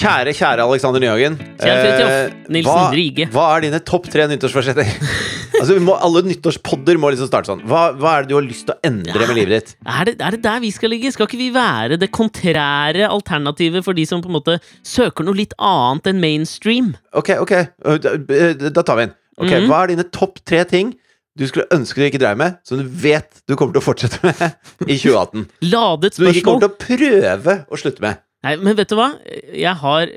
Kjære, 0.00 0.32
kjære 0.32 0.64
Alexander 0.64 1.02
Nyhagen. 1.02 1.34
Kjære 1.60 1.80
Fridtjof 1.82 2.10
Eh, 2.10 2.36
Nilsen 2.54 2.72
hva, 2.72 2.84
Rige. 2.94 3.26
Hva 3.34 3.42
er 3.56 3.64
dine 3.66 3.80
topp 3.84 4.06
tre 4.08 4.24
nyttårsforsetter? 4.30 4.86
altså, 5.60 5.74
må, 5.84 5.96
alle 6.00 6.22
nyttårspodder 6.24 6.96
må 7.02 7.10
liksom 7.12 7.28
starte 7.28 7.50
sånn. 7.50 7.60
Hva, 7.68 7.82
hva 8.00 8.14
er 8.16 8.24
det 8.24 8.30
du 8.32 8.36
har 8.38 8.46
lyst 8.46 8.64
til 8.70 8.72
å 8.76 8.80
endre 8.88 9.26
med 9.28 9.36
livet 9.36 9.52
ditt? 9.58 9.74
Er 9.84 10.08
det, 10.08 10.14
er 10.24 10.36
det 10.38 10.40
der 10.46 10.62
vi 10.64 10.70
skal 10.72 10.94
ligge? 10.94 11.12
Skal 11.12 11.28
ikke 11.28 11.40
vi 11.42 11.50
være 11.52 11.98
det 12.00 12.08
kontrære 12.16 13.10
alternativet 13.12 13.84
for 13.84 13.98
de 13.98 14.06
som 14.08 14.24
på 14.24 14.30
en 14.32 14.38
måte 14.38 14.56
søker 14.88 15.26
noe 15.28 15.36
litt 15.36 15.52
annet 15.60 16.08
enn 16.14 16.22
mainstream? 16.24 16.94
Ok, 17.20 17.34
ok, 17.44 17.54
da, 18.00 18.16
øh, 18.16 18.56
da 18.70 18.86
tar 18.86 19.02
vi 19.02 19.08
en. 19.10 19.14
Ok, 19.40 19.50
Mhm. 19.52 19.68
Hva 19.68 19.82
er 19.84 19.92
dine 19.94 20.08
topp 20.12 20.40
tre 20.48 20.64
ting 20.68 20.94
du 21.38 21.44
skulle 21.48 21.68
ønske 21.72 22.00
du 22.00 22.04
ikke 22.08 22.18
dreiv 22.20 22.36
med, 22.40 22.56
som 22.66 22.80
du 22.80 22.84
vet 22.88 23.38
du 23.48 23.54
kommer 23.56 23.72
til 23.76 23.80
å 23.80 23.84
fortsette 23.84 24.18
med 24.24 24.42
i 24.92 24.96
2018? 25.04 25.44
Ladet 25.68 26.16
Som 26.16 26.24
du 26.24 26.32
ikke 26.32 26.44
kommer 26.48 26.64
til 26.64 26.72
å 26.72 26.80
prøve 26.88 27.54
å 27.68 27.78
slutte 27.84 28.04
med? 28.04 28.20
Nei, 28.44 28.54
men 28.56 28.76
vet 28.78 28.88
du 28.88 28.96
hva? 28.96 29.10
Jeg 29.52 29.74
har 29.82 30.08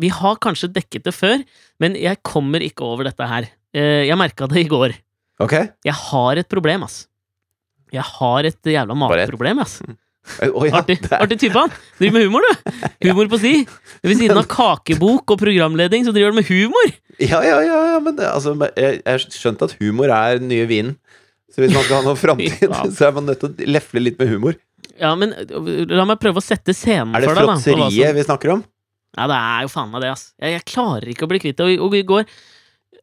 Vi 0.00 0.08
har 0.16 0.38
kanskje 0.40 0.70
dekket 0.72 1.04
det 1.10 1.12
før, 1.12 1.42
men 1.82 1.96
jeg 2.00 2.22
kommer 2.24 2.62
ikke 2.64 2.86
over 2.86 3.04
dette 3.10 3.26
her. 3.28 3.50
Eh, 3.76 4.06
Jeg 4.08 4.16
merka 4.18 4.48
det 4.48 4.62
i 4.64 4.68
går. 4.70 4.94
Ok? 5.40 5.52
Jeg 5.84 5.96
har 6.08 6.40
et 6.40 6.48
problem, 6.48 6.84
ass. 6.88 7.02
Jeg 7.92 8.02
har 8.06 8.46
et 8.46 8.62
jævla 8.70 8.94
matproblem, 8.96 9.58
ass. 9.64 9.80
Oh, 10.52 10.62
ja, 10.68 10.76
Artig, 10.78 10.98
artig 11.16 11.38
type, 11.40 11.56
han. 11.56 11.72
Driver 11.98 12.12
med 12.18 12.26
humor, 12.28 12.44
du. 12.44 12.80
Humor 13.08 13.28
på 13.32 13.38
si. 13.40 13.52
Ved 14.04 14.18
siden 14.20 14.36
av 14.38 14.44
kakebok 14.52 15.32
og 15.32 15.40
programleding, 15.40 16.04
så 16.06 16.12
driver 16.12 16.30
han 16.30 16.38
med 16.38 16.46
humor. 16.52 16.92
Ja, 17.18 17.40
ja, 17.44 17.56
ja, 17.64 17.78
ja, 17.94 17.98
men 18.04 18.16
det, 18.18 18.28
altså, 18.28 18.52
jeg 18.76 19.00
jeg 19.00 19.14
har 19.16 19.24
skjønt 19.24 19.64
at 19.64 19.74
humor 19.80 20.12
er 20.12 20.38
den 20.38 20.48
nye 20.52 20.68
vinen. 20.70 20.96
Så 21.50 21.64
hvis 21.64 21.72
man 21.74 21.82
skal 21.82 21.96
ha 21.98 22.04
noe 22.06 22.20
framtid, 22.24 22.68
så 22.94 23.08
er 23.08 23.16
man 23.16 23.26
nødt 23.26 23.40
til 23.42 23.50
å 23.50 23.70
lefle 23.72 24.04
litt 24.04 24.20
med 24.20 24.28
humor. 24.30 24.54
Ja, 25.00 25.14
men 25.16 25.32
la 25.88 26.04
meg 26.08 26.18
prøve 26.20 26.42
å 26.42 26.44
sette 26.44 26.74
scenen 26.76 27.14
Er 27.16 27.24
for 27.24 27.34
deg, 27.34 27.40
da. 27.40 27.40
det 27.40 27.48
hva 27.48 27.56
som- 27.56 27.80
fråtseriet 27.80 28.14
vi 28.18 28.24
snakker 28.26 28.52
om? 28.58 28.64
Ja, 29.16 29.26
det 29.26 29.36
er 29.40 29.62
jo 29.64 29.68
faen 29.72 29.90
meg 29.90 30.02
det, 30.04 30.10
ass. 30.12 30.26
Jeg, 30.38 30.52
jeg 30.58 30.64
klarer 30.70 31.08
ikke 31.10 31.24
å 31.26 31.30
bli 31.32 31.40
kvitt 31.42 31.56
det. 31.56 31.64
Og, 31.66 31.70
i- 31.72 31.78
og 31.88 31.94
i 31.98 32.02
går 32.06 32.24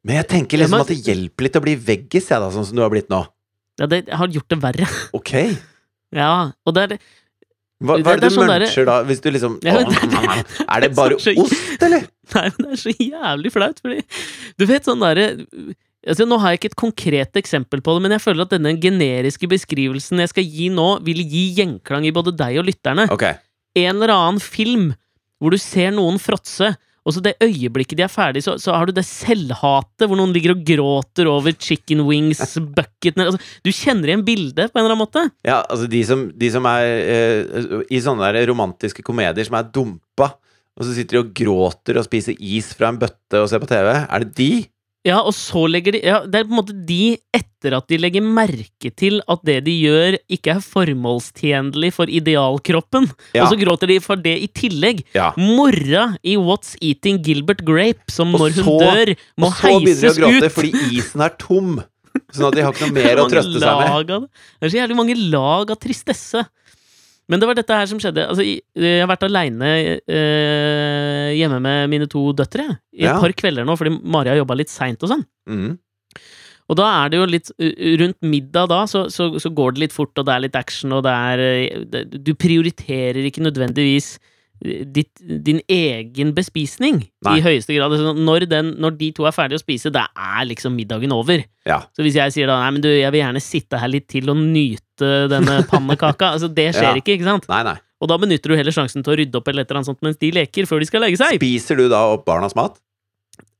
Men 0.06 0.16
jeg 0.22 0.28
tenker 0.30 0.58
liksom 0.62 0.80
at 0.80 0.88
det 0.94 1.02
hjelper 1.04 1.44
litt 1.48 1.58
å 1.60 1.62
bli 1.66 1.76
veggis, 1.76 2.30
jeg, 2.30 2.40
da, 2.40 2.50
sånn 2.54 2.66
som 2.70 2.76
du 2.78 2.82
har 2.86 2.90
blitt 2.94 3.10
nå. 3.12 3.26
ja, 3.82 3.86
det, 3.88 4.06
har 4.10 4.28
gjort 4.28 4.48
det 4.50 4.60
verre. 4.62 4.88
Ok. 5.14 5.34
Ja, 6.16 6.54
og 6.66 6.74
det 6.74 6.84
er 6.86 7.00
Hva, 7.84 7.98
Det- 7.98 8.06
hva 8.06 8.14
er 8.14 8.20
det 8.22 8.24
er 8.24 8.30
du 8.30 8.36
sånn 8.38 8.48
muncher 8.48 8.86
der... 8.86 8.86
da, 8.88 9.04
hvis 9.04 9.20
du 9.22 9.28
liksom 9.30 9.58
Ja, 9.62 9.74
det 9.84 9.86
Åh, 9.86 10.38
det- 10.38 10.64
Er 10.70 10.80
det 10.86 10.96
bare 10.96 11.16
ost, 11.20 11.82
eller? 11.84 12.06
Nei, 12.34 12.46
men 12.48 12.64
det 12.64 12.72
er 12.72 12.80
så 12.80 12.94
jævlig 12.96 13.52
flaut, 13.52 13.82
fordi 13.84 14.00
Du 14.58 14.66
vet 14.66 14.88
sånn 14.88 15.04
derre 15.04 15.26
Altså, 16.08 16.28
nå 16.28 16.38
har 16.40 16.54
jeg 16.54 16.62
ikke 16.62 16.72
et 16.72 16.80
konkret 16.80 17.40
eksempel 17.42 17.84
på 17.84 17.96
det, 17.96 18.04
men 18.06 18.16
jeg 18.16 18.24
føler 18.24 18.46
at 18.46 18.56
denne 18.56 18.74
generiske 18.80 19.50
beskrivelsen 19.52 20.24
jeg 20.24 20.32
skal 20.32 20.48
gi 20.48 20.70
nå, 20.74 20.88
vil 21.06 21.20
gi 21.28 21.50
gjenklang 21.60 22.08
i 22.08 22.14
både 22.16 22.36
deg 22.38 22.62
og 22.62 22.68
lytterne. 22.70 23.10
Ok. 23.14 23.28
En 23.78 23.96
eller 23.98 24.16
annen 24.16 24.44
film 24.44 24.92
hvor 25.38 25.54
du 25.54 25.60
ser 25.62 25.92
noen 25.94 26.18
fråtse, 26.22 26.72
og 27.08 27.16
så 27.16 27.22
det 27.24 27.38
øyeblikket 27.44 28.00
de 28.00 28.04
er 28.04 28.12
ferdig, 28.12 28.42
så, 28.44 28.58
så 28.60 28.74
har 28.76 28.88
du 28.88 28.96
det 28.96 29.06
selvhatet 29.08 30.10
hvor 30.10 30.20
noen 30.20 30.34
ligger 30.36 30.56
og 30.56 30.64
gråter 30.68 31.30
over 31.32 31.56
chicken 31.56 32.02
wings-bucketen 32.04 33.24
altså, 33.24 33.40
Du 33.64 33.70
kjenner 33.72 34.12
igjen 34.12 34.26
bildet 34.28 34.74
på 34.74 34.80
en 34.80 34.84
eller 34.84 34.96
annen 34.96 35.04
måte? 35.06 35.24
Ja, 35.48 35.62
altså 35.62 35.88
de 35.92 36.02
som, 36.08 36.26
de 36.36 36.50
som 36.52 36.68
er 36.68 36.90
eh, 37.14 37.78
i 37.88 38.02
sånne 38.04 38.28
der 38.36 38.50
romantiske 38.52 39.06
komedier 39.08 39.48
som 39.48 39.56
er 39.60 39.70
dumpa, 39.72 40.34
og 40.78 40.86
så 40.86 40.98
sitter 40.98 41.18
de 41.18 41.24
og 41.24 41.32
gråter 41.38 42.02
og 42.02 42.06
spiser 42.10 42.36
is 42.44 42.74
fra 42.76 42.92
en 42.92 43.00
bøtte 43.00 43.40
og 43.40 43.48
ser 43.50 43.64
på 43.64 43.72
TV, 43.72 43.88
er 44.04 44.26
det 44.26 44.36
de? 44.38 44.52
Ja, 45.08 45.22
og 45.24 45.32
så 45.38 45.64
legger 45.72 45.96
de 45.96 46.02
Ja, 46.04 46.18
det 46.28 46.42
er 46.42 46.48
på 46.50 46.52
en 46.52 46.60
måte 46.60 46.76
de 46.88 47.18
etter 47.34 47.74
at 47.78 47.88
de 47.90 47.98
legger 47.98 48.22
merke 48.26 48.92
til 49.00 49.22
at 49.32 49.42
det 49.48 49.62
de 49.66 49.74
gjør, 49.82 50.18
ikke 50.30 50.58
er 50.58 50.62
formålstjenlig 50.66 51.90
for 51.96 52.12
idealkroppen. 52.12 53.08
Ja. 53.34 53.46
Og 53.46 53.54
så 53.54 53.60
gråter 53.62 53.90
de 53.92 53.98
for 54.04 54.20
det 54.22 54.36
i 54.44 54.48
tillegg. 54.52 55.04
Ja. 55.18 55.32
Mora 55.40 56.10
i 56.28 56.36
What's 56.38 56.76
Eating 56.84 57.22
Gilbert 57.26 57.64
Grape, 57.68 58.04
som 58.14 58.36
Og 58.36 58.42
når 58.44 58.58
hun 58.60 58.64
så- 58.68 58.80
dør, 58.84 59.16
må 59.40 59.52
heises 59.62 60.04
ut. 60.04 60.10
Og 60.10 60.14
så 60.14 60.22
begynner 60.22 60.42
de 60.42 60.42
å 60.42 60.42
gråte 60.42 60.46
ut. 60.46 60.58
fordi 60.60 60.98
isen 61.00 61.22
er 61.26 61.34
tom. 61.40 61.72
Sånn 62.34 62.48
at 62.50 62.56
de 62.56 62.62
har 62.66 62.74
ikke 62.74 62.88
noe 62.90 62.98
er 63.00 63.04
mer 63.08 63.24
å 63.24 63.30
trøste 63.34 63.60
seg 63.62 63.78
med. 63.78 63.90
av 63.90 64.06
det. 64.08 64.20
Det 64.60 64.66
er 64.68 64.70
så 64.74 64.80
jævlig 64.82 64.96
mange 64.98 65.16
lag 65.32 65.72
av 65.72 65.78
tristesse. 65.80 66.46
Men 67.28 67.42
det 67.42 67.48
var 67.50 67.58
dette 67.60 67.76
her 67.76 67.88
som 67.90 68.00
skjedde. 68.00 68.24
Altså, 68.32 68.44
jeg 68.48 69.02
har 69.02 69.10
vært 69.10 69.26
aleine 69.28 69.72
eh, 70.08 71.34
hjemme 71.36 71.60
med 71.64 71.90
mine 71.92 72.08
to 72.08 72.30
døtre 72.38 72.66
i 72.96 73.04
et 73.04 73.10
Ja. 73.10 73.18
par 73.20 73.34
kvelder 73.36 73.68
nå, 73.68 73.76
fordi 73.78 73.98
Mari 74.04 74.32
har 74.32 74.40
jobba 74.40 74.56
litt 74.56 74.72
seint 74.72 75.04
og 75.04 75.12
sånn. 75.12 75.26
Mm. 75.50 75.76
Og 76.68 76.76
da 76.76 76.88
er 77.06 77.12
det 77.12 77.20
jo 77.20 77.28
litt 77.32 77.52
Rundt 78.02 78.18
middag 78.28 78.68
da, 78.72 78.82
så, 78.92 79.06
så, 79.12 79.30
så 79.40 79.52
går 79.56 79.76
det 79.76 79.86
litt 79.86 79.94
fort, 79.96 80.16
og 80.20 80.26
det 80.28 80.34
er 80.34 80.42
litt 80.48 80.58
action, 80.60 80.92
og 80.98 81.04
det 81.06 81.14
er 81.14 81.44
uh, 81.44 81.86
det, 81.94 82.02
Du 82.26 82.34
prioriterer 82.36 83.22
ikke 83.28 83.44
nødvendigvis 83.46 84.18
uh, 84.66 84.82
ditt, 84.84 85.14
din 85.22 85.62
egen 85.72 86.34
bespisning 86.36 87.04
Nei. 87.28 87.38
i 87.38 87.44
høyeste 87.46 87.76
grad. 87.76 87.92
Altså, 87.96 88.16
når, 88.18 88.48
den, 88.52 88.74
når 88.84 88.98
de 89.00 89.12
to 89.16 89.28
er 89.30 89.36
ferdige 89.36 89.60
å 89.62 89.64
spise, 89.64 89.92
da 89.96 90.08
er 90.16 90.48
liksom 90.50 90.76
middagen 90.76 91.16
over. 91.16 91.44
Ja. 91.68 91.84
Så 91.96 92.04
hvis 92.08 92.20
jeg 92.20 92.36
sier 92.36 92.52
da 92.52 92.60
nei, 92.64 92.74
men 92.76 92.84
du, 92.84 92.90
jeg 92.92 93.12
vil 93.16 93.24
gjerne 93.24 93.44
sitte 93.44 93.80
her 93.80 93.92
litt 93.92 94.08
til 94.12 94.32
og 94.32 94.40
nyte 94.42 94.84
denne 95.06 95.60
pannekaka, 95.72 96.34
altså 96.38 96.50
det 96.54 96.70
skjer 96.76 96.92
Ja. 96.92 96.96
ikke, 97.02 97.18
ikke 97.18 97.28
sant? 97.30 97.48
Nei, 97.52 97.64
nei. 97.64 97.76
Og 98.02 98.08
da 98.12 98.18
benytter 98.22 98.50
du 98.54 98.56
heller 98.58 98.72
sjansen 98.76 99.02
til 99.04 99.14
å 99.14 99.18
rydde 99.18 99.36
opp 99.40 99.48
eller 99.50 99.62
et 99.66 99.70
eller 99.72 99.80
annet 99.82 99.90
sånt 99.90 100.02
mens 100.06 100.18
de 100.22 100.30
leker, 100.32 100.66
før 100.70 100.80
de 100.80 100.86
skal 100.90 101.02
legge 101.02 101.18
seg. 101.18 101.40
Spiser 101.40 101.76
du 101.80 101.88
da 101.90 102.04
opp 102.14 102.26
barnas 102.30 102.54
mat? 102.56 102.78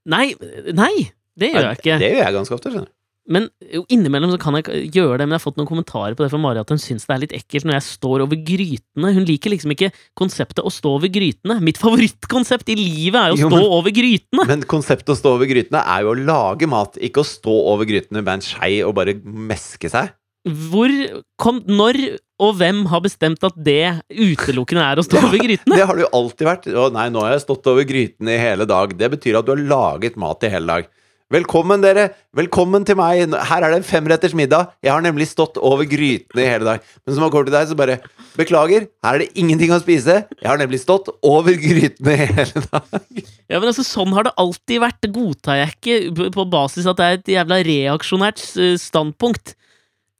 Nei, 0.08 0.36
nei, 0.78 1.10
det 1.38 1.50
gjør 1.54 1.66
jeg 1.72 1.80
ikke. 1.82 1.98
Det 2.00 2.12
gjør 2.14 2.24
jeg 2.24 2.36
ganske 2.38 2.56
ofte, 2.56 2.70
skjønner 2.72 2.86
du. 2.88 2.94
Men 3.28 3.50
jo, 3.74 3.82
innimellom 3.92 4.30
så 4.32 4.38
kan 4.40 4.56
jeg 4.56 4.86
gjøre 4.96 5.18
det, 5.20 5.26
men 5.28 5.36
jeg 5.36 5.42
har 5.42 5.44
fått 5.44 5.58
noen 5.60 5.68
kommentarer 5.68 6.14
på 6.16 6.24
det 6.24 6.30
fra 6.32 6.40
Mari 6.40 6.62
at 6.62 6.70
hun 6.72 6.80
syns 6.80 7.04
det 7.04 7.12
er 7.12 7.20
litt 7.26 7.34
ekkelt 7.36 7.66
når 7.68 7.76
jeg 7.76 7.86
står 7.90 8.24
over 8.24 8.40
grytene. 8.40 9.10
Hun 9.18 9.26
liker 9.28 9.52
liksom 9.52 9.74
ikke 9.76 9.90
konseptet 10.16 10.64
å 10.64 10.72
stå 10.72 10.94
over 10.96 11.12
grytene. 11.12 11.58
Mitt 11.60 11.76
favorittkonsept 11.82 12.72
i 12.72 12.78
livet 12.80 13.20
er 13.20 13.34
jo 13.34 13.36
å 13.36 13.42
Jo, 13.42 13.50
stå 13.52 13.58
men- 13.60 13.74
over 13.82 13.92
grytene! 13.98 14.46
Men 14.48 14.64
konseptet 14.64 15.12
å 15.12 15.18
stå 15.20 15.34
over 15.36 15.50
grytene 15.52 15.82
er 15.84 16.06
jo 16.06 16.14
å 16.14 16.22
lage 16.30 16.70
mat, 16.72 16.96
ikke 17.04 17.20
å 17.26 17.28
stå 17.28 17.58
over 17.74 17.90
grytene 17.90 18.22
med 18.24 18.38
en 18.38 18.46
skei 18.48 18.78
og 18.88 18.96
bare 18.96 19.18
meske 19.26 19.92
seg. 19.92 20.14
Hvor 20.48 20.94
kom, 21.42 21.62
Når 21.68 22.00
og 22.38 22.54
hvem 22.60 22.84
har 22.92 23.02
bestemt 23.02 23.42
at 23.48 23.56
det 23.66 23.98
utelukkende 24.14 24.84
er 24.86 25.00
å 25.02 25.06
stå 25.06 25.18
over 25.26 25.42
grytene? 25.42 25.74
Det 25.74 25.88
har 25.90 25.98
det 25.98 26.06
jo 26.06 26.12
alltid 26.20 26.46
vært. 26.46 26.68
Å 26.70 26.90
nei, 26.94 27.08
nå 27.14 27.24
har 27.26 27.34
jeg 27.34 27.48
stått 27.48 27.70
over 27.72 27.88
grytene 27.90 28.36
i 28.36 28.42
hele 28.42 28.68
dag. 28.70 28.94
Det 28.94 29.10
betyr 29.16 29.40
at 29.40 29.48
du 29.48 29.56
har 29.56 29.64
laget 29.72 30.20
mat 30.22 30.46
i 30.46 30.52
hele 30.54 30.70
dag. 30.70 30.94
Velkommen, 31.34 31.82
dere! 31.84 32.06
Velkommen 32.38 32.86
til 32.88 32.96
meg! 32.96 33.34
Her 33.50 33.66
er 33.66 33.74
det 33.74 33.80
en 33.82 33.88
femretters 33.90 34.32
middag. 34.38 34.70
Jeg 34.86 34.94
har 34.94 35.02
nemlig 35.04 35.26
stått 35.28 35.58
over 35.60 35.84
grytene 35.90 36.46
i 36.46 36.48
hele 36.48 36.64
dag. 36.64 36.86
Men 37.04 37.18
som 37.18 37.26
har 37.26 37.34
kommer 37.34 37.50
til 37.50 37.58
deg, 37.58 37.68
så 37.68 37.76
bare 37.76 37.98
Beklager, 38.38 38.86
her 39.04 39.18
er 39.18 39.26
det 39.26 39.42
ingenting 39.42 39.74
å 39.76 39.82
spise. 39.82 40.22
Jeg 40.38 40.48
har 40.48 40.62
nemlig 40.62 40.80
stått 40.86 41.10
over 41.26 41.58
grytene 41.60 42.14
i 42.16 42.30
hele 42.30 42.64
dag. 42.70 43.04
Ja, 43.50 43.58
men 43.58 43.68
altså, 43.74 43.84
Sånn 43.84 44.16
har 44.16 44.30
det 44.30 44.38
alltid 44.40 44.80
vært. 44.86 45.10
Godtar 45.18 45.60
jeg 45.66 45.74
ikke 45.76 46.30
på 46.38 46.48
basis 46.54 46.88
at 46.88 47.02
det 47.02 47.10
er 47.10 47.20
et 47.20 47.34
jævla 47.34 47.60
reaksjonært 47.66 48.46
standpunkt. 48.80 49.58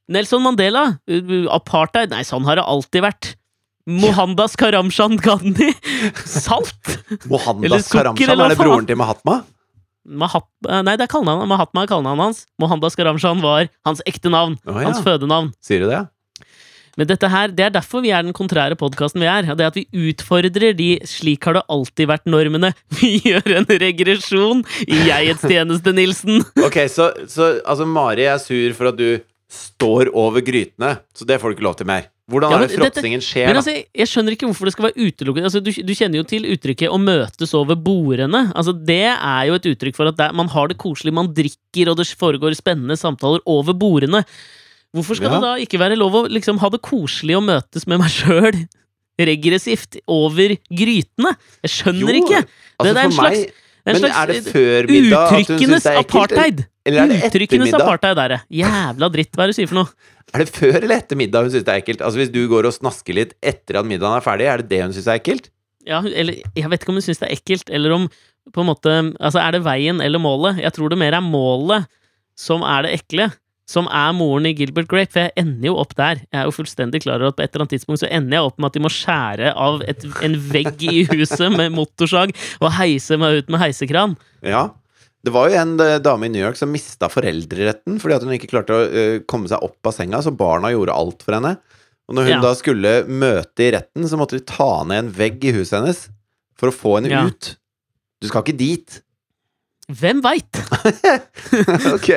Nelson 0.08 0.44
Mandela, 0.44 0.86
apartheid 1.52 2.14
Nei, 2.14 2.24
sånn 2.28 2.48
har 2.48 2.60
det 2.60 2.64
alltid 2.64 3.04
vært. 3.04 3.34
Mohandas 3.88 4.56
Karamshan 4.60 5.16
Gandhi. 5.24 5.70
Salt! 6.28 6.98
Mohandas 7.28 7.88
Karamshan, 7.92 8.36
er 8.36 8.52
det 8.52 8.60
broren 8.60 8.88
til 8.88 9.00
Mahatma? 9.00 9.42
Mahat, 10.08 10.46
nei, 10.64 10.96
det 10.96 11.04
er 11.04 11.12
kallenavnet. 11.12 11.50
Mahatma 11.52 11.84
er 11.84 11.90
kallenavnet 11.92 12.30
hans. 12.30 12.46
Mohandas 12.60 12.96
Karamshan 13.00 13.44
var 13.44 13.68
hans 13.88 14.04
ekte 14.08 14.32
navn. 14.32 14.56
Oh, 14.68 14.76
ja. 14.80 14.88
Hans 14.88 15.04
fødenavn. 15.04 15.52
Sier 15.64 15.84
du 15.84 15.92
det? 15.92 16.06
Men 16.98 17.10
dette 17.12 17.30
her, 17.30 17.52
det 17.54 17.66
er 17.68 17.74
derfor 17.76 18.02
vi 18.02 18.10
er 18.16 18.24
den 18.26 18.34
kontrære 18.36 18.76
podkasten 18.80 19.22
vi 19.22 19.28
er. 19.30 19.52
Det 19.60 19.68
at 19.68 19.76
vi 19.78 19.86
utfordrer 20.10 20.74
de 20.74 20.90
'slik 21.06 21.46
har 21.46 21.60
det 21.60 21.66
alltid 21.70 22.10
vært'-normene. 22.10 22.72
Vi 22.98 23.20
gjør 23.22 23.60
en 23.60 23.68
regresjon 23.70 24.64
i 24.88 25.04
jegets 25.12 25.46
tjeneste, 25.46 25.94
Nilsen. 25.94 26.42
Ok, 26.58 26.88
så, 26.90 27.12
så 27.30 27.60
altså 27.62 27.86
Mari 27.86 28.26
er 28.26 28.42
sur 28.42 28.74
for 28.74 28.90
at 28.90 28.98
du 28.98 29.22
står 29.48 30.10
over 30.14 30.42
grytene, 30.44 30.98
så 31.16 31.26
det 31.28 31.40
får 31.40 31.52
du 31.52 31.56
ikke 31.58 31.68
lov 31.68 31.76
til 31.80 31.88
mer. 31.88 32.08
Hvordan 32.28 32.52
Ja, 32.52 32.58
er 32.60 32.68
det 32.68 32.76
fråtsingen 32.76 33.22
skjer, 33.24 33.48
Men 33.48 33.56
altså, 33.62 33.72
jeg, 33.96 34.08
skjønner 34.12 34.34
ikke 34.36 34.48
hvorfor 34.50 34.68
det 34.68 34.74
skal 34.76 34.86
være 34.90 35.00
utelukkende. 35.08 35.48
Altså, 35.48 35.62
du, 35.64 35.72
du 35.72 35.94
kjenner 35.96 36.20
jo 36.20 36.24
til 36.28 36.44
uttrykket 36.52 36.92
'å 36.92 37.00
møtes 37.00 37.54
over 37.56 37.76
bordene'. 37.80 38.52
Altså, 38.52 38.74
det 38.76 39.16
er 39.16 39.44
jo 39.48 39.54
et 39.56 39.70
uttrykk 39.72 39.96
for 39.96 40.12
at 40.12 40.18
det, 40.20 40.28
man 40.36 40.50
har 40.52 40.68
det 40.68 40.76
koselig, 40.78 41.14
man 41.16 41.32
drikker, 41.32 41.88
og 41.88 41.96
det 41.96 42.08
foregår 42.20 42.52
spennende 42.60 42.98
samtaler 43.00 43.40
over 43.48 43.72
bordene. 43.74 44.26
Hvorfor 44.94 45.16
skal 45.16 45.32
Ja. 45.32 45.40
det 45.40 45.42
da 45.48 45.56
ikke 45.64 45.80
være 45.80 45.96
lov 45.96 46.12
å 46.12 46.28
liksom 46.28 46.60
ha 46.60 46.68
det 46.70 46.82
koselig 46.82 47.38
å 47.40 47.44
møtes 47.44 47.88
med 47.88 48.00
meg 48.00 48.12
sjøl 48.12 48.68
regressivt 49.20 49.98
over 50.08 50.58
grytene? 50.68 51.32
Jeg 51.64 51.72
skjønner 51.72 52.12
Jo, 52.12 52.24
ikke! 52.26 52.44
Altså, 52.78 52.94
det 52.94 52.98
er 52.98 53.06
en 53.06 53.12
slags, 53.12 53.40
meg, 53.40 53.54
en 53.88 53.96
slags 54.04 54.18
er 54.20 54.28
det 54.28 54.44
før 54.52 54.92
middag 54.92 55.32
uttrykkenes 55.32 55.84
det 55.88 55.96
apartheid! 56.04 56.66
Eller 56.88 57.04
er 57.04 57.12
det 57.12 57.18
etter 57.28 57.44
Uttrykkenes 57.44 57.76
apartheid 57.76 58.16
der. 58.20 58.36
Jævla 58.62 59.10
dritt, 59.14 59.34
hva 59.36 59.44
er 59.44 59.52
det 59.52 59.56
du 59.56 59.60
sier 59.60 59.70
for 59.72 59.82
noe? 59.82 59.92
Er 60.36 60.44
det 60.44 60.52
før 60.56 60.78
eller 60.80 60.96
etter 60.98 61.20
middag 61.20 61.46
hun 61.46 61.52
syns 61.54 61.66
det 61.68 61.74
er 61.76 61.82
ekkelt? 61.84 62.02
Altså 62.04 62.20
Hvis 62.22 62.32
du 62.34 62.42
går 62.52 62.68
og 62.68 62.76
snasker 62.76 63.16
litt 63.16 63.36
etter 63.40 63.80
at 63.82 63.88
middagen 63.88 64.18
er 64.18 64.26
ferdig, 64.26 64.48
er 64.52 64.64
det 64.64 64.70
det 64.72 64.82
hun 64.86 64.96
syns 64.96 65.08
er 65.12 65.20
ekkelt? 65.22 65.52
Ja, 65.88 66.02
eller 66.04 66.36
jeg 66.56 66.72
vet 66.72 66.82
ikke 66.84 66.92
om 66.92 66.98
hun 67.00 67.06
syns 67.06 67.22
det 67.22 67.30
er 67.30 67.36
ekkelt, 67.38 67.70
eller 67.72 67.94
om 67.96 68.08
på 68.56 68.64
en 68.64 68.68
måte 68.72 68.92
Altså, 69.20 69.40
er 69.44 69.56
det 69.56 69.64
veien 69.68 70.00
eller 70.04 70.20
målet? 70.24 70.60
Jeg 70.64 70.76
tror 70.76 70.92
det 70.92 71.00
mer 71.00 71.16
er 71.16 71.24
målet 71.24 71.88
som 72.40 72.64
er 72.64 72.88
det 72.88 72.96
ekle. 73.02 73.30
som 73.68 73.88
er 73.92 74.14
moren 74.16 74.46
i 74.48 74.54
Gilbert 74.56 74.88
Grape, 74.88 75.12
for 75.12 75.26
jeg 75.26 75.34
ender 75.42 75.68
jo 75.68 75.74
opp 75.82 75.90
der. 75.98 76.22
Jeg 76.32 76.40
er 76.40 76.46
jo 76.48 76.54
fullstendig 76.56 77.02
klar 77.04 77.20
over 77.20 77.34
at 77.34 77.36
på 77.36 77.44
et 77.44 77.52
eller 77.52 77.66
annet 77.66 77.74
tidspunkt 77.76 78.00
så 78.00 78.08
ender 78.16 78.38
jeg 78.38 78.46
opp 78.48 78.62
med 78.64 78.70
at 78.70 78.78
de 78.78 78.84
må 78.86 78.92
skjære 78.96 79.50
av 79.60 79.82
et, 79.92 80.06
en 80.24 80.38
vegg 80.54 80.86
i 80.88 81.02
huset 81.10 81.52
med 81.52 81.76
motorsag 81.76 82.32
og 82.62 82.70
heise 82.78 83.18
meg 83.20 83.42
ut 83.42 83.52
med 83.52 83.60
heisekran. 83.66 84.16
Ja. 84.40 84.70
Det 85.26 85.32
var 85.34 85.50
jo 85.50 85.58
en 85.60 85.80
eh, 85.84 85.98
dame 86.00 86.28
i 86.28 86.30
New 86.30 86.44
York 86.44 86.56
som 86.60 86.70
mista 86.72 87.10
foreldreretten 87.12 87.98
fordi 88.00 88.16
at 88.16 88.24
hun 88.24 88.36
ikke 88.38 88.50
klarte 88.52 88.76
å 88.78 88.84
eh, 88.88 89.16
komme 89.28 89.50
seg 89.52 89.64
opp 89.66 89.90
av 89.90 89.96
senga, 89.98 90.22
så 90.24 90.32
barna 90.36 90.70
gjorde 90.72 90.94
alt 90.96 91.24
for 91.26 91.34
henne. 91.36 91.56
Og 92.08 92.16
når 92.16 92.24
hun 92.30 92.36
Ja. 92.38 92.42
da 92.46 92.54
skulle 92.56 92.92
møte 93.10 93.66
i 93.66 93.72
retten, 93.76 94.06
så 94.08 94.16
måtte 94.20 94.38
de 94.38 94.46
ta 94.48 94.84
ned 94.88 94.98
en 95.06 95.10
vegg 95.12 95.44
i 95.44 95.52
huset 95.58 95.82
hennes 95.82 96.06
for 96.56 96.70
å 96.70 96.76
få 96.76 96.96
henne 97.02 97.12
Ja. 97.12 97.26
ut. 97.28 97.56
Du 98.22 98.28
skal 98.30 98.44
ikke 98.46 98.58
dit. 98.58 99.02
Hvem 99.92 100.22
veit? 100.24 100.62
ok. 101.98 102.10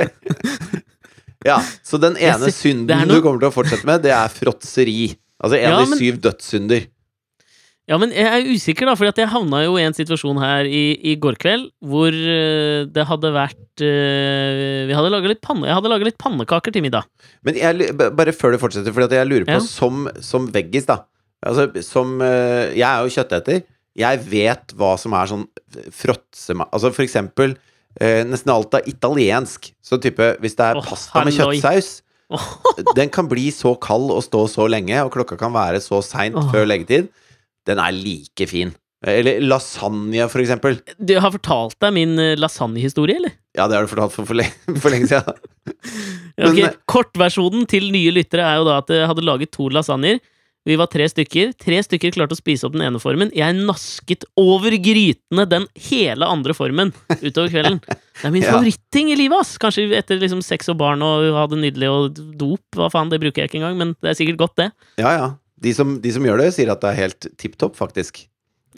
Ja, 1.46 1.58
så 1.86 1.98
den 2.00 2.16
ene 2.20 2.50
synden 2.52 3.06
noe- 3.08 3.16
du 3.16 3.22
kommer 3.24 3.40
til 3.40 3.48
å 3.50 3.54
fortsette 3.54 3.86
med, 3.88 4.02
det 4.04 4.12
er 4.12 4.28
fråtseri. 4.28 5.16
Altså 5.40 5.56
en 5.56 5.62
Ja, 5.70 5.76
av 5.78 5.84
de 5.86 5.90
men- 5.90 5.98
syv 5.98 6.20
dødssynder. 6.20 6.86
Ja, 7.90 7.96
men 7.98 8.12
jeg 8.14 8.28
er 8.30 8.46
usikker, 8.46 8.86
da, 8.86 8.94
for 8.94 9.08
jeg 9.08 9.26
havna 9.32 9.64
jo 9.64 9.74
i 9.74 9.82
en 9.82 9.96
situasjon 9.96 10.38
her 10.38 10.68
i, 10.68 10.94
i 11.10 11.16
går 11.18 11.34
kveld 11.42 11.70
hvor 11.82 12.14
eh, 12.14 12.86
det 12.86 13.06
hadde 13.08 13.32
vært 13.34 13.82
eh, 13.82 14.86
Vi 14.86 14.94
hadde 14.94 15.10
laget 15.10 15.32
litt 15.32 15.40
panne, 15.42 15.66
litt 16.06 16.18
pannekaker 16.20 16.74
til 16.74 16.84
middag. 16.84 17.08
Men 17.46 17.58
jeg, 17.58 17.90
bare 17.98 18.34
før 18.36 18.54
du 18.54 18.60
fortsetter, 18.62 18.94
for 18.94 19.10
jeg 19.10 19.26
lurer 19.26 19.48
på, 19.48 19.56
Ja. 19.58 19.64
som, 19.66 20.06
som 20.22 20.46
veggis, 20.54 20.86
da 20.90 21.02
Altså, 21.40 21.66
som 21.82 22.20
eh, 22.20 22.76
Jeg 22.76 22.84
er 22.84 23.00
jo 23.00 23.14
kjøtteter. 23.14 23.62
Jeg 23.96 24.20
vet 24.28 24.74
hva 24.78 24.92
som 25.00 25.16
er 25.16 25.30
sånn 25.30 25.46
fråtsema... 25.96 26.68
Altså 26.70 26.92
for 26.94 27.06
eksempel 27.06 27.56
nesten 28.30 28.52
alt 28.54 28.76
er 28.78 28.86
italiensk. 28.86 29.72
Så 29.82 29.98
type 29.98 30.28
Hvis 30.38 30.54
det 30.54 30.68
er 30.68 30.78
oh, 30.78 30.84
pasta 30.86 31.24
med 31.26 31.34
kjøttsaus 31.34 31.88
Den 32.98 33.10
kan 33.10 33.26
bli 33.26 33.48
så 33.50 33.72
kald 33.82 34.12
og 34.14 34.22
stå 34.22 34.44
så 34.52 34.68
lenge, 34.70 34.94
og 35.02 35.10
klokka 35.16 35.34
kan 35.40 35.50
være 35.50 35.80
så 35.82 35.98
seint 36.06 36.38
oh. 36.38 36.46
før 36.52 36.68
leggetid. 36.70 37.10
Den 37.68 37.78
er 37.82 37.92
like 37.96 38.46
fin. 38.50 38.72
Eller 39.06 39.40
lasagne, 39.40 40.26
for 40.28 40.42
eksempel. 40.42 40.76
Du 41.00 41.14
har 41.24 41.32
fortalt 41.32 41.76
deg 41.80 41.94
min 41.96 42.18
eh, 42.20 42.34
lasagnehistorie, 42.36 43.16
eller? 43.16 43.32
Ja, 43.56 43.64
det 43.68 43.78
har 43.78 43.86
du 43.86 43.92
fortalt 43.92 44.12
for, 44.12 44.28
for, 44.28 44.36
lenge, 44.36 44.52
for 44.82 44.92
lenge 44.92 45.08
siden. 45.08 45.40
Ok, 46.40 46.54
okay, 46.54 46.70
Kortversjonen 46.88 47.66
til 47.68 47.90
nye 47.92 48.12
lyttere 48.16 48.44
er 48.46 48.60
jo 48.60 48.64
da 48.64 48.78
at 48.80 48.88
jeg 48.94 49.08
hadde 49.10 49.24
laget 49.26 49.50
to 49.52 49.66
lasagner. 49.72 50.20
Vi 50.68 50.76
var 50.76 50.88
tre 50.92 51.04
stykker. 51.08 51.50
Tre 51.60 51.80
stykker 51.84 52.12
klarte 52.14 52.32
å 52.36 52.38
spise 52.38 52.64
opp 52.68 52.72
den 52.76 52.84
ene 52.86 53.00
formen. 53.02 53.28
Jeg 53.36 53.56
nasket 53.58 54.24
over 54.40 54.72
grytene 54.80 55.44
den 55.50 55.66
hele 55.88 56.28
andre 56.28 56.54
formen 56.56 56.94
utover 57.20 57.52
kvelden. 57.52 57.80
Det 58.20 58.28
er 58.28 58.32
min 58.34 58.44
Ja. 58.44 58.54
favoritting 58.54 59.12
i 59.12 59.18
livet, 59.20 59.40
ass! 59.40 59.54
Kanskje 59.60 59.86
etter 59.96 60.20
liksom 60.20 60.40
sex 60.44 60.68
og 60.72 60.76
barn 60.80 61.00
og 61.04 61.24
ha 61.36 61.44
det 61.48 61.60
nydelig 61.62 61.88
og 61.92 62.18
dop. 62.40 62.60
Hva 62.76 62.88
faen, 62.92 63.08
det 63.12 63.20
bruker 63.22 63.42
jeg 63.44 63.48
ikke 63.52 63.60
engang, 63.62 63.78
men 63.80 63.94
det 64.00 64.12
er 64.12 64.18
sikkert 64.20 64.40
godt, 64.44 64.56
det. 64.60 64.66
Ja, 65.00 65.12
ja. 65.16 65.28
De 65.60 65.72
som, 65.76 66.00
de 66.00 66.12
som 66.14 66.24
gjør 66.24 66.38
det, 66.40 66.50
sier 66.56 66.70
at 66.72 66.80
det 66.80 66.90
er 66.94 66.98
helt 67.02 67.26
tipp 67.40 67.56
topp, 67.60 67.76
faktisk. 67.76 68.22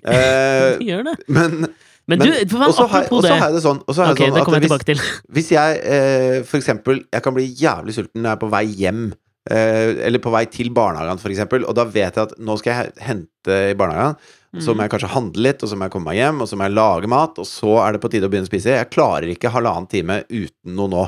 Eh, 0.05 0.77
De 0.81 0.89
gjør 0.89 1.05
det. 1.11 1.17
men 1.29 1.67
Men, 2.11 2.19
du, 2.19 2.25
men- 2.27 2.33
og 2.43 2.75
det. 2.75 2.79
apropos 2.83 3.19
og 3.21 3.23
så 3.23 3.35
det 3.39 3.53
det 3.55 3.63
sånn, 3.63 3.83
og 3.87 3.95
så 3.95 4.03
har 4.05 4.13
Ok, 4.17 4.19
sånn 4.25 4.35
det 4.35 4.43
kommer 4.45 4.59
jeg 4.61 4.67
tilbake 4.69 4.89
til. 4.89 5.03
hvis 5.31 5.51
jeg 5.55 5.77
eh, 5.87 6.43
for 6.43 6.59
eksempel 6.59 7.05
Jeg 7.15 7.23
kan 7.23 7.35
bli 7.37 7.45
jævlig 7.47 7.95
sulten 7.95 8.19
når 8.25 8.33
jeg 8.33 8.37
er 8.37 8.41
på 8.43 8.51
vei 8.51 8.65
hjem, 8.81 9.05
eh, 9.49 9.93
eller 10.09 10.19
på 10.19 10.33
vei 10.35 10.45
til 10.51 10.71
barnehagen, 10.75 11.21
for 11.23 11.31
eksempel, 11.31 11.63
og 11.69 11.77
da 11.79 11.85
vet 11.85 12.19
jeg 12.19 12.25
at 12.27 12.35
nå 12.43 12.57
skal 12.59 12.73
jeg 12.75 12.93
hente 13.07 13.59
i 13.71 13.75
barnehagen, 13.79 14.17
så 14.59 14.73
Mm. 14.75 14.77
må 14.77 14.83
jeg 14.85 14.91
kanskje 14.93 15.09
handle 15.15 15.43
litt, 15.47 15.63
og 15.63 15.69
så 15.71 15.77
må 15.79 15.87
jeg 15.87 15.93
komme 15.95 16.11
meg 16.11 16.19
hjem, 16.19 16.43
og 16.43 16.49
så 16.51 16.57
må 16.59 16.67
jeg 16.67 16.75
lage 16.77 17.09
mat, 17.09 17.39
og 17.39 17.47
så 17.49 17.79
er 17.87 17.93
det 17.95 18.03
på 18.03 18.11
tide 18.13 18.27
å 18.27 18.29
begynne 18.29 18.45
å 18.51 18.53
spise. 18.53 18.75
Jeg 18.77 18.91
klarer 18.91 19.31
ikke 19.33 19.49
halvannen 19.55 19.89
time 19.89 20.19
uten 20.29 20.75
noe 20.77 20.89
nå. 20.93 21.07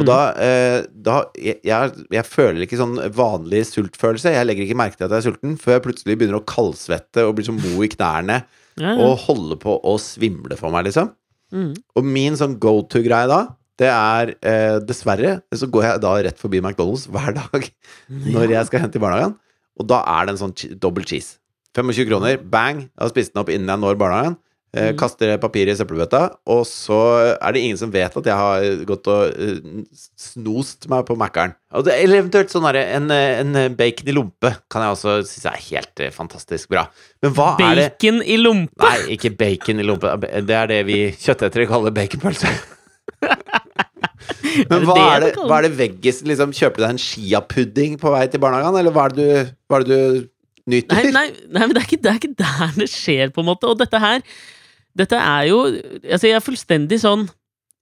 Og 0.00 0.06
da, 0.08 0.18
eh, 0.40 0.78
da 0.88 1.18
jeg, 1.36 1.60
jeg, 1.66 2.24
føler 2.24 2.64
ikke 2.64 2.78
sånn 2.80 2.96
vanlig 3.12 3.64
sultfølelse. 3.68 4.32
Jeg 4.32 4.48
legger 4.48 4.64
ikke 4.64 4.78
merke 4.80 4.96
til 4.96 5.06
at 5.06 5.14
jeg 5.14 5.20
er 5.20 5.26
sulten 5.26 5.56
før 5.60 5.76
jeg 5.76 5.84
plutselig 5.86 6.16
begynner 6.16 6.40
å 6.40 6.46
kaldsvette 6.48 7.26
og 7.26 7.34
blir 7.36 7.48
så 7.48 7.54
mo 7.56 7.82
i 7.84 7.90
knærne 7.92 8.38
ja, 8.40 8.94
ja. 8.94 8.94
og 9.04 9.26
holder 9.26 9.60
på 9.60 9.76
å 9.84 9.96
svimle 10.00 10.56
for 10.60 10.72
meg, 10.72 10.88
liksom. 10.88 11.12
Mm. 11.52 11.74
Og 11.98 12.08
min 12.08 12.38
sånn 12.40 12.56
go 12.62 12.78
to-greie 12.88 13.28
da, 13.28 13.42
det 13.80 13.90
er 13.92 14.30
eh, 14.46 14.78
dessverre 14.84 15.34
Så 15.56 15.66
går 15.72 15.84
jeg 15.84 16.00
da 16.04 16.12
rett 16.24 16.38
forbi 16.40 16.60
McDonald's 16.62 17.04
hver 17.12 17.34
dag 17.36 17.66
når 18.36 18.54
jeg 18.54 18.68
skal 18.68 18.86
hente 18.86 19.00
i 19.00 19.02
barnehagen. 19.02 19.36
Og 19.80 19.88
da 19.88 20.02
er 20.14 20.28
det 20.28 20.34
en 20.36 20.42
sånn 20.46 20.56
dobbel 20.80 21.04
cheese. 21.08 21.36
25 21.76 22.08
kroner, 22.08 22.40
bang! 22.40 22.84
Jeg 22.84 23.00
har 23.00 23.12
spist 23.12 23.32
den 23.32 23.40
opp 23.40 23.52
innen 23.52 23.70
jeg 23.72 23.80
når 23.80 24.00
barnehagen. 24.00 24.36
Eh, 24.72 24.86
Mm. 24.92 24.96
Kaster 24.96 25.34
papiret 25.36 25.74
i 25.74 25.76
søppelbøtta, 25.76 26.20
og 26.48 26.62
så 26.64 26.96
er 27.36 27.52
det 27.52 27.60
ingen 27.60 27.76
som 27.76 27.90
vet 27.92 28.14
at 28.16 28.24
jeg 28.24 28.32
har 28.32 28.62
gått 28.88 29.04
og 29.12 29.34
eh, 29.36 29.58
snost 30.16 30.86
meg 30.88 31.04
på 31.04 31.16
Mækkern. 31.20 31.52
Eller 31.76 32.22
eventuelt 32.22 32.48
sånn 32.48 32.64
derre 32.64 32.86
en, 32.96 33.10
eh, 33.12 33.42
en 33.42 33.76
bacon 33.76 34.08
i 34.08 34.14
lompe 34.16 34.54
kan 34.72 34.86
jeg 34.86 34.94
også 34.96 35.18
synes 35.28 35.44
er 35.50 35.60
helt 35.66 36.00
eh, 36.00 36.08
fantastisk 36.14 36.72
bra. 36.72 36.86
Men 37.20 37.34
hva 37.36 37.50
er 37.60 37.76
det 37.82 37.84
Bacon 37.98 38.22
i 38.24 38.38
lompe! 38.40 38.80
Nei, 38.80 39.12
ikke 39.18 39.34
bacon 39.36 39.82
i 39.82 39.84
lompe. 39.84 40.14
Det 40.48 40.56
er 40.56 40.72
det 40.72 40.80
vi 40.88 40.98
kjøttetere 41.20 41.68
kaller 41.68 41.92
baconpølse. 41.92 42.54
Men 44.72 44.86
hva 44.88 44.96
er 45.18 45.26
det, 45.26 45.30
hva 45.36 45.58
er 45.58 45.66
det 45.68 45.76
veggis 45.78 46.22
liksom, 46.28 46.52
Kjøper 46.56 46.80
du 46.80 46.84
deg 46.84 46.94
en 46.94 47.00
chiapudding 47.00 47.98
på 48.00 48.12
vei 48.14 48.24
til 48.30 48.40
barnehagen, 48.42 48.78
eller 48.80 48.94
hva 48.94 49.04
er 49.08 49.14
det 49.16 49.28
du, 49.28 49.52
hva 49.68 49.80
er 49.82 49.86
det 49.86 50.00
du 50.00 50.24
nyter? 50.72 50.96
Nei, 50.96 51.12
nei, 51.12 51.28
nei 51.52 51.66
men 51.68 51.76
det 51.76 51.82
er, 51.82 51.88
ikke, 51.90 52.00
det 52.04 52.10
er 52.12 52.18
ikke 52.20 52.34
der 52.40 52.74
det 52.80 52.88
skjer, 52.92 53.32
på 53.34 53.44
en 53.44 53.50
måte. 53.52 53.68
Og 53.68 53.80
dette 53.80 54.00
her 54.02 54.24
Dette 54.98 55.16
er 55.16 55.46
jo 55.48 55.62
Altså, 55.66 56.26
jeg 56.28 56.36
er 56.36 56.44
fullstendig 56.44 57.00
sånn 57.02 57.28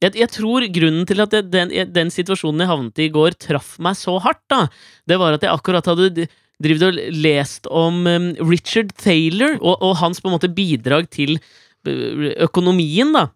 jeg, 0.00 0.16
jeg 0.16 0.30
tror 0.32 0.64
grunnen 0.72 1.08
til 1.08 1.20
at 1.20 1.34
jeg, 1.36 1.48
den, 1.52 1.72
den 1.92 2.12
situasjonen 2.12 2.64
jeg 2.64 2.70
havnet 2.70 3.00
i 3.02 3.08
i 3.08 3.12
går, 3.12 3.34
traff 3.36 3.74
meg 3.84 3.98
så 4.00 4.14
hardt, 4.24 4.40
da, 4.48 4.62
det 5.04 5.18
var 5.20 5.36
at 5.36 5.44
jeg 5.44 5.52
akkurat 5.52 5.90
hadde 5.90 6.24
drevet 6.60 6.86
og 6.86 7.18
lest 7.20 7.68
om 7.72 8.06
um, 8.06 8.30
Richard 8.48 8.94
Thaler 9.00 9.58
og, 9.58 9.74
og 9.76 9.98
hans 10.00 10.20
på 10.20 10.30
en 10.30 10.36
måte 10.36 10.48
bidrag 10.52 11.10
til 11.12 11.36
uh, 11.36 12.30
økonomien, 12.46 13.12
da. 13.16 13.28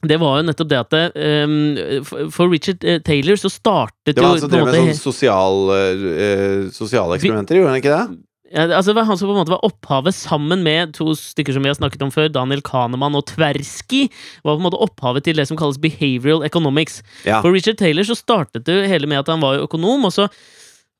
Det 0.00 0.16
var 0.16 0.38
jo 0.38 0.44
nettopp 0.48 0.68
det 0.70 0.78
at 0.80 0.94
det, 0.94 1.02
um, 1.44 2.28
for, 2.32 2.48
Richard 2.48 2.86
uh, 2.86 2.98
Taylor 3.04 3.38
så 3.38 3.50
startet 3.52 4.14
jo 4.14 4.16
Det 4.16 4.24
var 4.24 4.36
altså 4.38 4.48
han 4.48 4.50
som 4.50 4.54
drev 4.54 4.66
med 4.70 4.78
måte 4.78 4.86
sånn 4.96 5.02
sosial, 5.04 5.58
eh, 5.76 6.68
sosiale 6.74 7.18
eksperimenter, 7.18 7.60
gjorde 7.60 7.74
han 7.74 7.82
ikke 7.82 7.98
det? 7.98 8.20
Ja, 8.50 8.64
altså, 8.66 8.90
det 8.90 8.96
var 8.98 9.06
han 9.06 9.18
som 9.18 9.28
på 9.28 9.34
en 9.36 9.38
måte 9.44 9.52
var 9.54 9.62
opphavet 9.62 10.14
sammen 10.16 10.64
med 10.66 10.94
to 10.96 11.12
stykker 11.14 11.54
som 11.54 11.62
vi 11.62 11.70
har 11.70 11.76
snakket 11.78 12.02
om 12.02 12.10
før, 12.10 12.26
Daniel 12.34 12.62
Kahneman 12.66 13.14
og 13.14 13.28
Tversky, 13.30 14.08
var 14.42 14.56
på 14.56 14.58
en 14.58 14.66
måte 14.66 14.80
opphavet 14.82 15.22
til 15.28 15.38
det 15.38 15.46
som 15.46 15.58
kalles 15.60 15.78
behavioral 15.78 16.42
economics. 16.42 16.98
Ja. 17.22 17.38
For 17.44 17.54
Richard 17.54 17.78
Taylor 17.78 18.02
så 18.08 18.18
startet 18.18 18.66
det 18.66 18.88
hele 18.90 19.06
med 19.06 19.22
at 19.22 19.30
han 19.30 19.44
var 19.44 19.62
økonom, 19.62 20.08
og 20.08 20.12
så, 20.16 20.26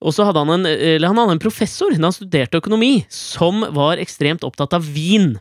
og 0.00 0.14
så 0.14 0.28
hadde 0.28 0.44
han 0.46 0.60
en, 0.60 0.66
eller 0.70 1.10
han 1.10 1.18
hadde 1.18 1.34
en 1.40 1.42
professor 1.42 1.90
da 1.90 2.06
han 2.06 2.14
studerte 2.14 2.62
økonomi, 2.62 3.00
som 3.10 3.66
var 3.74 3.98
ekstremt 3.98 4.46
opptatt 4.46 4.78
av 4.78 4.86
vin. 4.86 5.34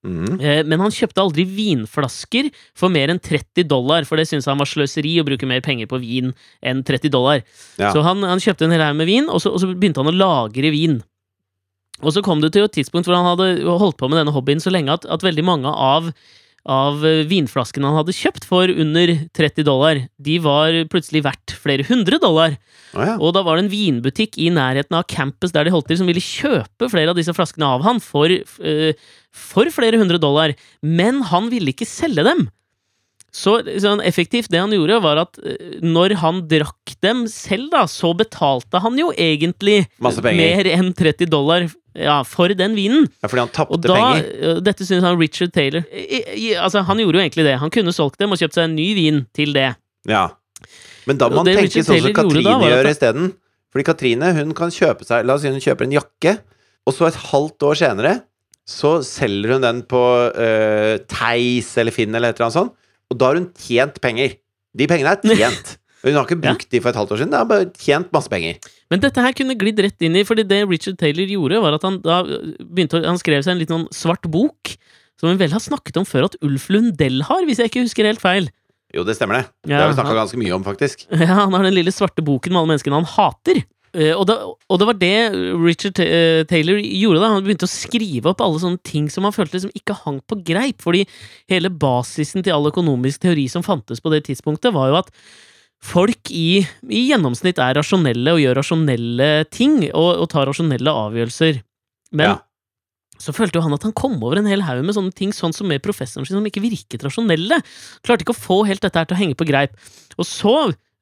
Mhm. 0.00 0.40
Eh, 0.40 0.62
Men 0.64 0.80
han 0.80 0.90
kjøpte 0.96 1.20
aldri 1.20 1.44
vinflasker 1.44 2.48
for 2.72 2.88
mer 2.88 3.10
enn 3.12 3.20
30 3.20 3.68
dollar, 3.68 4.06
for 4.08 4.16
det 4.16 4.30
syntes 4.30 4.48
han 4.48 4.56
var 4.56 4.64
sløseri 4.64 5.18
å 5.20 5.26
bruke 5.28 5.44
mer 5.44 5.60
penger 5.60 5.86
på 5.90 6.00
vin 6.00 6.32
enn 6.64 6.80
30 6.82 7.12
dollar. 7.12 7.42
Ja. 7.76 7.92
Så 7.92 8.00
han, 8.06 8.24
han 8.24 8.40
kjøpte 8.40 8.64
en 8.64 8.72
hel 8.72 8.80
haug 8.80 8.96
med 8.96 9.10
vin, 9.10 9.28
og 9.28 9.42
så, 9.44 9.52
og 9.52 9.60
så 9.60 9.68
begynte 9.74 10.00
han 10.00 10.08
å 10.08 10.16
lagre 10.16 10.72
vin. 10.72 11.02
Og 12.00 12.14
så 12.14 12.22
kom 12.24 12.42
det 12.42 12.52
til 12.54 12.66
et 12.66 12.76
tidspunkt 12.76 13.08
hvor 13.08 13.18
han 13.18 13.28
hadde 13.28 13.64
holdt 13.68 13.98
på 14.00 14.08
med 14.08 14.20
denne 14.20 14.34
hobbyen 14.34 14.62
så 14.62 14.72
lenge 14.72 14.94
at, 14.94 15.06
at 15.10 15.24
veldig 15.24 15.44
mange 15.46 15.70
av, 15.70 16.10
av 16.64 17.04
eh, 17.06 17.22
vinflaskene 17.28 17.88
han 17.88 17.98
hadde 18.00 18.16
kjøpt 18.16 18.46
for 18.48 18.72
under 18.72 19.12
30 19.36 19.66
dollar, 19.68 20.02
de 20.16 20.36
var 20.44 20.76
plutselig 20.92 21.24
verdt 21.26 21.56
flere 21.60 21.84
hundre 21.88 22.20
dollar. 22.22 22.56
Oh, 22.94 23.02
ja. 23.04 23.16
Og 23.18 23.34
da 23.36 23.44
var 23.46 23.58
det 23.58 23.66
en 23.66 23.72
vinbutikk 23.72 24.38
i 24.40 24.48
nærheten 24.54 24.96
av 24.96 25.08
campus 25.12 25.52
der 25.56 25.68
de 25.68 25.74
holdt 25.74 25.90
til, 25.92 26.00
som 26.00 26.08
ville 26.10 26.24
kjøpe 26.24 26.88
flere 26.92 27.12
av 27.12 27.20
disse 27.20 27.34
flaskene 27.36 27.68
av 27.68 27.84
han 27.86 28.00
for, 28.04 28.32
eh, 28.32 28.96
for 29.30 29.68
flere 29.74 30.00
hundre 30.00 30.20
dollar. 30.22 30.56
Men 30.80 31.20
han 31.28 31.52
ville 31.52 31.74
ikke 31.74 31.88
selge 31.88 32.24
dem. 32.26 32.48
Så 33.30 33.60
sånn 33.82 34.00
effektivt, 34.02 34.50
det 34.50 34.58
han 34.58 34.72
gjorde, 34.74 34.96
var 35.04 35.20
at 35.22 35.38
eh, 35.44 35.78
når 35.84 36.16
han 36.22 36.40
drakk 36.50 36.96
dem 37.04 37.26
selv, 37.30 37.68
da, 37.74 37.84
så 37.90 38.10
betalte 38.18 38.80
han 38.82 38.98
jo 38.98 39.12
egentlig 39.14 39.84
Masse 40.02 40.24
mer 40.24 40.66
enn 40.70 40.90
30 40.98 41.30
dollar 41.30 41.68
ja, 41.94 42.20
for 42.26 42.52
den 42.54 42.74
vinen. 42.78 43.06
ja, 43.22 43.28
fordi 43.30 43.44
han 43.44 43.52
tapte 43.54 43.80
penger. 43.86 44.26
eh, 44.34 44.58
Dette 44.66 44.86
syns 44.86 45.06
han 45.06 45.18
Richard 45.18 45.52
Taylor 45.54 45.82
I, 45.90 46.22
i, 46.34 46.48
Altså, 46.54 46.84
han 46.86 47.02
gjorde 47.02 47.18
jo 47.18 47.24
egentlig 47.24 47.46
det. 47.46 47.56
Han 47.62 47.72
kunne 47.74 47.94
solgt 47.94 48.18
dem 48.22 48.34
og 48.34 48.40
kjøpt 48.40 48.58
seg 48.58 48.68
en 48.68 48.76
ny 48.78 48.88
vin 48.98 49.24
til 49.36 49.54
det. 49.56 49.72
Ja. 50.10 50.28
Men 51.06 51.18
da 51.20 51.30
må 51.30 51.40
man 51.40 51.50
tenke 51.50 51.82
sånn 51.82 52.02
som 52.02 52.14
Katrine 52.14 52.58
gjør 52.66 52.90
isteden. 52.90 53.30
Fordi 53.70 53.86
Katrine 53.86 54.32
hun 54.34 54.50
kan 54.58 54.72
kjøpe 54.74 55.06
seg 55.06 55.26
La 55.26 55.36
oss 55.38 55.46
si 55.46 55.52
hun 55.52 55.62
kjøper 55.62 55.86
en 55.86 55.94
jakke, 55.94 56.34
og 56.86 56.96
så 56.96 57.06
et 57.06 57.18
halvt 57.30 57.68
år 57.70 57.78
senere 57.78 58.16
så 58.70 59.00
selger 59.06 59.56
hun 59.56 59.64
den 59.64 59.80
på 59.88 60.00
uh, 60.30 60.94
Theis 61.10 61.72
eller 61.80 61.94
Finn 61.94 62.14
eller 62.14 62.30
et 62.30 62.38
eller 62.38 62.48
annet 62.48 62.58
sånt, 62.58 62.74
og 63.10 63.18
da 63.18 63.30
har 63.32 63.38
hun 63.40 63.50
tjent 63.58 64.00
penger. 64.04 64.36
De 64.76 64.86
pengene 64.90 65.16
er 65.16 65.36
tjent. 65.36 65.76
Hun 66.00 66.14
har 66.16 66.24
ikke 66.24 66.38
Ja. 66.40 66.54
brukt 66.54 66.70
de 66.72 66.78
for 66.80 66.88
et 66.88 66.96
halvt 66.96 67.10
år 67.12 67.18
siden, 67.20 67.30
det 67.34 67.36
har 67.36 67.44
bare 67.50 67.66
tjent 67.76 68.08
masse 68.14 68.30
penger. 68.32 68.56
Men 68.88 69.02
dette 69.02 69.20
her 69.20 69.34
kunne 69.36 69.52
glidd 69.60 69.82
rett 69.84 70.00
inn 70.06 70.14
i, 70.16 70.22
fordi 70.24 70.46
det 70.48 70.62
Richard 70.70 70.96
Taylor 70.96 71.28
gjorde, 71.28 71.58
var 71.60 71.74
at 71.76 71.82
han 71.84 71.98
da 72.00 72.22
begynte 72.24 72.96
å, 72.96 73.02
Han 73.04 73.18
skrev 73.20 73.42
seg 73.44 73.52
en 73.52 73.60
litt 73.60 73.68
sånn 73.68 73.84
svart 73.92 74.24
bok, 74.32 74.72
som 75.20 75.28
vi 75.28 75.36
vel 75.42 75.52
har 75.52 75.60
snakket 75.60 75.98
om 76.00 76.06
før 76.08 76.30
at 76.30 76.38
Ulf 76.40 76.70
Lundell 76.72 77.20
har, 77.28 77.44
hvis 77.44 77.60
jeg 77.60 77.68
ikke 77.68 77.84
husker 77.84 78.08
helt 78.08 78.22
feil. 78.24 78.48
Jo, 78.96 79.04
det 79.04 79.18
stemmer 79.18 79.42
det. 79.42 79.44
Det 79.68 79.76
har 79.76 79.92
vi 79.92 79.98
snakka 80.00 80.16
ganske 80.22 80.40
mye 80.40 80.54
om, 80.56 80.64
faktisk. 80.64 81.04
Ja, 81.20 81.34
han 81.44 81.52
har 81.52 81.68
den 81.68 81.76
lille 81.76 81.92
svarte 81.92 82.24
boken 82.24 82.54
med 82.56 82.62
alle 82.62 82.72
menneskene 82.72 82.96
han 82.96 83.10
hater. 83.18 83.60
Eh, 83.96 84.12
og, 84.14 84.22
det, 84.30 84.36
og 84.70 84.78
det 84.78 84.86
var 84.86 84.98
det 85.00 85.14
Richard 85.58 85.98
eh, 86.04 86.42
Taylor 86.50 86.78
gjorde. 86.78 87.20
da 87.22 87.30
Han 87.34 87.44
begynte 87.46 87.66
å 87.66 87.72
skrive 87.72 88.30
opp 88.30 88.42
alle 88.44 88.60
sånne 88.62 88.78
ting 88.86 89.08
som 89.10 89.26
han 89.26 89.34
følte 89.34 89.58
liksom 89.58 89.72
ikke 89.74 89.96
hang 90.04 90.20
på 90.30 90.38
greip. 90.46 90.78
Fordi 90.84 91.04
hele 91.50 91.72
basisen 91.72 92.44
til 92.46 92.54
all 92.54 92.70
økonomisk 92.70 93.24
teori 93.26 93.48
som 93.50 93.66
fantes 93.66 94.02
på 94.02 94.12
det 94.14 94.24
tidspunktet, 94.28 94.74
var 94.76 94.92
jo 94.92 95.00
at 95.00 95.10
folk 95.80 96.28
i, 96.36 96.60
i 96.92 97.02
gjennomsnitt 97.08 97.58
er 97.62 97.78
rasjonelle 97.78 98.34
og 98.36 98.42
gjør 98.42 98.58
rasjonelle 98.60 99.30
ting 99.50 99.78
og, 99.94 100.10
og 100.20 100.28
tar 100.34 100.46
rasjonelle 100.50 100.92
avgjørelser. 101.06 101.62
Men 102.12 102.34
Ja. 102.34 102.36
så 103.20 103.32
følte 103.36 103.58
jo 103.58 103.64
han 103.64 103.72
at 103.76 103.86
han 103.88 103.94
kom 103.96 104.18
over 104.20 104.38
en 104.40 104.48
hel 104.50 104.62
haug 104.66 104.84
med 104.84 104.94
sånne 104.96 105.14
ting, 105.16 105.32
sånn 105.32 105.54
som 105.56 105.66
med 105.72 105.80
professoren 105.84 106.28
sin, 106.28 106.36
som 106.36 106.46
ikke 106.46 106.62
virket 106.62 107.02
rasjonelle. 107.06 107.58
Klarte 108.04 108.26
ikke 108.26 108.36
å 108.36 108.44
få 108.44 108.60
helt 108.68 108.84
dette 108.84 109.00
her 109.00 109.08
til 109.08 109.16
å 109.16 109.20
henge 109.22 109.38
på 109.40 109.48
greip. 109.48 109.72
Og 110.20 110.28
så 110.28 110.54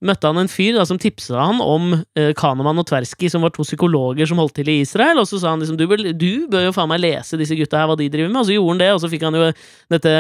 møtte 0.04 0.30
han 0.30 0.38
en 0.38 0.50
fyr 0.50 0.76
da, 0.76 0.84
som 0.86 0.98
tipsa 1.00 1.38
han 1.40 1.62
om 1.64 2.04
eh, 2.14 2.30
Kahneman 2.38 2.78
og 2.78 2.86
Tversky, 2.86 3.30
som 3.32 3.42
var 3.42 3.50
to 3.54 3.64
psykologer 3.66 4.28
som 4.30 4.38
holdt 4.38 4.54
til 4.60 4.70
i 4.70 4.80
Israel, 4.84 5.18
og 5.18 5.26
så 5.26 5.40
sa 5.42 5.50
han 5.54 5.62
liksom 5.64 5.78
du, 5.80 5.86
bør, 5.90 6.04
du 6.14 6.46
bør 6.50 6.68
jo 6.68 6.74
faen 6.76 6.90
meg 6.92 7.02
lese 7.02 7.38
disse 7.40 7.56
gutta 7.58 7.80
her, 7.80 7.90
hva 7.90 7.96
de 7.98 8.06
driver 8.12 8.30
med, 8.30 8.40
og 8.42 8.46
så 8.46 8.54
gjorde 8.54 8.76
han 8.76 8.84
det, 8.84 8.92
og 8.94 9.02
så 9.02 9.10
fikk 9.10 9.26
han 9.26 9.38
jo 9.40 9.48
dette 9.96 10.14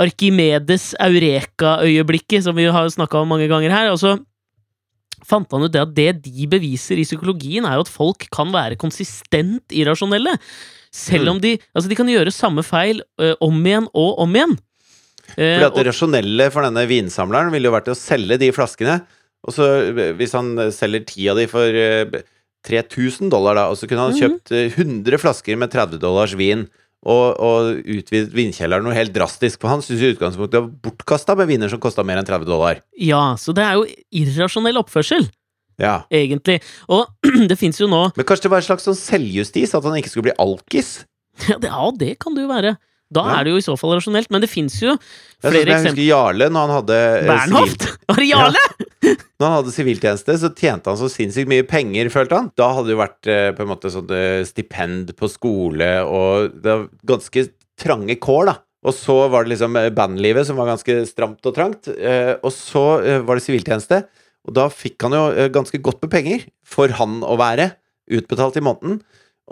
Arkimedes 0.00 0.94
eureka-øyeblikket, 1.02 2.44
som 2.46 2.56
vi 2.56 2.64
har 2.72 2.88
snakka 2.88 3.20
om 3.20 3.32
mange 3.34 3.48
ganger 3.50 3.74
her, 3.74 3.90
og 3.92 4.00
så 4.00 4.16
fant 5.26 5.50
han 5.52 5.66
ut 5.66 5.72
det 5.74 5.82
at 5.82 5.94
det 5.94 6.10
de 6.24 6.46
beviser 6.50 6.98
i 7.00 7.04
psykologien, 7.04 7.66
er 7.68 7.76
jo 7.76 7.84
at 7.84 7.92
folk 7.92 8.24
kan 8.32 8.52
være 8.54 8.78
konsistent 8.80 9.74
irrasjonelle. 9.76 10.38
Selv 10.90 11.28
Mm. 11.28 11.30
om 11.36 11.40
de 11.40 11.58
Altså, 11.74 11.88
de 11.88 11.94
kan 11.94 12.08
gjøre 12.08 12.32
samme 12.32 12.64
feil 12.64 13.02
ø, 13.20 13.34
om 13.40 13.60
igjen 13.66 13.86
og 13.94 14.18
om 14.18 14.34
igjen. 14.34 14.56
Eh, 15.36 15.56
Fordi 15.58 15.68
at 15.70 15.78
det 15.78 15.86
rasjonelle 15.90 16.50
for 16.54 16.66
denne 16.66 16.86
vinsamleren 16.90 17.50
ville 17.54 17.70
jo 17.70 17.74
vært 17.76 17.90
å 17.92 17.96
selge 17.98 18.38
de 18.40 18.50
flaskene. 18.56 19.00
Og 19.46 19.54
så 19.56 19.66
eh, 19.90 20.12
hvis 20.18 20.34
han 20.36 20.52
eh, 20.58 20.70
selger 20.74 21.06
ti 21.08 21.28
av 21.32 21.38
de 21.40 21.46
for 21.50 21.64
eh, 21.64 22.22
3000 22.66 23.30
dollar, 23.32 23.56
da, 23.56 23.68
og 23.72 23.78
så 23.80 23.88
kunne 23.88 24.08
han 24.08 24.12
Mhm. 24.12 24.20
kjøpt 24.20 24.52
eh, 24.52 24.68
100 24.76 25.18
flasker 25.22 25.56
med 25.56 25.70
30 25.72 25.98
dollars 26.02 26.34
vin. 26.36 26.66
Og, 27.00 27.40
og 27.40 27.78
utvidet 27.88 28.34
vinkjelleren 28.36 28.84
noe 28.84 28.92
helt 28.92 29.14
drastisk. 29.14 29.62
For 29.62 29.70
han 29.72 29.80
syntes 29.80 30.02
i 30.04 30.10
utgangspunktet 30.12 30.52
det 30.52 30.60
var 30.60 30.74
bortkasta 30.84 31.32
med 31.38 31.48
viner 31.48 31.70
som 31.72 31.80
kosta 31.80 32.04
mer 32.04 32.18
enn 32.20 32.26
30 32.28 32.44
dollar. 32.44 32.82
ja, 33.00 33.22
så 33.40 33.54
det 33.56 33.64
er 33.64 33.78
jo 33.78 33.86
irrasjonell 34.12 34.76
oppførsel, 34.82 35.24
Ja. 35.80 36.02
egentlig. 36.12 36.58
Og 36.92 37.06
det 37.48 37.56
fins 37.56 37.80
jo 37.80 37.88
nå 37.88 38.12
Men 38.14 38.26
kanskje 38.28 38.42
det 38.42 38.50
var 38.52 38.60
en 38.60 38.68
slags 38.68 38.84
sånn 38.84 38.98
selvjustis? 39.00 39.72
At 39.74 39.82
han 39.88 39.96
ikke 39.96 40.10
skulle 40.12 40.28
bli 40.28 40.36
alkis? 40.36 41.06
ja 41.48 41.56
det, 41.56 41.70
ja, 41.72 41.90
det 41.96 42.18
kan 42.20 42.34
det 42.36 42.44
jo 42.44 42.50
være. 42.52 42.74
Da 43.10 43.24
Ja. 43.26 43.40
er 43.40 43.44
det 43.44 43.50
jo 43.54 43.58
i 43.58 43.64
så 43.64 43.74
fall 43.78 43.96
rasjonelt. 43.98 44.30
Men 44.30 44.40
det 44.44 44.50
fins 44.50 44.76
jo 44.80 44.92
flere 45.42 45.64
eksempler. 45.64 45.66
jeg 45.66 45.84
husker 45.84 46.06
Jarle, 46.06 46.46
når 46.54 46.66
han 46.66 46.74
hadde 46.78 46.98
eh, 47.00 47.26
Bernhoft! 47.26 47.86
Var 48.10 48.20
det 48.22 48.28
Jarle? 48.30 48.62
Når 49.40 49.46
han 49.46 49.56
hadde 49.56 49.72
siviltjeneste, 49.74 50.36
så 50.38 50.50
tjente 50.54 50.92
han 50.92 50.98
så 51.00 51.08
sinnssykt 51.10 51.48
mye 51.50 51.66
penger, 51.66 52.10
følte 52.12 52.36
han. 52.38 52.50
Da 52.60 52.68
hadde 52.76 52.90
det 52.90 52.94
jo 52.94 53.00
vært 53.00 53.30
eh, 53.32 53.50
på 53.56 53.64
en 53.64 53.70
måte 53.72 53.90
sånn 53.90 54.10
eh, 54.14 54.42
stipend 54.46 55.14
på 55.18 55.30
skole, 55.32 55.88
og 56.04 56.54
det 56.60 56.70
var 56.76 56.84
ganske 57.16 57.46
trange 57.80 58.18
kår, 58.20 58.50
da. 58.52 58.56
Og 58.86 58.94
så 58.96 59.16
var 59.32 59.44
det 59.44 59.54
liksom 59.56 59.74
bandlivet, 59.96 60.46
som 60.48 60.56
var 60.60 60.70
ganske 60.70 61.00
stramt 61.08 61.44
og 61.44 61.52
trangt. 61.56 61.88
Og 61.90 62.52
så 62.54 62.84
var 63.26 63.36
det 63.36 63.44
siviltjeneste, 63.44 63.98
og 64.48 64.54
da 64.56 64.68
fikk 64.72 65.04
han 65.04 65.12
jo 65.12 65.24
ganske 65.52 65.80
godt 65.84 66.00
med 66.00 66.12
penger 66.14 66.46
for 66.64 66.88
han 66.96 67.18
å 67.20 67.36
være, 67.36 67.66
utbetalt 68.08 68.56
i 68.56 68.62
måneden. 68.64 69.02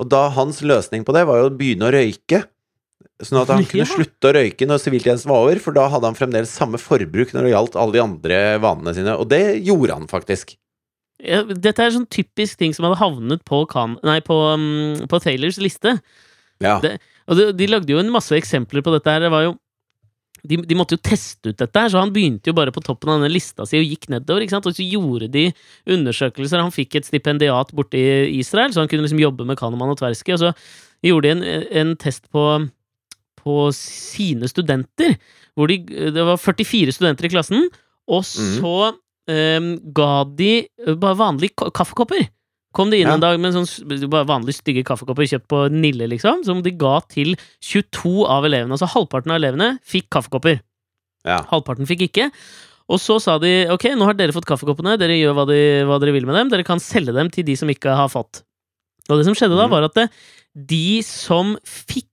Og 0.00 0.08
da 0.08 0.28
hans 0.32 0.62
løsning 0.64 1.04
på 1.04 1.12
det 1.12 1.26
var 1.28 1.42
jo 1.42 1.50
å 1.50 1.56
begynne 1.58 1.90
å 1.90 1.92
røyke. 1.92 2.40
Sånn 3.22 3.40
at 3.40 3.50
han 3.50 3.64
kunne 3.66 3.86
slutte 3.90 4.28
å 4.30 4.34
røyke 4.36 4.66
når 4.68 4.78
siviltjenesten 4.82 5.30
var 5.30 5.42
over, 5.42 5.58
for 5.62 5.74
da 5.74 5.88
hadde 5.90 6.06
han 6.06 6.14
fremdeles 6.18 6.52
samme 6.54 6.78
forbruk 6.78 7.32
når 7.34 7.48
det 7.48 7.52
gjaldt 7.52 7.76
alle 7.78 7.96
de 7.96 8.02
andre 8.04 8.38
vanene 8.62 8.94
sine. 8.94 9.14
Og 9.18 9.26
det 9.30 9.42
gjorde 9.66 9.96
han 9.98 10.06
faktisk. 10.10 10.54
Ja, 11.18 11.40
Dette 11.42 11.82
er 11.82 11.90
sånn 11.96 12.06
typisk 12.06 12.60
ting 12.60 12.74
som 12.76 12.86
hadde 12.86 13.00
havnet 13.00 13.42
på, 13.48 13.64
kan, 13.70 13.96
nei, 14.06 14.20
på, 14.22 14.36
um, 14.54 15.06
på 15.10 15.18
Taylors 15.24 15.58
liste. 15.58 15.96
Ja. 16.62 16.78
Det- 16.82 16.98
Og 17.28 17.36
de, 17.36 17.52
de 17.52 17.66
lagde 17.66 17.90
jo 17.92 17.98
en 17.98 18.08
masse 18.14 18.32
eksempler 18.32 18.80
på 18.86 18.92
dette 18.94 19.10
her. 19.10 19.20
Det 19.26 19.30
var 19.34 19.42
jo 19.48 19.56
de, 20.46 20.56
de 20.62 20.74
måtte 20.78 20.94
jo 20.94 21.02
teste 21.02 21.50
ut 21.50 21.58
dette, 21.58 21.74
her, 21.76 21.90
så 21.90 21.98
han 21.98 22.12
begynte 22.14 22.46
jo 22.46 22.54
bare 22.54 22.70
på 22.72 22.80
toppen 22.86 23.10
av 23.10 23.18
denne 23.18 23.32
lista 23.34 23.66
si 23.66 23.76
og 23.76 23.84
gikk 23.84 24.06
nedover. 24.14 24.40
ikke 24.46 24.54
sant? 24.54 24.68
Og 24.70 24.76
så 24.78 24.86
gjorde 24.86 25.26
de 25.34 25.48
undersøkelser. 25.90 26.62
Han 26.62 26.70
fikk 26.72 26.94
et 27.00 27.08
stipendiat 27.08 27.74
borte 27.76 27.98
i 27.98 28.38
Israel, 28.38 28.70
så 28.72 28.80
han 28.84 28.88
kunne 28.88 29.02
liksom 29.04 29.20
jobbe 29.20 29.44
med 29.44 29.58
Kahneman 29.58 29.90
og 29.92 29.98
Tversky. 29.98 30.36
Og 30.36 30.40
så 30.44 30.52
gjorde 31.04 31.26
de 31.26 31.34
en, 31.34 31.66
en 31.82 31.96
test 32.00 32.30
på, 32.32 32.44
på 33.38 33.68
sine 33.76 34.49
studenter, 34.50 35.16
hvor 35.59 35.71
de, 35.71 35.78
det 36.14 36.25
var 36.28 36.37
44 36.40 36.95
studenter 36.95 37.28
i 37.28 37.33
klassen, 37.33 37.68
og 38.09 38.23
så 38.26 38.75
em, 39.28 39.73
ga 39.95 40.25
de 40.38 40.52
bare 40.99 41.18
vanlige 41.18 41.71
kaffekopper. 41.76 42.28
Kom 42.76 42.90
de 42.92 42.99
inn 43.00 43.09
Ja. 43.09 43.14
en 43.16 43.21
dag 43.25 43.38
med 43.40 43.54
sånn 43.57 43.66
vanlig 43.88 44.26
vanlige 44.28 44.59
stygge 44.61 44.85
kaffekopper 44.85 45.26
kjøpt 45.26 45.49
på 45.49 45.62
Nille, 45.73 46.07
liksom, 46.12 46.45
som 46.45 46.61
de 46.62 46.71
ga 46.76 46.99
til 47.09 47.35
22 47.64 48.26
av 48.28 48.45
elevene. 48.45 48.76
Altså 48.76 48.88
halvparten 48.92 49.33
av 49.33 49.40
elevene 49.40 49.71
fikk 49.88 50.11
kaffekopper. 50.12 50.61
Ja. 51.26 51.40
Halvparten 51.50 51.88
fikk 51.88 52.04
ikke. 52.11 52.28
Og 52.88 53.00
så 53.02 53.18
sa 53.21 53.38
de 53.40 53.66
ok, 53.73 53.88
nå 53.97 54.04
har 54.09 54.14
dere 54.16 54.33
fått 54.37 54.47
kaffekoppene, 54.49 54.95
dere 55.00 55.16
gjør 55.18 55.35
hva, 55.37 55.47
de, 55.49 55.59
hva 55.88 55.99
dere 56.00 56.12
vil 56.16 56.25
med 56.28 56.37
dem, 56.38 56.49
dere 56.52 56.64
kan 56.64 56.80
selge 56.80 57.12
dem 57.16 57.28
til 57.33 57.45
de 57.45 57.57
som 57.57 57.68
ikke 57.68 57.92
har 57.99 58.09
fått. 58.12 58.42
Og 59.09 59.16
det 59.18 59.25
som 59.28 59.35
skjedde 59.37 59.57
da, 59.57 59.66
Mhm. 59.66 59.71
var 59.73 59.83
at 59.88 59.95
det, 59.97 60.07
de 60.68 61.02
som 61.02 61.57
fikk 61.64 62.07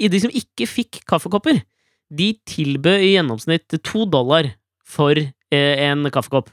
i 0.00 0.08
De 0.08 0.20
som 0.20 0.30
ikke 0.30 0.66
fikk 0.68 1.02
kaffekopper, 1.10 1.62
de 2.10 2.32
tilbød 2.48 3.04
i 3.06 3.12
gjennomsnitt 3.16 3.76
to 3.86 4.06
dollar 4.10 4.52
for 4.84 5.14
eh, 5.16 5.76
en 5.90 6.04
kaffekopp. 6.10 6.48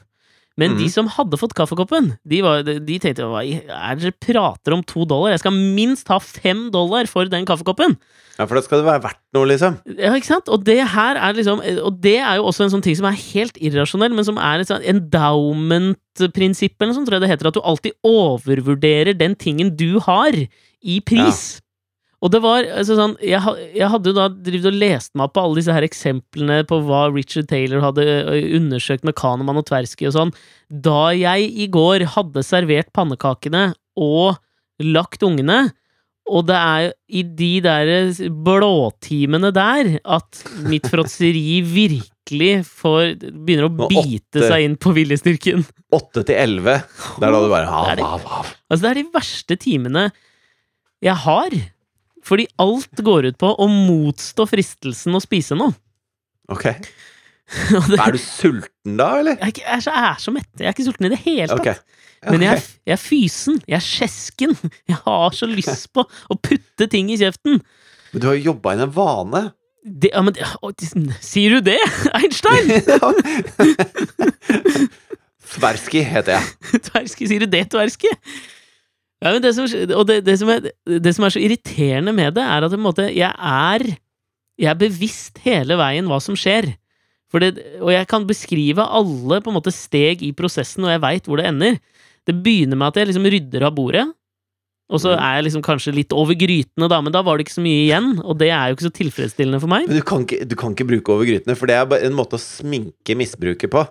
Men 0.58 0.72
de 0.74 0.84
Mhm. 0.88 0.90
som 0.90 1.06
hadde 1.06 1.38
fått 1.38 1.52
kaffekoppen, 1.54 2.18
de, 2.26 2.40
var, 2.42 2.64
de 2.66 2.98
tenkte 2.98 3.22
hva 3.30 3.44
er 3.46 3.94
dere 4.00 4.10
prater 4.18 4.74
om 4.74 4.82
to 4.82 5.04
dollar? 5.06 5.30
Jeg 5.30 5.38
skal 5.44 5.52
minst 5.54 6.08
ha 6.10 6.18
fem 6.18 6.70
dollar 6.74 7.06
for 7.06 7.24
den 7.30 7.46
kaffekoppen! 7.46 7.94
ja, 8.38 8.44
for 8.46 8.54
da 8.58 8.62
skal 8.62 8.78
det 8.82 8.86
være 8.86 9.02
verdt 9.02 9.20
noe, 9.34 9.46
liksom. 9.50 9.76
Ja, 9.98 10.10
ikke 10.14 10.26
sant? 10.26 10.48
Og 10.48 10.64
det 10.66 10.78
her 10.94 11.14
er 11.18 11.32
liksom 11.34 11.58
Og 11.84 12.00
det 12.00 12.16
er 12.18 12.36
jo 12.38 12.44
også 12.50 12.64
en 12.66 12.70
sånn 12.74 12.82
ting 12.82 12.94
som 12.98 13.06
er 13.06 13.14
helt 13.34 13.54
irrasjonell, 13.58 14.14
men 14.14 14.24
som 14.26 14.36
er 14.38 14.58
et 14.60 14.66
sånn 14.70 14.82
endowment-prinsipp, 14.82 16.74
eller 16.80 16.92
noe 16.92 16.98
sånt, 16.98 17.08
tror 17.08 17.18
jeg 17.18 17.24
det 17.26 17.30
heter, 17.32 17.48
at 17.50 17.54
du 17.54 17.62
alltid 17.62 17.92
overvurderer 18.06 19.16
den 19.18 19.34
tingen 19.38 19.74
du 19.76 19.98
har, 20.00 20.34
i 20.82 21.00
pris. 21.02 21.60
Og 22.18 22.32
det 22.34 22.40
var 22.42 22.66
altså 22.66 22.96
sånn 22.98 23.12
Jeg, 23.22 23.38
jeg 23.78 23.88
hadde 23.92 24.10
jo 24.10 24.16
da 24.16 24.26
drevet 24.32 24.72
og 24.72 24.78
lest 24.80 25.12
meg 25.14 25.28
opp 25.28 25.36
på 25.36 25.44
alle 25.44 25.60
disse 25.60 25.74
her 25.74 25.86
eksemplene 25.86 26.60
på 26.66 26.80
hva 26.88 27.04
Richard 27.14 27.46
Taylor 27.50 27.84
hadde 27.84 28.06
undersøkt 28.58 29.06
med 29.06 29.14
Kanemann 29.18 29.60
og 29.60 29.68
Tversky 29.68 30.08
og 30.10 30.16
sånn. 30.16 30.34
Da 30.68 31.12
jeg 31.14 31.46
i 31.46 31.68
går 31.70 32.08
hadde 32.16 32.42
servert 32.46 32.90
pannekakene 32.96 33.68
og 33.98 34.40
lagt 34.82 35.22
ungene, 35.26 35.68
og 36.28 36.44
det 36.50 36.58
er 36.58 36.90
i 37.08 37.22
de 37.24 37.52
der 37.64 37.88
blåtimene 38.44 39.50
der 39.54 39.94
at 40.04 40.42
mitt 40.68 40.90
fråtseri 40.90 41.62
virkelig 41.78 42.52
får, 42.68 43.14
begynner 43.32 43.70
å 43.70 43.88
bite 43.88 44.42
8, 44.42 44.44
seg 44.50 44.66
inn 44.66 44.76
på 44.76 44.92
viljestyrken. 44.98 45.64
Åtte 45.96 46.26
til 46.28 46.36
elleve. 46.36 46.80
Det 47.16 47.24
er 47.24 47.32
da 47.32 47.40
du 47.40 47.50
bare 47.54 47.70
hav, 47.70 47.94
hav, 47.94 48.28
hav. 48.28 48.54
Altså, 48.68 48.82
det 48.84 48.90
er 48.90 49.00
de 49.00 49.08
verste 49.14 49.56
timene 49.62 50.08
jeg 51.04 51.16
har. 51.24 51.54
Fordi 52.26 52.48
alt 52.60 53.02
går 53.04 53.30
ut 53.30 53.38
på 53.40 53.52
å 53.54 53.68
motstå 53.70 54.46
fristelsen 54.50 55.16
å 55.16 55.22
spise 55.22 55.58
noe. 55.58 55.74
Ok. 56.52 56.66
Det, 57.88 57.96
Er 57.96 58.12
du 58.12 58.18
sulten 58.20 58.98
da, 58.98 59.06
eller? 59.22 59.38
jeg, 59.38 59.40
er 59.46 59.52
ikke, 59.54 59.62
jeg, 59.64 59.76
er 59.78 59.80
så, 59.80 59.92
jeg 59.94 60.08
er 60.10 60.18
så 60.20 60.32
mett. 60.34 60.50
Jeg 60.58 60.68
er 60.68 60.74
ikke 60.74 60.84
sulten 60.84 61.08
i 61.08 61.12
det 61.14 61.20
hele 61.22 61.46
tatt. 61.54 61.62
Ok. 61.62 61.94
Men 62.28 62.42
jeg, 62.44 62.64
jeg 62.84 62.92
er 62.92 63.00
fysen. 63.00 63.60
Jeg 63.64 63.76
er 63.78 63.84
skjesken. 63.84 64.56
Jeg 64.90 64.98
har 65.04 65.36
så 65.36 65.46
lyst 65.48 65.86
på 65.94 66.02
å 66.04 66.36
putte 66.42 66.88
ting 66.90 67.08
i 67.14 67.16
kjeften. 67.20 67.60
Men 68.12 68.20
du 68.20 68.26
har 68.28 68.36
jo 68.36 68.50
jobba 68.50 68.74
inn 68.74 68.84
en 68.84 68.92
vane. 68.92 69.42
Det, 69.88 70.10
ja, 70.12 70.20
men, 70.26 70.36
å, 70.60 70.72
sier 71.24 71.54
du 71.56 71.70
det, 71.70 71.78
Einstein? 72.18 72.72
Tversky 75.54 76.02
heter 76.04 76.34
jeg. 76.36 76.80
Tversky, 76.90 77.28
sier 77.30 77.44
du 77.46 77.48
det, 77.54 77.62
Tversky? 77.72 78.10
Ja, 79.18 79.32
men 79.34 79.42
det 79.42 79.54
som, 79.56 79.66
og 79.66 80.04
det, 80.06 80.20
det, 80.26 80.36
som 80.38 80.50
er, 80.52 80.68
det 80.86 81.12
som 81.16 81.26
er 81.26 81.34
så 81.34 81.40
irriterende 81.42 82.14
med 82.14 82.36
det, 82.36 82.44
er 82.44 82.66
at 82.66 82.74
en 82.74 82.84
måte, 82.84 83.08
jeg 83.14 83.32
er 83.32 83.88
Jeg 84.58 84.72
er 84.72 84.78
bevisst 84.78 85.38
hele 85.44 85.76
veien 85.78 86.08
hva 86.10 86.16
som 86.18 86.34
skjer. 86.34 86.72
Det, 87.30 87.50
og 87.78 87.92
jeg 87.92 88.06
kan 88.10 88.24
beskrive 88.26 88.82
alle 88.82 89.38
på 89.38 89.52
en 89.52 89.54
måte 89.54 89.70
steg 89.70 90.24
i 90.26 90.32
prosessen, 90.34 90.82
og 90.82 90.90
jeg 90.90 91.02
veit 91.04 91.28
hvor 91.28 91.38
det 91.38 91.46
ender. 91.46 91.76
Det 92.26 92.34
begynner 92.42 92.74
med 92.74 92.88
at 92.88 92.98
jeg 92.98 93.10
liksom 93.10 93.28
rydder 93.30 93.66
av 93.68 93.76
bordet, 93.76 94.02
og 94.88 95.00
så 95.02 95.12
Mm. 95.14 95.20
er 95.20 95.32
jeg 95.36 95.44
liksom 95.48 95.62
kanskje 95.62 95.92
litt 95.94 96.12
over 96.16 96.34
grytene, 96.34 96.88
da, 96.88 97.00
men 97.04 97.12
da 97.12 97.20
var 97.22 97.36
det 97.36 97.46
ikke 97.46 97.56
så 97.58 97.64
mye 97.64 97.82
igjen, 97.86 98.06
og 98.24 98.38
det 98.40 98.48
er 98.50 98.68
jo 98.70 98.76
ikke 98.76 98.86
så 98.88 98.94
tilfredsstillende 98.98 99.60
for 99.60 99.68
meg. 99.68 99.88
Men 99.88 99.96
du 100.00 100.02
kan, 100.02 100.24
ikke, 100.24 100.48
du 100.48 100.54
kan 100.56 100.72
ikke 100.72 100.88
bruke 100.88 101.12
over 101.12 101.28
grytene, 101.28 101.56
for 101.56 101.66
det 101.68 101.76
er 101.76 101.84
bare 101.90 102.06
en 102.08 102.16
måte 102.16 102.38
å 102.38 102.42
sminke 102.42 103.16
misbruket 103.18 103.70
på. 103.70 103.84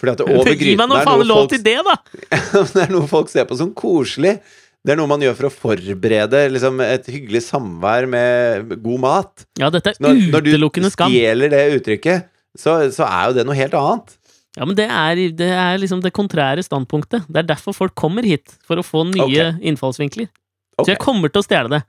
Fordi 0.00 0.12
at 0.16 0.20
over 0.24 0.44
Gi 0.48 0.54
meg 0.54 0.58
grytene 0.64 0.98
er 1.00 1.04
faen 1.04 1.18
noe 1.20 1.28
lov 1.28 1.42
folk, 1.44 1.50
til 1.56 1.62
det, 1.66 1.76
da! 1.84 1.96
det 2.74 2.82
er 2.86 2.92
noe 2.94 3.06
folk 3.10 3.28
ser 3.32 3.44
på 3.50 3.58
som 3.60 3.72
koselig. 3.76 4.38
Det 4.80 4.94
er 4.94 4.96
noe 4.96 5.10
man 5.10 5.20
gjør 5.20 5.34
for 5.36 5.50
å 5.50 5.52
forberede 5.52 6.38
liksom, 6.54 6.78
et 6.80 7.04
hyggelig 7.12 7.42
samvær 7.50 8.06
med 8.08 8.70
god 8.80 9.00
mat. 9.02 9.44
Ja, 9.60 9.68
dette 9.68 9.92
er 9.92 9.98
Når, 10.00 10.22
når 10.32 10.46
du 10.46 10.50
utelukkende 10.54 10.88
skam. 10.94 11.12
stjeler 11.12 11.52
det 11.52 11.64
uttrykket, 11.76 12.30
så, 12.56 12.78
så 12.94 13.04
er 13.04 13.26
jo 13.28 13.34
det 13.36 13.44
noe 13.46 13.58
helt 13.58 13.76
annet. 13.76 14.16
Ja, 14.58 14.66
men 14.66 14.74
det 14.78 14.88
er, 14.90 15.20
det 15.38 15.50
er 15.54 15.78
liksom 15.78 16.00
det 16.02 16.10
kontrære 16.16 16.62
standpunktet. 16.66 17.28
Det 17.30 17.44
er 17.44 17.48
derfor 17.52 17.76
folk 17.76 17.94
kommer 17.98 18.26
hit. 18.26 18.56
For 18.66 18.80
å 18.80 18.86
få 18.86 19.04
nye 19.12 19.52
innfallsvinkler. 19.62 20.26
Okay. 20.74 20.84
Så 20.84 20.94
jeg 20.94 21.02
kommer 21.02 21.30
til 21.30 21.42
å 21.42 21.46
stjele 21.46 21.72
det. 21.76 21.84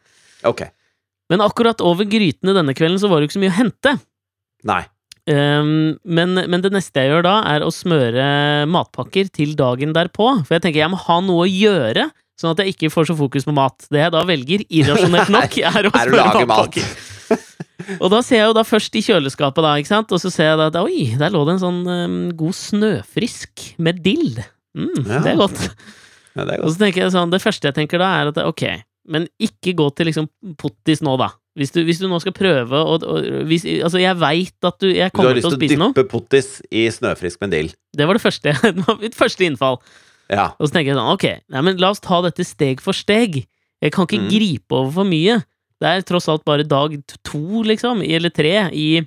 ok. 0.47 0.67
Men 1.31 1.39
akkurat 1.45 1.79
over 1.79 2.03
grytene 2.11 2.51
denne 2.57 2.73
kvelden 2.75 2.99
så 2.99 3.07
var 3.07 3.21
det 3.21 3.25
jo 3.25 3.29
ikke 3.29 3.37
så 3.37 3.41
mye 3.45 3.53
å 3.53 3.55
hente. 3.55 3.93
Nei. 4.67 4.81
Um, 5.29 5.93
men, 6.03 6.33
men 6.35 6.63
det 6.63 6.73
neste 6.73 7.03
jeg 7.03 7.11
gjør 7.13 7.23
da, 7.23 7.35
er 7.53 7.63
å 7.63 7.69
smøre 7.71 8.25
matpakker 8.67 9.29
til 9.31 9.53
dagen 9.55 9.95
derpå. 9.95 10.27
For 10.43 10.57
jeg 10.57 10.65
tenker 10.65 10.83
jeg 10.83 10.91
må 10.91 10.99
ha 10.99 11.17
noe 11.23 11.45
å 11.45 11.49
gjøre, 11.49 12.09
sånn 12.41 12.51
at 12.51 12.63
jeg 12.63 12.75
ikke 12.75 12.91
får 12.91 13.11
så 13.11 13.15
fokus 13.15 13.47
på 13.47 13.55
mat. 13.55 13.87
Det 13.93 14.03
jeg 14.03 14.13
da 14.13 14.25
velger, 14.27 14.65
irrasjonelt 14.67 15.31
nok, 15.37 15.57
er 15.71 15.87
å 15.87 15.93
smøre 15.95 16.19
lage 16.19 16.45
mat. 16.51 16.81
Og 17.99 18.11
da 18.13 18.19
ser 18.25 18.41
jeg 18.41 18.47
jo 18.51 18.55
da 18.57 18.63
først 18.67 18.95
i 18.95 19.01
kjøleskapet, 19.05 19.63
da, 19.65 19.73
ikke 19.81 19.91
sant? 19.91 20.11
og 20.11 20.21
så 20.23 20.31
ser 20.33 20.51
jeg 20.51 20.59
at 20.67 20.77
oi, 20.81 21.09
der 21.19 21.33
lå 21.33 21.41
det 21.47 21.57
en 21.57 21.63
sånn 21.63 21.81
um, 21.87 22.15
god 22.37 22.55
snøfrisk 22.57 23.67
med 23.81 24.01
dill. 24.05 24.39
Mm, 24.77 25.03
Ja. 25.07 25.19
Det 25.25 25.33
er 25.33 25.37
godt. 25.41 25.61
Ja, 26.35 26.45
det 26.47 26.53
er 26.55 26.63
Og 26.63 26.71
så 26.71 26.79
tenker 26.85 27.03
jeg 27.03 27.11
sånn, 27.11 27.31
det 27.33 27.41
første 27.43 27.67
jeg 27.67 27.75
tenker 27.75 27.99
da, 27.99 28.09
er 28.21 28.31
at 28.31 28.37
ok, 28.39 28.63
men 29.11 29.25
ikke 29.41 29.73
gå 29.75 29.89
til 29.97 30.07
liksom 30.11 30.29
pottis 30.59 31.01
nå, 31.03 31.17
da. 31.19 31.31
Hvis 31.59 31.73
du, 31.75 31.81
hvis 31.83 31.99
du 31.99 32.05
nå 32.07 32.15
skal 32.23 32.31
prøve 32.31 32.79
å 32.79 32.93
Altså, 32.95 33.99
jeg 33.99 34.15
veit 34.21 34.63
at 34.63 34.77
du 34.79 34.87
Jeg 34.87 35.11
kommer 35.11 35.35
til 35.35 35.49
å 35.49 35.51
spise 35.51 35.75
noe. 35.75 35.91
Du 35.91 35.99
har 35.99 35.99
lyst 35.99 35.99
til 35.99 35.99
å 35.99 36.05
dyppe 36.05 36.11
pottis 36.13 36.47
i 36.71 36.85
snøfrisk 36.87 37.41
med 37.43 37.51
dill. 37.51 37.71
Det 37.91 38.07
var 38.07 38.15
det 38.15 38.23
første. 38.23 38.53
Mitt 39.03 39.17
første 39.19 39.43
innfall. 39.49 39.81
Ja. 40.31 40.53
Og 40.55 40.69
så 40.69 40.77
tenker 40.77 40.93
jeg 40.93 40.99
sånn, 41.01 41.11
ok, 41.11 41.25
nei, 41.51 41.63
men 41.67 41.81
la 41.83 41.89
oss 41.91 41.99
ta 41.99 42.21
dette 42.23 42.45
steg 42.47 42.79
for 42.79 42.95
steg. 42.95 43.41
Jeg 43.83 43.91
kan 43.91 44.07
ikke 44.07 44.21
Mm. 44.21 44.29
gripe 44.31 44.77
over 44.79 44.91
for 45.01 45.09
mye. 45.11 45.41
Det 45.81 45.89
er 45.89 46.03
tross 46.05 46.27
alt 46.29 46.43
bare 46.45 46.63
dag 46.67 46.93
to, 47.25 47.63
liksom, 47.65 48.03
eller 48.05 48.29
tre, 48.33 48.53
i, 48.71 49.01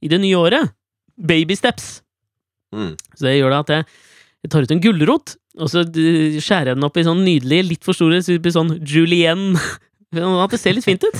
i 0.00 0.08
det 0.10 0.18
nye 0.22 0.38
året. 0.40 0.72
Baby 1.20 1.54
steps. 1.58 1.98
Mm. 2.74 2.94
Så 3.14 3.26
det 3.28 3.36
gjør 3.38 3.52
da 3.54 3.58
at 3.64 3.72
jeg, 3.74 3.84
jeg 4.46 4.52
tar 4.54 4.64
ut 4.66 4.72
en 4.74 4.80
gulrot, 4.82 5.34
og 5.60 5.68
så 5.70 5.84
skjærer 5.86 6.72
jeg 6.72 6.78
den 6.80 6.86
opp 6.88 6.96
i 6.98 7.04
sånn 7.06 7.20
nydelige, 7.26 7.68
litt 7.74 7.84
for 7.86 7.94
store, 7.94 8.18
så 8.24 8.34
det 8.34 8.42
blir 8.46 8.56
sånn 8.56 8.72
julienne. 8.82 9.60
At 10.14 10.52
det 10.54 10.60
ser 10.62 10.76
litt 10.76 10.84
fint 10.86 11.02
ut. 11.02 11.16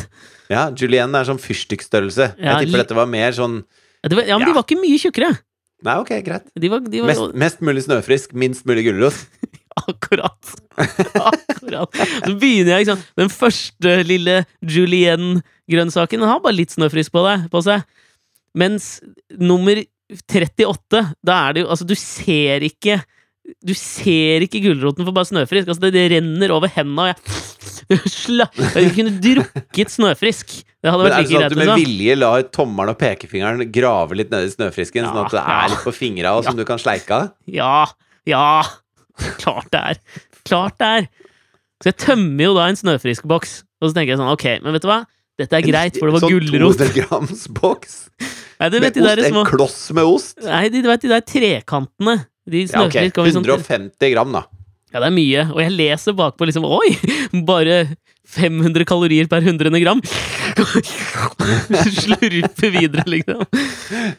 ja, 0.53 0.69
Julienne 0.79 1.19
er 1.19 1.27
sånn 1.27 1.41
fyrstikkstørrelse. 1.43 2.29
Ja, 2.39 2.61
Jeg 2.61 2.69
tipper 2.69 2.85
dette 2.85 2.95
var 2.95 3.09
mer 3.11 3.33
sånn 3.35 3.57
Ja, 4.05 4.11
det 4.13 4.19
var, 4.21 4.27
ja 4.29 4.37
men 4.39 4.45
Ja. 4.47 4.53
de 4.53 4.55
var 4.55 4.63
ikke 4.69 4.79
mye 4.79 5.01
tjukkere. 5.03 5.31
Nei, 5.85 5.95
ok, 5.99 6.13
greit. 6.23 6.45
De 6.55 6.69
var, 6.71 6.85
de 6.87 7.01
var 7.03 7.11
Mest, 7.11 7.35
mest 7.43 7.65
mulig 7.67 7.83
snøfrisk, 7.89 8.37
minst 8.39 8.63
mulig 8.71 8.85
gulrot. 8.87 9.19
Akkurat. 9.81 10.53
Akkurat. 10.79 11.97
Så 12.25 12.35
begynner 12.39 12.79
jeg, 12.79 12.89
sant. 12.93 13.09
Den 13.19 13.33
første 13.33 13.97
lille 14.07 14.41
julienne-grønnsaken 14.63 16.23
har 16.27 16.43
bare 16.45 16.57
litt 16.61 16.75
snøfrisk 16.75 17.15
på, 17.15 17.25
deg, 17.27 17.49
på 17.53 17.63
seg. 17.67 17.83
Mens 18.55 19.01
nummer 19.35 19.81
38, 20.31 21.01
da 21.27 21.39
er 21.49 21.57
det 21.57 21.65
jo 21.65 21.71
Altså, 21.73 21.87
du 21.89 21.95
ser 21.99 22.63
ikke 22.69 23.01
Du 23.67 23.73
ser 23.75 24.45
ikke 24.45 24.61
gulroten 24.63 25.03
for 25.07 25.17
bare 25.17 25.27
snøfrisk. 25.31 25.67
Altså, 25.73 25.83
det, 25.87 25.95
det 25.97 26.05
renner 26.15 26.53
over 26.55 26.71
hendene, 26.71 27.09
og 27.09 27.11
jeg 27.11 27.43
Jeg 28.79 28.93
kunne 28.97 29.13
drukket 29.21 29.91
snøfrisk. 29.93 30.55
Det 30.81 30.93
hadde 30.93 31.05
vært 31.05 31.13
Men 31.13 31.19
er 31.19 31.27
det 31.27 31.33
sånn 31.35 31.45
at 31.45 31.53
du 31.53 31.59
med 31.59 31.67
Liksom. 31.69 31.83
vilje 31.83 32.15
lar 32.21 32.47
tommelen 32.55 32.93
og 32.95 32.99
pekefingeren 33.01 33.67
grave 33.75 34.17
litt 34.21 34.31
nedi 34.33 34.53
snøfrisken, 34.55 35.05
sånn 35.09 35.21
at 35.27 35.35
det 35.35 35.43
er 35.57 35.69
litt 35.75 35.85
på 35.85 35.93
fingra, 35.97 36.33
og 36.39 36.47
som 36.47 36.57
du 36.57 36.65
kan 36.69 36.81
sleike 36.81 37.19
av? 37.19 37.29
Ja, 37.51 37.85
ja. 38.29 38.47
Klart 39.43 39.71
det 39.75 39.81
er. 39.93 40.01
Klart 40.45 40.79
det 40.83 40.91
er. 40.99 41.09
Så 41.83 41.91
jeg 41.91 41.99
tømmer 42.01 42.47
jo 42.49 42.55
da 42.57 42.69
en 42.71 42.79
snøfriskboks, 42.81 43.57
og 43.83 43.91
så 43.91 43.97
tenker 43.97 44.15
jeg 44.15 44.21
sånn, 44.23 44.33
ok, 44.33 44.47
men 44.65 44.77
vet 44.77 44.85
du 44.85 44.89
hva? 44.91 45.03
Dette 45.41 45.59
er 45.59 45.67
greit, 45.67 45.97
for 45.99 46.07
det 46.09 46.15
var 46.15 46.23
sånn 46.23 46.35
gulrot. 46.37 46.79
200 46.79 46.95
grams 46.95 47.47
boks 47.57 47.95
Nei, 48.61 48.69
du 48.71 48.77
vet 48.79 48.95
med 49.03 49.09
ost, 49.19 49.31
små 49.33 49.41
en 49.43 49.49
kloss 49.51 49.79
med 49.99 50.07
ost. 50.07 50.37
Nei, 50.47 50.69
du 50.71 50.79
vet 50.87 51.03
de 51.03 51.11
der 51.11 51.25
trekantene. 51.27 52.15
De 52.47 52.61
Ja, 52.63 52.85
ok. 52.85 52.95
snøfrisk 52.95 53.19
i 53.19 53.33
sånn 53.35 53.49
150 53.49 54.13
gram, 54.15 54.31
da. 54.37 54.45
Ja, 54.95 55.01
det 55.03 55.09
er 55.11 55.15
mye. 55.17 55.45
Og 55.51 55.59
jeg 55.65 55.75
leser 55.75 56.15
bakpå 56.15 56.47
liksom 56.47 56.67
Oi! 56.71 56.95
Bare 57.49 57.83
500 58.35 58.87
kalorier 58.89 59.27
per 59.29 59.43
100 59.45 59.75
gram. 59.83 60.01
Slurpe 61.99 62.71
videre, 62.73 63.03
liksom. 63.07 63.43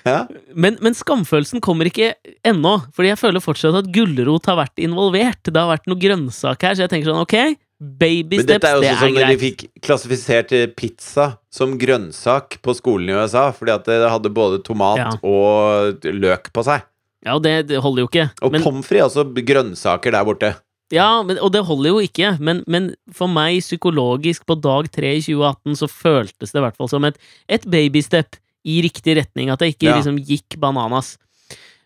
Ja. 0.05 0.25
Men, 0.53 0.77
men 0.83 0.95
skamfølelsen 0.95 1.63
kommer 1.63 1.89
ikke 1.89 2.11
ennå, 2.45 2.75
fordi 2.95 3.11
jeg 3.13 3.19
føler 3.21 3.43
fortsatt 3.43 3.79
at 3.81 3.89
gulrot 3.95 4.49
har 4.51 4.59
vært 4.61 4.83
involvert. 4.83 5.41
Det 5.47 5.57
har 5.57 5.71
vært 5.73 5.87
noe 5.89 5.99
grønnsak 6.01 6.67
her, 6.67 6.77
så 6.77 6.85
jeg 6.85 6.93
tenker 6.93 7.11
sånn 7.11 7.23
ok, 7.23 7.37
baby 7.79 8.41
steps, 8.43 8.47
det 8.47 8.55
er 8.55 8.61
greit. 8.61 8.75
Men 8.75 8.83
dette 8.83 8.91
er 8.91 8.99
sånn 9.01 9.17
når 9.17 9.31
de 9.33 9.39
fikk 9.41 9.65
klassifisert 9.85 10.53
eh, 10.55 10.67
pizza 10.71 11.29
som 11.53 11.75
grønnsak 11.81 12.59
på 12.65 12.75
skolen 12.77 13.11
i 13.11 13.17
USA, 13.17 13.47
fordi 13.55 13.73
at 13.75 13.89
det 13.89 14.03
hadde 14.11 14.31
både 14.35 14.61
tomat 14.65 15.01
Ja. 15.01 15.09
og 15.23 16.05
løk 16.05 16.51
på 16.55 16.65
seg. 16.67 16.85
Ja, 17.25 17.33
og 17.39 17.41
det, 17.41 17.55
det 17.71 17.79
holder 17.81 18.05
jo 18.05 18.09
ikke. 18.11 18.27
Og 18.45 18.53
Men, 18.53 18.61
pommes 18.61 18.85
frites 18.85 19.15
altså 19.17 19.25
grønnsaker 19.33 20.13
der 20.13 20.27
borte. 20.27 20.51
Ja, 20.93 21.23
men, 21.25 21.39
og 21.41 21.51
det 21.55 21.63
holder 21.65 21.89
jo 21.95 22.01
ikke. 22.05 22.35
Men, 22.39 22.63
men 22.69 22.91
for 23.15 23.31
meg 23.31 23.61
psykologisk 23.63 24.45
på 24.45 24.57
dag 24.61 24.89
tre 24.93 25.15
i 25.17 25.21
2018 25.23 25.79
så 25.81 25.89
føltes 25.89 26.53
det 26.53 26.61
i 26.61 26.65
hvert 26.65 26.77
fall 26.77 26.91
som 26.91 27.05
et, 27.07 27.17
et 27.49 27.65
babystep 27.65 28.37
i 28.65 28.79
riktig 28.85 29.15
retning. 29.17 29.49
At 29.53 29.61
jeg 29.65 29.75
ikke 29.75 29.89
Ja. 29.89 29.99
liksom 29.99 30.19
gikk 30.21 30.57
bananas. 30.61 31.15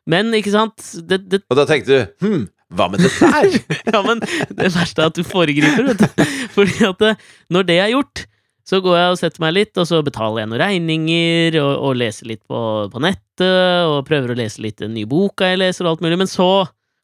Men, 0.09 0.33
ikke 0.33 0.51
sant 0.51 0.79
det, 1.05 1.21
det, 1.29 1.43
Og 1.51 1.59
da 1.59 1.67
tenkte 1.69 1.91
du 1.93 2.25
hm, 2.25 2.47
hva 2.73 2.87
med 2.91 3.03
dessert? 3.03 3.59
Ja, 3.93 4.01
men 4.05 4.19
det 4.23 4.71
verste 4.73 5.03
er 5.05 5.11
at 5.11 5.17
du 5.19 5.23
foregriper, 5.27 5.91
vet 5.91 6.03
du. 6.03 6.25
Fordi 6.55 6.85
at 6.89 6.99
det, 7.03 7.13
når 7.53 7.67
det 7.69 7.79
er 7.83 7.93
gjort, 7.93 8.25
så 8.69 8.79
går 8.85 8.97
jeg 8.99 9.13
og 9.13 9.17
setter 9.17 9.41
meg 9.41 9.53
litt, 9.55 9.71
og 9.81 9.87
så 9.89 9.99
betaler 10.05 10.43
jeg 10.43 10.49
noen 10.51 10.61
regninger, 10.61 11.55
og, 11.61 11.71
og 11.87 11.95
leser 11.97 12.29
litt 12.29 12.43
på, 12.45 12.59
på 12.93 13.01
nettet, 13.01 13.85
og 13.89 14.03
prøver 14.05 14.33
å 14.33 14.37
lese 14.37 14.61
litt 14.61 14.77
den 14.81 14.93
nye 14.93 15.09
boka 15.09 15.47
jeg 15.49 15.61
leser, 15.63 15.87
og 15.87 15.95
alt 15.95 16.03
mulig. 16.05 16.19
Men 16.21 16.29
så 16.29 16.49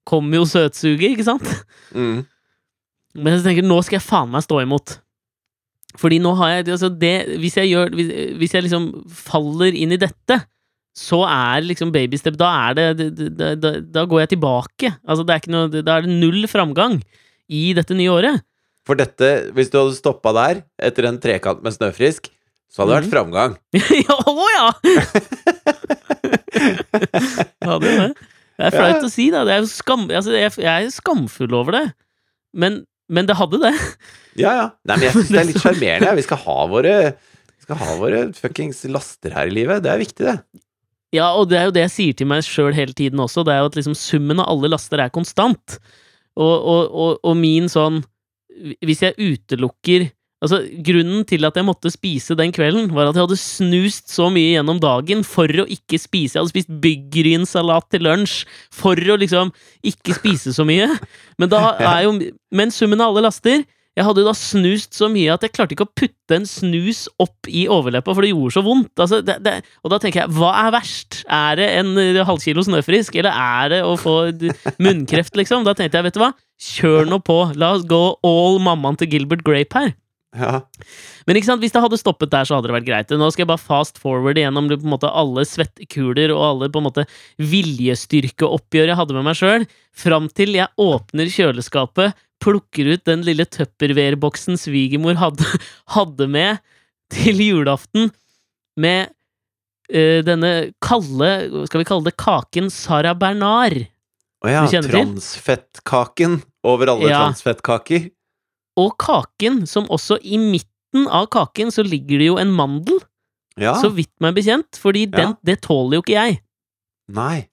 kommer 0.08 0.39
jo 0.41 0.46
søtsuget, 0.50 1.12
ikke 1.15 1.26
sant? 1.28 1.48
mm. 1.96 2.24
Men 3.15 3.38
jeg 3.38 3.46
tenker, 3.46 3.63
nå 3.68 3.78
skal 3.86 3.98
jeg 4.00 4.04
faen 4.06 4.32
meg 4.34 4.44
stå 4.44 4.58
imot. 4.65 4.98
Fordi 5.96 6.18
nå 6.20 6.34
har 6.36 6.50
jeg 6.58 6.65
altså 6.76 6.89
det, 6.91 7.13
hvis, 7.39 7.56
jeg 7.62 7.70
gjør, 7.72 7.94
hvis, 7.96 8.10
hvis 8.41 8.56
jeg 8.58 8.65
liksom 8.65 8.89
faller 9.08 9.78
inn 9.80 9.94
i 9.96 10.00
dette, 10.02 10.41
så 10.96 11.22
er 11.28 11.63
liksom 11.63 11.89
babystep 11.96 12.36
Da 12.39 12.50
er 12.70 12.76
det, 12.96 13.08
da, 13.36 13.50
da, 13.60 13.72
Da 13.84 14.04
går 14.08 14.22
jeg 14.26 14.30
tilbake. 14.36 14.91
Altså, 15.04 15.26
det 15.28 15.34
er 15.34 15.41
ikke 15.41 15.52
noe 15.52 15.82
Da 15.84 15.98
er 15.98 16.06
det 16.06 16.13
null 16.22 16.46
framgang 16.48 17.02
i 17.52 17.63
dette 17.76 17.96
nye 18.00 18.12
året. 18.13 18.44
For 18.88 18.96
dette, 19.00 19.32
hvis 19.56 19.72
du 19.74 19.76
hadde 19.82 19.96
stoppa 19.98 20.32
der 20.38 20.62
etter 20.88 21.08
en 21.10 21.20
trekant 21.20 21.63
med 21.65 21.76
snøfrisk, 21.76 22.28
så 22.72 22.84
hadde 22.84 22.91
det 22.91 23.00
vært 23.00 23.08
Mhm. 23.08 23.15
framgang. 23.15 23.58
ja, 24.08 24.15
å 24.28 24.48
ja! 24.56 24.68
det. 28.65 28.73
Er 28.73 28.82
flaut 28.82 29.08
å 29.08 29.13
si, 29.13 29.30
da. 29.34 29.45
Det 29.47 29.56
er 29.56 29.69
skam, 29.69 30.06
altså, 30.10 30.36
jeg, 30.36 30.51
jeg 30.62 30.89
er 30.89 30.91
skamfull 30.93 31.56
over 31.58 31.78
det. 31.78 31.86
Men, 32.56 32.84
men 33.12 33.30
det 33.30 33.38
hadde 33.39 33.62
det. 33.63 33.73
Ja, 34.39 34.51
ja. 34.58 34.67
Nei, 34.88 34.97
men 34.97 35.08
jeg 35.08 35.15
syns 35.15 35.32
det 35.32 35.41
er 35.41 35.49
litt 35.51 35.62
sjarmerende. 35.65 36.13
Vi 36.19 36.28
skal 36.28 36.41
ha 36.45 36.60
våre 36.71 36.95
vi 37.56 37.65
skal 37.65 37.80
ha 37.82 37.95
våre 37.97 38.21
fuckings 38.38 38.84
laster 38.93 39.34
her 39.34 39.49
i 39.49 39.56
livet. 39.56 39.84
Det 39.86 39.89
er 39.89 40.01
viktig, 40.01 40.25
det. 40.28 40.63
Ja, 41.15 41.32
og 41.38 41.49
det 41.49 41.60
er 41.60 41.69
jo 41.69 41.75
det 41.75 41.86
jeg 41.86 41.93
sier 41.93 42.17
til 42.17 42.30
meg 42.30 42.43
sjøl 42.45 42.75
hele 42.75 42.93
tiden 42.97 43.21
også, 43.23 43.45
det 43.45 43.54
er 43.56 43.63
jo 43.63 43.69
at 43.71 43.78
liksom 43.80 43.95
summen 43.97 44.41
av 44.43 44.49
alle 44.51 44.69
laster 44.73 45.01
er 45.01 45.13
konstant. 45.13 45.78
Og, 46.36 46.56
og, 46.56 46.82
og, 46.91 47.12
og 47.23 47.38
min 47.39 47.69
sånn 47.71 48.01
Hvis 48.84 48.99
jeg 49.06 49.15
utelukker 49.15 50.10
Altså, 50.43 50.60
grunnen 50.86 51.24
til 51.28 51.48
at 51.48 51.56
jeg 51.58 51.65
måtte 51.65 51.89
spise 51.93 52.36
den 52.38 52.52
kvelden, 52.54 52.89
var 52.93 53.10
at 53.10 53.17
jeg 53.17 53.24
hadde 53.24 53.39
snust 53.39 54.12
så 54.13 54.28
mye 54.34 54.58
gjennom 54.58 54.82
dagen 54.84 55.24
for 55.26 55.48
å 55.48 55.67
ikke 55.71 56.00
spise. 56.02 56.36
Jeg 56.36 56.43
hadde 56.43 56.54
spist 56.54 56.74
byggrynsalat 56.84 57.88
til 57.93 58.06
lunsj 58.06 58.41
for 58.74 59.00
å 59.00 59.19
liksom 59.21 59.54
ikke 59.88 60.17
spise 60.19 60.54
så 60.56 60.67
mye. 60.67 60.91
Men 61.41 61.54
da 61.54 61.63
er 61.95 62.04
jo 62.08 62.19
Men 62.56 62.71
summen 62.71 63.02
av 63.02 63.13
alle 63.13 63.26
laster 63.26 63.63
jeg 63.95 64.04
hadde 64.04 64.26
da 64.28 64.34
snust 64.36 64.98
så 64.98 65.08
mye 65.08 65.32
at 65.32 65.43
jeg 65.45 65.54
klarte 65.56 65.71
ikke 65.71 65.86
å 65.88 65.93
putte 65.95 66.36
en 66.36 66.48
snus 66.50 67.06
opp 67.21 67.48
i 67.48 67.63
overleppa, 67.71 68.12
for 68.12 68.26
det 68.26 68.34
gjorde 68.34 68.56
så 68.58 68.63
vondt. 68.65 68.91
Altså, 69.00 69.21
det, 69.24 69.38
det, 69.45 69.54
og 69.88 69.93
da 69.93 70.00
tenker 70.04 70.26
jeg, 70.26 70.34
hva 70.36 70.50
er 70.65 70.74
verst? 70.76 71.21
Er 71.32 71.56
det 71.62 71.69
en 71.78 71.93
eh, 72.02 72.19
halvkilo 72.28 72.65
snøfrisk, 72.67 73.15
eller 73.21 73.32
er 73.32 73.71
det 73.71 73.82
å 73.88 73.93
få 74.00 74.17
munnkreft, 74.84 75.39
liksom? 75.39 75.63
Da 75.63 75.71
tenkte 75.78 76.02
jeg, 76.02 76.10
vet 76.10 76.17
du 76.17 76.26
hva, 76.26 76.34
kjør 76.60 77.08
nå 77.08 77.21
på. 77.24 77.39
La 77.56 77.71
oss 77.78 77.88
gå 77.88 78.02
all 78.28 78.60
mammaen 78.67 79.00
til 79.00 79.15
Gilbert 79.15 79.48
Grape 79.48 79.80
her. 79.80 79.95
Ja. 80.36 80.60
Men 81.28 81.38
ikke 81.39 81.48
sant, 81.48 81.62
hvis 81.63 81.71
det 81.71 81.82
hadde 81.84 82.00
stoppet 82.00 82.32
der, 82.34 82.43
så 82.48 82.58
hadde 82.58 82.67
det 82.69 82.76
vært 82.76 82.88
greit. 82.89 83.13
Nå 83.15 83.30
skal 83.32 83.45
jeg 83.45 83.52
bare 83.54 83.63
fast 83.63 84.00
forward 84.02 84.38
igjennom 84.41 84.67
på 84.71 84.78
en 84.82 84.93
måte 84.95 85.12
alle 85.12 85.45
svettekuler 85.48 86.34
og 86.36 86.43
alle 86.50 86.69
på 86.74 86.82
en 86.82 86.88
måte 86.89 87.06
viljestyrkeoppgjør 87.39 88.91
jeg 88.91 89.00
hadde 89.00 89.15
med 89.17 89.28
meg 89.30 89.39
sjøl, 89.39 89.65
fram 89.95 90.28
til 90.36 90.56
jeg 90.58 90.71
åpner 90.82 91.32
kjøleskapet, 91.32 92.15
plukker 92.43 92.91
ut 92.93 93.06
den 93.08 93.24
lille 93.26 93.45
Tupperware-boksen 93.48 94.60
svigermor 94.60 95.17
hadde, 95.21 95.48
hadde 95.95 96.28
med 96.32 96.60
til 97.13 97.39
julaften, 97.39 98.12
med 98.76 99.08
øh, 99.93 100.19
denne 100.28 100.52
kalde, 100.84 101.30
skal 101.69 101.80
vi 101.80 101.88
kalle 101.88 102.10
det 102.10 102.17
kaken 102.19 102.67
Sara 102.74 103.13
Bernard. 103.15 103.86
Å 104.45 104.52
ja, 104.52 104.65
kjenner 104.69 104.91
til? 104.91 105.00
transfettkaken 105.13 106.41
over 106.67 106.91
alle 106.91 107.08
Ja. 107.10 107.24
transfettkaker. 107.24 108.10
Og 108.80 108.96
kaken, 109.02 109.64
som 109.70 109.90
også 109.94 110.20
i 110.24 110.40
midten 110.42 111.08
av 111.08 111.30
kaken 111.34 111.72
så 111.72 111.84
ligger 111.86 112.22
det 112.22 112.32
jo 112.32 112.40
en 112.42 112.54
mandel. 112.56 113.02
Ja. 113.56 113.72
så 113.80 113.88
vidt 113.88 114.12
meg 114.20 114.36
bekjent, 114.36 114.76
fordi 114.76 115.06
den, 115.08 115.30
det 115.48 115.62
tåler 115.64 115.96
jo 115.96 116.04
ikke 116.04 116.18
jeg. 116.18 116.40
Nei. 117.16 117.46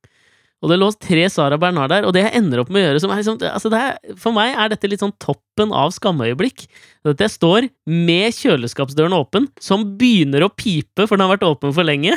Og 0.63 0.71
det 0.71 0.79
lå 0.79 0.89
tre 1.03 1.27
Sara 1.31 1.59
Bernard 1.59 1.91
der, 1.91 2.07
og 2.07 2.15
det 2.15 2.23
jeg 2.23 2.39
ender 2.39 2.63
opp 2.63 2.71
med 2.71 2.81
å 2.81 2.85
gjøre 2.85 3.03
som 3.03 3.11
er 3.11 3.19
liksom, 3.19 3.39
altså 3.49 3.71
det 3.73 3.81
er, 3.83 3.97
For 4.19 4.35
meg 4.35 4.55
er 4.55 4.71
dette 4.71 4.91
litt 4.91 5.03
sånn 5.03 5.15
toppen 5.23 5.75
av 5.75 5.91
skamøyeblikk. 5.95 6.69
At 7.11 7.23
jeg 7.23 7.35
står 7.35 7.67
med 7.91 8.35
kjøleskapsdøren 8.39 9.17
åpen, 9.17 9.49
som 9.63 9.87
begynner 9.99 10.47
å 10.47 10.53
pipe, 10.55 11.09
for 11.09 11.17
den 11.17 11.27
har 11.27 11.35
vært 11.35 11.49
åpen 11.49 11.75
for 11.75 11.87
lenge. 11.87 12.15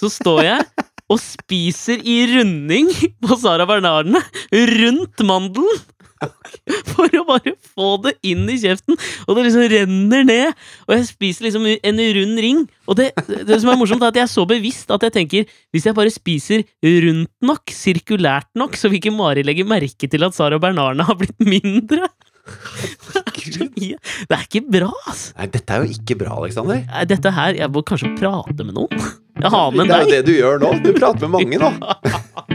Så 0.00 0.12
står 0.12 0.42
jeg 0.44 0.66
og 1.12 1.20
spiser 1.20 2.00
i 2.08 2.18
runding 2.32 2.92
på 3.24 3.36
Sara 3.40 3.64
Bernardene, 3.68 4.20
rundt 4.52 5.24
mandelen. 5.28 5.82
For 6.92 7.18
å 7.18 7.24
bare 7.28 7.54
få 7.72 7.94
det 8.04 8.14
inn 8.28 8.44
i 8.50 8.58
kjeften, 8.60 8.98
og 9.26 9.36
det 9.36 9.46
liksom 9.46 9.66
renner 9.72 10.26
ned. 10.28 10.64
Og 10.86 10.94
jeg 10.96 11.08
spiser 11.10 11.48
liksom 11.48 11.68
en 11.72 12.02
rund 12.18 12.42
ring. 12.44 12.64
Og 12.90 12.98
det, 12.98 13.10
det 13.48 13.60
som 13.62 13.72
er 13.72 13.78
morsomt, 13.80 14.02
er 14.04 14.12
at 14.12 14.20
jeg 14.20 14.26
er 14.26 14.32
så 14.32 14.46
bevisst 14.48 14.90
at 14.92 15.06
jeg 15.06 15.14
tenker 15.14 15.54
hvis 15.72 15.86
jeg 15.88 15.96
bare 15.96 16.12
spiser 16.12 16.66
rundt 16.84 17.30
nok, 17.44 17.72
sirkulært 17.72 18.50
nok, 18.58 18.76
så 18.78 18.90
vil 18.90 19.00
ikke 19.00 19.14
Mari 19.14 19.44
legge 19.46 19.66
merke 19.68 20.10
til 20.10 20.26
at 20.26 20.36
Sara 20.36 20.60
Bernarna 20.62 21.06
har 21.08 21.18
blitt 21.18 21.38
mindre. 21.42 22.10
Det 22.42 24.34
er 24.34 24.42
ikke 24.42 24.64
bra, 24.66 24.90
altså. 25.06 25.34
Nei, 25.38 25.46
dette 25.52 25.74
er 25.74 25.84
jo 25.84 25.94
ikke 25.94 26.16
bra, 26.24 26.38
Aleksander. 26.40 26.82
Dette 27.08 27.30
her 27.36 27.58
Jeg 27.60 27.70
må 27.72 27.84
kanskje 27.86 28.10
prate 28.18 28.66
med 28.66 28.74
noen. 28.74 29.04
Jeg 29.38 29.54
har 29.54 29.70
med 29.70 29.88
Det 29.88 29.94
er 29.94 30.02
jo 30.02 30.10
det 30.16 30.24
du 30.26 30.34
gjør 30.34 30.58
nå. 30.62 30.72
Du 30.82 30.90
prater 30.98 31.28
med 31.28 31.38
mange 31.38 31.62
nå. 31.62 31.72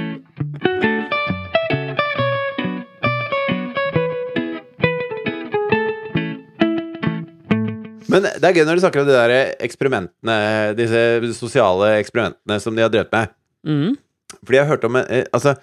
Men 8.09 8.23
det 8.23 8.43
er 8.47 8.53
gøy 8.55 8.65
når 8.67 8.77
du 8.79 8.83
snakker 8.85 9.01
om 9.03 9.07
de 9.09 9.15
der 9.15 9.55
eksperimentene, 9.65 10.37
disse 10.77 11.01
sosiale 11.37 11.89
eksperimentene 12.01 12.59
som 12.63 12.75
de 12.77 12.81
har 12.85 12.89
drevet 12.93 13.11
med. 13.11 13.33
Mm. 13.67 13.97
Fordi 14.43 14.57
jeg 14.59 14.65
har 14.65 14.71
hørt 14.75 14.85
om 14.87 14.95
eh, 15.01 15.25
Altså, 15.33 15.55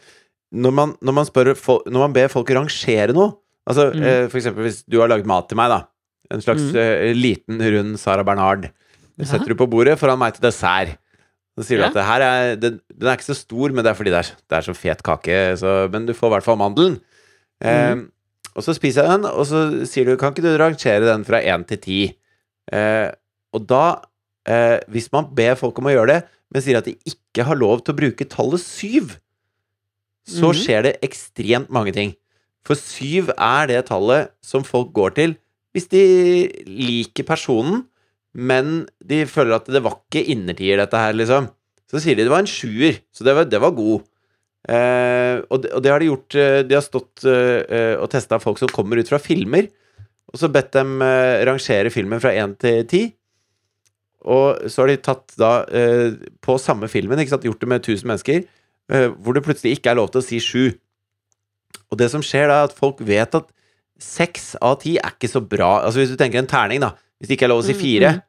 når 0.52 0.72
man, 0.72 0.92
når 1.00 1.12
man 1.14 1.26
spør 1.28 1.50
Når 1.87 2.00
man 2.00 2.12
ber 2.16 2.28
folk 2.33 2.50
rangere 2.50 3.12
noe 3.16 3.35
Altså, 3.68 3.90
Mm. 3.94 4.02
eh, 4.02 4.26
for 4.28 4.37
eksempel 4.40 4.62
hvis 4.66 4.83
du 4.85 4.98
har 5.00 5.09
laget 5.09 5.24
mat 5.26 5.48
til 5.48 5.57
meg, 5.57 5.70
da. 5.72 5.83
En 6.30 6.40
slags 6.42 6.61
Mm. 6.72 6.76
eh, 6.76 7.12
liten, 7.16 7.61
rund 7.61 7.96
Sara 7.98 8.22
Bernard. 8.24 8.62
Det 9.16 9.24
Ja. 9.24 9.24
setter 9.24 9.48
du 9.48 9.54
på 9.54 9.70
bordet 9.70 9.98
foran 9.98 10.18
meg 10.18 10.35
til 10.35 10.42
dessert. 10.50 10.98
Så 11.57 11.64
sier 11.64 11.78
Ja. 11.80 11.88
du 11.88 11.98
at 11.98 12.20
er, 12.20 12.57
den, 12.57 12.80
den 12.92 13.09
er 13.09 13.16
ikke 13.16 13.33
så 13.33 13.37
stor, 13.37 13.70
men 13.72 13.85
det 13.85 13.90
er 13.92 13.94
fordi 13.94 14.11
det 14.11 14.20
er, 14.26 14.35
det 14.50 14.57
er 14.59 14.61
så 14.72 14.74
fet 14.76 15.02
kake. 15.02 15.57
Så, 15.57 15.88
men 15.90 16.04
du 16.04 16.12
får 16.12 16.26
i 16.26 16.30
hvert 16.35 16.42
fall 16.44 16.57
mandelen. 16.59 17.00
Eh, 17.62 17.94
Mm. 17.94 18.11
og 18.57 18.62
så 18.62 18.74
spiser 18.74 19.02
jeg 19.04 19.11
den, 19.20 19.24
og 19.24 19.46
så 19.46 19.87
sier 19.87 20.04
du 20.04 20.16
kan 20.16 20.33
ikke 20.35 20.42
du 20.42 20.59
rangere 20.59 21.00
den 21.07 21.24
fra 21.24 21.40
én 21.40 21.64
til 21.66 21.78
ti? 21.78 22.14
Eh, 22.72 23.11
og 23.55 23.66
da, 23.70 23.85
eh, 24.48 24.79
hvis 24.92 25.11
man 25.12 25.29
ber 25.37 25.59
folk 25.61 25.79
om 25.81 25.90
å 25.90 25.94
gjøre 25.94 26.12
det, 26.12 26.20
men 26.55 26.64
sier 26.64 26.79
at 26.79 26.88
de 26.88 26.96
ikke 27.09 27.46
har 27.48 27.59
lov 27.59 27.83
til 27.83 27.94
å 27.94 28.00
bruke 28.00 28.29
tallet 28.31 28.62
syv, 28.62 29.16
så 30.24 30.53
mm. 30.53 30.59
skjer 30.61 30.87
det 30.87 30.94
ekstremt 31.05 31.72
mange 31.74 31.92
ting. 31.96 32.14
For 32.64 32.79
syv 32.79 33.33
er 33.35 33.68
det 33.68 33.83
tallet 33.90 34.33
som 34.44 34.64
folk 34.64 34.94
går 34.96 35.18
til 35.18 35.35
hvis 35.74 35.90
de 35.90 36.05
liker 36.70 37.27
personen, 37.27 37.83
men 38.35 38.85
de 39.03 39.24
føler 39.27 39.57
at 39.57 39.68
det 39.70 39.83
var 39.83 39.98
ikke 39.98 40.22
innertier, 40.31 40.79
dette 40.79 40.98
her, 40.98 41.14
liksom. 41.18 41.48
Så 41.90 42.00
sier 42.03 42.18
de 42.18 42.27
det 42.27 42.33
var 42.33 42.44
en 42.44 42.50
sjuer, 42.50 43.00
så 43.14 43.27
det 43.27 43.35
var, 43.35 43.48
det 43.50 43.61
var 43.62 43.74
god. 43.74 44.05
Eh, 44.70 45.42
og, 45.50 45.64
det, 45.64 45.72
og 45.74 45.83
det 45.85 45.90
har 45.92 46.00
de 46.00 46.07
gjort 46.09 46.35
eh, 46.40 46.62
De 46.64 46.72
har 46.72 46.81
stått 46.81 47.27
eh, 47.29 47.59
eh, 47.68 47.96
og 48.00 48.07
testa 48.09 48.38
folk 48.40 48.57
som 48.57 48.70
kommer 48.72 48.96
ut 48.96 49.11
fra 49.11 49.18
filmer, 49.20 49.66
og 50.34 50.40
så 50.40 50.48
bedt 50.50 50.72
dem 50.74 50.96
eh, 51.06 51.44
rangere 51.46 51.92
filmen 51.94 52.18
fra 52.20 52.32
én 52.34 52.56
til 52.58 52.82
ti. 52.90 53.02
Og 54.24 54.64
så 54.72 54.82
har 54.82 54.90
de 54.90 54.96
tatt 55.04 55.34
da 55.38 55.50
eh, 55.68 56.14
på 56.42 56.56
samme 56.60 56.88
filmen, 56.90 57.20
ikke 57.20 57.34
sant, 57.36 57.44
gjort 57.46 57.60
det 57.62 57.68
med 57.70 57.84
1000 57.84 58.08
mennesker, 58.08 58.44
eh, 58.90 59.08
hvor 59.20 59.36
det 59.36 59.44
plutselig 59.44 59.76
ikke 59.78 59.92
er 59.92 59.98
lov 60.00 60.10
til 60.14 60.22
å 60.22 60.26
si 60.26 60.40
sju. 60.42 60.64
Og 61.92 61.98
det 62.00 62.08
som 62.10 62.24
skjer 62.24 62.48
da, 62.48 62.62
er 62.64 62.70
at 62.70 62.76
folk 62.78 63.02
vet 63.04 63.36
at 63.38 63.50
seks 64.00 64.54
av 64.64 64.78
ti 64.82 64.96
er 64.98 65.12
ikke 65.14 65.30
så 65.30 65.42
bra. 65.44 65.76
Altså 65.84 66.00
Hvis 66.02 66.14
du 66.14 66.18
tenker 66.20 66.40
en 66.40 66.48
terning, 66.50 66.80
da. 66.82 66.94
Hvis 67.20 67.30
det 67.30 67.36
ikke 67.38 67.46
er 67.46 67.52
lov 67.54 67.62
å 67.62 67.66
si 67.68 67.76
Mm, 67.76 67.80
fire. 67.84 68.10
mm. 68.16 68.22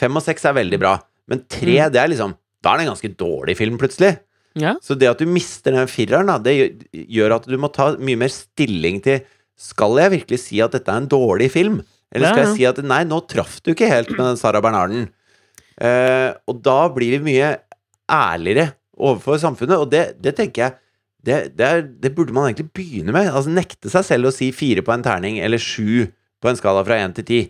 Fem 0.00 0.16
og 0.16 0.22
seks 0.24 0.44
er 0.48 0.54
veldig 0.56 0.78
bra. 0.80 0.94
Men 1.28 1.44
tre, 1.50 1.76
Mm. 1.76 1.92
det 1.92 2.00
er 2.00 2.08
liksom 2.14 2.36
Da 2.62 2.74
er 2.74 2.76
det 2.76 2.86
en 2.86 2.92
ganske 2.94 3.16
dårlig 3.16 3.56
film, 3.56 3.78
plutselig. 3.78 4.18
Ja. 4.54 4.74
Så 4.84 4.92
det 4.98 5.08
at 5.08 5.16
du 5.18 5.24
mister 5.24 5.72
den 5.72 5.86
fireren, 5.88 6.26
da, 6.26 6.36
det 6.38 6.52
gjør- 6.52 7.06
gjør 7.08 7.34
at 7.36 7.46
du 7.48 7.56
må 7.56 7.72
ta 7.72 7.96
mye 7.96 8.18
mer 8.18 8.28
stilling 8.28 9.00
til 9.02 9.22
Skal 9.60 9.98
jeg 10.00 10.14
virkelig 10.16 10.40
si 10.40 10.60
at 10.64 10.72
dette 10.72 10.90
er 10.90 11.02
en 11.02 11.08
dårlig 11.10 11.50
film? 11.52 11.80
Eller 12.10 12.32
skal 12.32 12.46
jeg 12.46 12.56
si 12.56 12.66
at 12.66 12.80
nei, 12.82 13.02
nå 13.06 13.20
traff 13.30 13.58
du 13.62 13.72
ikke 13.74 13.90
helt 13.90 14.10
med 14.16 14.24
den 14.24 14.38
Sara 14.40 14.62
Bernarden? 14.64 15.08
Eh, 15.80 16.30
og 16.48 16.62
da 16.64 16.80
blir 16.92 17.18
vi 17.18 17.26
mye 17.28 17.52
ærligere 18.10 18.72
overfor 19.00 19.38
samfunnet, 19.40 19.78
og 19.78 19.92
det, 19.92 20.16
det 20.20 20.34
tenker 20.38 20.64
jeg 20.64 20.78
det, 21.20 21.36
det, 21.56 21.66
er, 21.66 21.82
det 21.84 22.14
burde 22.16 22.32
man 22.32 22.48
egentlig 22.48 22.70
begynne 22.72 23.12
med. 23.12 23.28
Altså 23.28 23.52
Nekte 23.52 23.92
seg 23.92 24.06
selv 24.06 24.30
å 24.30 24.34
si 24.34 24.48
fire 24.56 24.84
på 24.84 24.94
en 24.94 25.04
terning, 25.04 25.38
eller 25.44 25.60
sju 25.60 26.08
på 26.40 26.48
en 26.48 26.56
skala 26.56 26.84
fra 26.86 26.96
én 27.04 27.14
til 27.16 27.26
ti. 27.28 27.40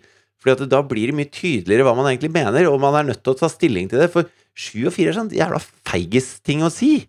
At 0.51 0.63
da 0.67 0.81
blir 0.83 1.11
det 1.11 1.15
mye 1.15 1.29
tydeligere 1.31 1.85
hva 1.85 1.93
man 1.95 2.09
egentlig 2.09 2.33
mener, 2.33 2.67
og 2.67 2.81
man 2.83 2.97
er 2.99 3.07
nødt 3.11 3.21
til 3.23 3.35
å 3.35 3.39
ta 3.39 3.49
stilling 3.51 3.87
til 3.91 4.01
det. 4.01 4.09
For 4.11 4.27
sju 4.57 4.89
og 4.89 4.95
fire 4.95 5.13
er 5.13 5.19
sånn 5.19 5.31
jævla 5.35 5.61
feigis-ting 5.87 6.65
å 6.65 6.71
si. 6.73 7.05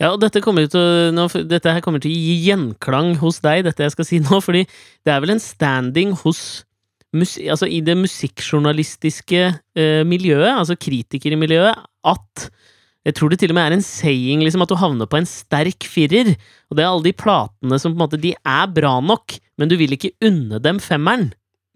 Ja, 0.00 0.12
og 0.12 0.20
dette 0.22 0.42
kommer, 0.44 0.66
til 0.70 1.12
nå, 1.16 1.26
dette 1.48 1.72
her 1.72 1.84
kommer 1.84 2.02
til 2.02 2.12
å 2.12 2.16
gi 2.16 2.36
gjenklang 2.48 3.14
hos 3.22 3.40
deg, 3.44 3.64
dette 3.66 3.86
jeg 3.86 3.94
skal 3.96 4.08
si 4.08 4.20
nå, 4.24 4.40
fordi 4.46 4.66
det 5.06 5.14
er 5.14 5.22
vel 5.24 5.36
en 5.36 5.42
standing 5.42 6.16
hos 6.24 6.64
altså 7.16 7.68
i 7.70 7.78
det 7.80 7.94
musikkjournalistiske 7.96 9.42
eh, 9.48 10.02
miljøet, 10.04 10.50
altså 10.52 10.76
kritikermiljøet, 10.76 11.78
at 12.04 12.48
jeg 13.06 13.14
tror 13.14 13.30
det 13.30 13.38
til 13.38 13.52
og 13.54 13.56
med 13.56 13.68
er 13.68 13.76
en 13.76 13.84
saying 13.86 14.42
liksom, 14.42 14.64
at 14.64 14.70
du 14.72 14.76
havner 14.80 15.06
på 15.06 15.20
en 15.20 15.28
sterk 15.30 15.86
firer. 15.86 16.32
Og 16.66 16.76
det 16.76 16.82
er 16.82 16.90
alle 16.90 17.06
de 17.06 17.14
platene 17.14 17.78
som 17.78 17.92
på 17.92 18.00
en 18.00 18.02
måte 18.02 18.18
De 18.18 18.32
er 18.34 18.72
bra 18.74 18.96
nok, 18.98 19.36
men 19.60 19.70
du 19.70 19.76
vil 19.78 19.94
ikke 19.94 20.10
unne 20.26 20.58
dem 20.62 20.80
femmeren. 20.82 21.28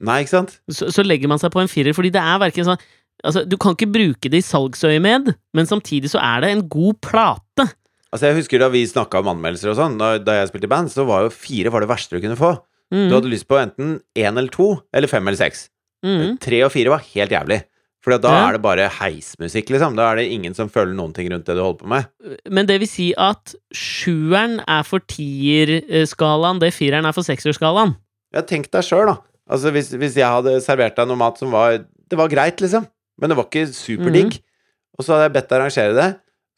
Nei, 0.03 0.23
ikke 0.25 0.33
sant? 0.33 0.57
Så, 0.73 0.89
så 0.91 1.05
legger 1.07 1.31
man 1.31 1.39
seg 1.39 1.53
på 1.55 1.63
en 1.63 1.71
firer, 1.71 1.95
fordi 1.95 2.11
det 2.15 2.23
er 2.25 2.43
verken 2.43 2.73
sånn 2.73 2.83
Altså, 3.21 3.43
du 3.45 3.59
kan 3.61 3.75
ikke 3.77 3.91
bruke 3.93 4.31
det 4.33 4.39
i 4.41 4.45
salgsøyemed, 4.47 5.27
men 5.53 5.67
samtidig 5.69 6.09
så 6.09 6.23
er 6.25 6.41
det 6.41 6.55
en 6.55 6.63
god 6.73 6.97
plate. 7.05 7.67
Altså 8.13 8.27
Jeg 8.27 8.37
husker 8.41 8.59
da 8.59 8.69
vi 8.73 8.83
snakka 8.91 9.21
om 9.23 9.29
anmeldelser 9.37 9.71
og 9.71 9.77
sånn, 9.79 9.99
da, 10.01 10.19
da 10.19 10.41
jeg 10.41 10.49
spilte 10.51 10.67
i 10.67 10.73
band, 10.73 10.91
så 10.91 11.05
var 11.07 11.27
jo 11.29 11.31
fire 11.35 11.71
var 11.71 11.85
det 11.85 11.91
verste 11.93 12.17
du 12.19 12.25
kunne 12.25 12.39
få. 12.39 12.57
Mm, 12.91 13.05
Du 13.09 13.15
hadde 13.15 13.31
lyst 13.31 13.47
på 13.47 13.59
enten 13.61 14.01
én 14.19 14.35
eller 14.37 14.51
to, 14.51 14.81
eller 14.93 15.07
fem 15.07 15.27
eller 15.29 15.39
seks. 15.39 15.69
mm. 16.05 16.39
Tre 16.43 16.65
og 16.67 16.73
fire 16.75 16.91
var 16.91 17.05
helt 17.15 17.31
jævlig. 17.31 17.61
For 18.03 18.17
da 18.17 18.31
Ja. 18.33 18.49
er 18.49 18.53
det 18.57 18.63
bare 18.65 18.89
heismusikk, 18.89 19.69
liksom. 19.71 19.95
Da 19.95 20.11
er 20.11 20.17
det 20.17 20.31
ingen 20.33 20.55
som 20.57 20.71
føler 20.73 20.95
noen 20.97 21.13
ting 21.15 21.29
rundt 21.31 21.45
det 21.45 21.55
du 21.55 21.61
holder 21.63 21.83
på 21.85 21.87
med. 21.87 22.07
Men 22.49 22.65
det 22.67 22.79
vil 22.81 22.89
si 22.89 23.11
at 23.17 23.55
sjueren 23.77 24.59
er 24.67 24.83
for 24.89 25.01
tierskalaen, 25.01 26.59
det 26.63 26.73
fireren 26.75 27.07
er 27.07 27.13
for 27.17 27.23
sekserskalaen. 27.27 27.95
Ja, 28.35 28.43
tenk 28.47 28.71
deg 28.73 28.87
sjøl, 28.87 29.07
da. 29.11 29.17
Altså 29.51 29.73
hvis, 29.75 29.91
hvis 29.99 30.15
jeg 30.19 30.27
hadde 30.31 30.61
servert 30.63 30.97
deg 30.99 31.09
noe 31.11 31.19
mat 31.19 31.39
som 31.41 31.51
var 31.51 31.81
Det 32.11 32.19
var 32.19 32.29
greit, 32.31 32.59
liksom, 32.63 32.87
men 33.21 33.31
det 33.31 33.37
var 33.39 33.45
ikke 33.47 33.69
superdigg, 33.71 34.33
mm. 34.35 34.99
og 34.99 35.05
så 35.07 35.13
hadde 35.15 35.29
jeg 35.29 35.35
bedt 35.37 35.49
deg 35.53 35.61
arrangere 35.61 35.95
det, 35.95 36.09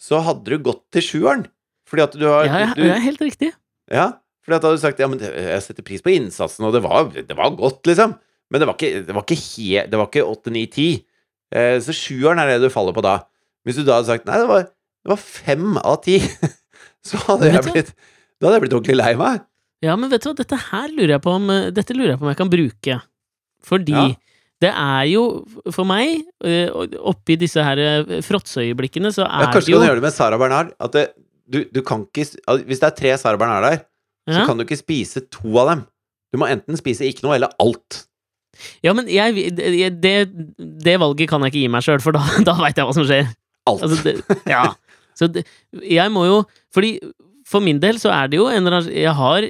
så 0.02 0.18
hadde 0.26 0.50
du 0.50 0.64
gått 0.66 0.82
til 0.94 1.04
sjueren. 1.06 1.46
Fordi 1.88 2.04
at 2.06 2.18
du 2.18 2.26
har 2.26 2.48
Ja, 2.48 2.60
ja, 2.66 2.74
du, 2.74 2.84
er 2.88 3.02
helt 3.04 3.22
riktig. 3.22 3.52
Ja, 3.92 4.06
fordi 4.42 4.56
at 4.56 4.64
da 4.64 4.70
hadde 4.70 4.80
du 4.80 4.84
sagt 4.84 5.02
Ja, 5.02 5.08
men 5.10 5.22
jeg 5.22 5.62
setter 5.64 5.86
pris 5.86 6.02
på 6.04 6.12
innsatsen, 6.14 6.66
og 6.66 6.74
det 6.74 6.82
var, 6.84 7.10
det 7.12 7.36
var 7.38 7.54
godt, 7.58 7.82
liksom. 7.86 8.16
Men 8.52 8.62
det 8.62 8.68
var 8.68 8.76
ikke, 8.76 9.04
det 9.06 9.16
var 9.16 9.24
ikke, 9.26 9.40
he, 9.40 9.84
det 9.88 10.00
var 10.00 10.08
ikke 10.10 10.24
8, 10.28 10.52
9, 10.52 10.64
10. 10.76 10.88
Eh, 11.52 11.76
så 11.84 11.94
sjueren 11.96 12.40
er 12.42 12.50
det 12.50 12.58
du 12.64 12.72
faller 12.72 12.96
på 12.96 13.04
da. 13.04 13.18
Hvis 13.64 13.78
du 13.78 13.84
da 13.86 14.00
hadde 14.00 14.10
sagt 14.10 14.26
Nei, 14.26 14.40
det 14.42 14.48
var, 14.50 14.66
det 14.66 15.12
var 15.12 15.20
fem 15.22 15.78
av 15.78 16.00
ti, 16.04 16.18
så 17.08 17.20
hadde 17.28 17.52
jeg 17.52 17.64
blitt 17.68 17.94
Da 17.94 18.48
hadde 18.48 18.58
jeg 18.58 18.64
blitt 18.66 18.76
ordentlig 18.76 18.98
lei 18.98 19.12
meg. 19.20 19.46
Ja, 19.82 19.94
men 19.98 20.10
vet 20.12 20.24
du 20.24 20.30
hva, 20.30 20.36
dette 20.38 20.58
her 20.70 20.90
lurer 20.92 21.16
jeg 21.16 21.22
på 21.24 21.32
om 21.34 21.48
eh, 21.50 21.70
Dette 21.74 21.94
lurer 21.96 22.14
jeg 22.14 22.20
på 22.20 22.26
om 22.26 22.32
jeg 22.32 22.40
kan 22.42 22.52
bruke. 22.52 22.98
Fordi 23.62 23.96
Ja. 23.96 24.10
Det 24.62 24.70
er 24.70 25.06
jo, 25.10 25.22
for 25.74 25.88
meg, 25.88 26.22
eh, 26.46 26.70
oppi 27.02 27.36
disse 27.40 27.62
her 27.64 27.80
eh, 27.82 28.20
fråtseøyeblikkene, 28.22 29.10
så 29.14 29.24
Ja, 29.24 29.48
er 29.48 29.54
kanskje 29.54 29.72
det 29.72 29.72
du 29.72 29.74
jo 29.74 29.80
kan 29.80 29.90
gjøre 29.90 30.00
det 30.00 30.06
med 30.06 30.14
Sara 30.14 30.38
Bernard. 30.38 30.70
At 30.82 30.94
det, 30.94 31.06
du, 31.50 31.64
du 31.66 31.80
kan 31.86 32.04
ikke 32.06 32.28
Hvis 32.68 32.82
det 32.82 32.88
er 32.88 32.96
tre 32.96 33.16
Sara 33.18 33.40
Bernard 33.40 33.66
der, 33.66 33.82
så 34.30 34.44
kan 34.46 34.58
du 34.58 34.62
ikke 34.62 34.78
spise 34.78 35.24
to 35.34 35.50
av 35.58 35.72
dem. 35.72 35.84
Du 36.32 36.38
må 36.40 36.48
enten 36.48 36.78
spise 36.78 37.08
ikke 37.08 37.26
noe, 37.26 37.36
eller 37.36 37.52
alt. 37.62 38.04
ja, 38.84 38.92
men 38.94 39.08
jeg, 39.10 39.50
det, 39.56 40.14
det, 40.84 40.94
valget 41.00 41.28
kan 41.28 41.42
jeg 41.42 41.52
ikke 41.52 41.64
gi 41.64 41.72
meg 41.72 41.84
sjøl, 41.84 42.00
for 42.04 42.14
da, 42.16 42.22
da 42.48 42.54
veit 42.60 42.78
jeg 42.78 42.88
hva 42.88 42.96
som 42.96 43.08
skjer. 43.08 43.26
Alt. 43.68 43.82
Altså, 43.86 43.98
det, 44.06 44.40
ja. 44.50 44.68
Så 45.18 45.28
jeg 45.84 46.08
må 46.08 46.22
jo 46.24 46.38
Fordi 46.72 46.94
for 47.46 47.60
min 47.60 47.76
del 47.82 47.98
så 48.00 48.08
er 48.16 48.30
det 48.32 48.38
jo 48.38 48.46
en 48.48 48.62
eller 48.62 48.78
annen 48.78 48.94
Jeg 48.96 49.12
har 49.18 49.44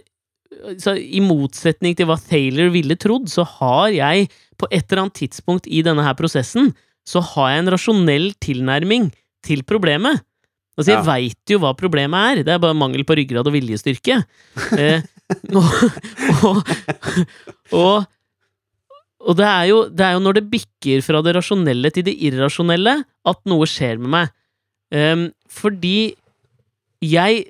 så 0.83 0.95
I 0.99 1.21
motsetning 1.25 1.97
til 1.99 2.07
hva 2.09 2.17
Thaler 2.21 2.71
ville 2.75 2.97
trodd, 3.01 3.29
så 3.33 3.45
har 3.59 3.88
jeg 3.95 4.29
på 4.61 4.69
et 4.71 4.85
eller 4.93 5.05
annet 5.07 5.19
tidspunkt 5.19 5.67
i 5.67 5.83
denne 5.85 6.05
her 6.07 6.15
prosessen 6.19 6.73
så 7.09 7.19
har 7.33 7.49
jeg 7.51 7.62
en 7.65 7.71
rasjonell 7.75 8.29
tilnærming 8.45 9.09
til 9.43 9.65
problemet. 9.67 10.21
Altså, 10.79 10.93
jeg 10.93 11.01
Ja. 11.01 11.07
veit 11.09 11.51
jo 11.51 11.59
hva 11.59 11.73
problemet 11.77 12.38
er, 12.38 12.43
det 12.47 12.53
er 12.55 12.61
bare 12.62 12.77
mangel 12.79 13.03
på 13.05 13.17
ryggrad 13.19 13.47
og 13.51 13.57
viljestyrke. 13.57 14.21
Eh, 14.79 15.03
og, 15.57 15.65
og, 16.45 16.59
og, 17.73 18.05
og 19.23 19.37
det, 19.38 19.47
er 19.49 19.65
jo, 19.71 19.79
det 19.88 20.05
er 20.05 20.12
jo 20.19 20.23
når 20.23 20.37
det 20.38 20.51
bikker 20.53 21.01
fra 21.07 21.23
det 21.25 21.33
rasjonelle 21.38 21.91
til 21.95 22.05
det 22.07 22.15
irrasjonelle, 22.29 22.99
at 23.27 23.41
noe 23.49 23.67
skjer 23.71 23.99
med 24.03 24.12
meg. 24.12 24.33
Ehm, 24.93 25.27
fordi 25.49 26.12
jeg 27.03 27.47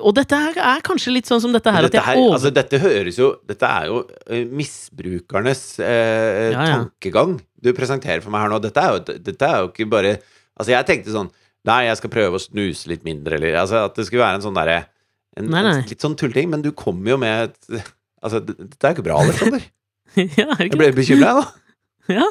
Og 0.00 0.14
dette 0.14 0.38
her 0.38 0.58
er 0.62 0.82
kanskje 0.86 1.12
litt 1.16 1.28
sånn 1.28 1.42
som 1.42 1.54
dette 1.54 1.72
her, 1.74 1.88
dette, 1.88 2.02
her, 2.02 2.18
over... 2.20 2.36
altså, 2.36 2.52
dette 2.54 2.78
høres 2.82 3.18
jo 3.18 3.32
Dette 3.48 3.66
er 3.66 3.88
jo 3.90 4.02
eh, 4.28 4.44
misbrukernes 4.46 5.64
eh, 5.82 6.52
Ja, 6.52 6.52
ja. 6.52 6.68
tankegang 6.76 7.38
du 7.64 7.70
presenterer 7.72 8.20
for 8.20 8.28
meg 8.34 8.44
her 8.44 8.50
nå. 8.52 8.58
Dette 8.60 8.82
er, 8.82 8.92
jo, 8.92 9.18
dette 9.24 9.48
er 9.48 9.62
jo 9.62 9.70
ikke 9.72 9.88
bare 9.90 10.16
Altså, 10.54 10.70
jeg 10.74 10.88
tenkte 10.90 11.14
sånn 11.14 11.32
Nei, 11.64 11.86
jeg 11.88 11.96
skal 11.96 12.12
prøve 12.12 12.36
å 12.36 12.42
snuse 12.42 12.90
litt 12.90 13.06
mindre, 13.08 13.38
eller 13.38 13.56
altså, 13.62 13.86
At 13.88 13.98
det 13.98 14.06
skulle 14.08 14.24
være 14.24 14.40
en 14.40 14.46
sånn 14.46 14.58
derre 14.58 14.82
Litt 15.34 16.04
sånn 16.04 16.14
tullting, 16.18 16.46
men 16.52 16.62
du 16.62 16.70
kommer 16.76 17.16
jo 17.16 17.20
med 17.20 17.48
et 17.48 17.80
Altså, 18.24 18.40
dette 18.40 18.80
er 18.80 18.94
jo 18.94 18.96
ikke 18.96 19.04
bra, 19.04 19.18
Alexander. 19.20 19.64
ja, 20.38 20.46
er 20.46 20.62
det 20.62 20.70
Jeg 20.70 20.78
ble 20.80 20.86
bekymra, 20.96 21.32
jeg, 21.34 21.42
da. 21.42 22.14
Ja. 22.14 22.28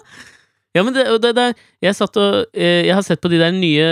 Ja, 0.75 0.83
men 0.83 0.93
det, 0.95 1.03
det, 1.21 1.31
det 1.37 1.47
Jeg 1.85 1.95
satt 1.95 2.17
og 2.17 2.45
eh, 2.53 2.85
Jeg 2.87 2.95
har 2.97 3.03
sett 3.05 3.21
på 3.21 3.29
de 3.29 3.37
der 3.41 3.51
nye 3.53 3.85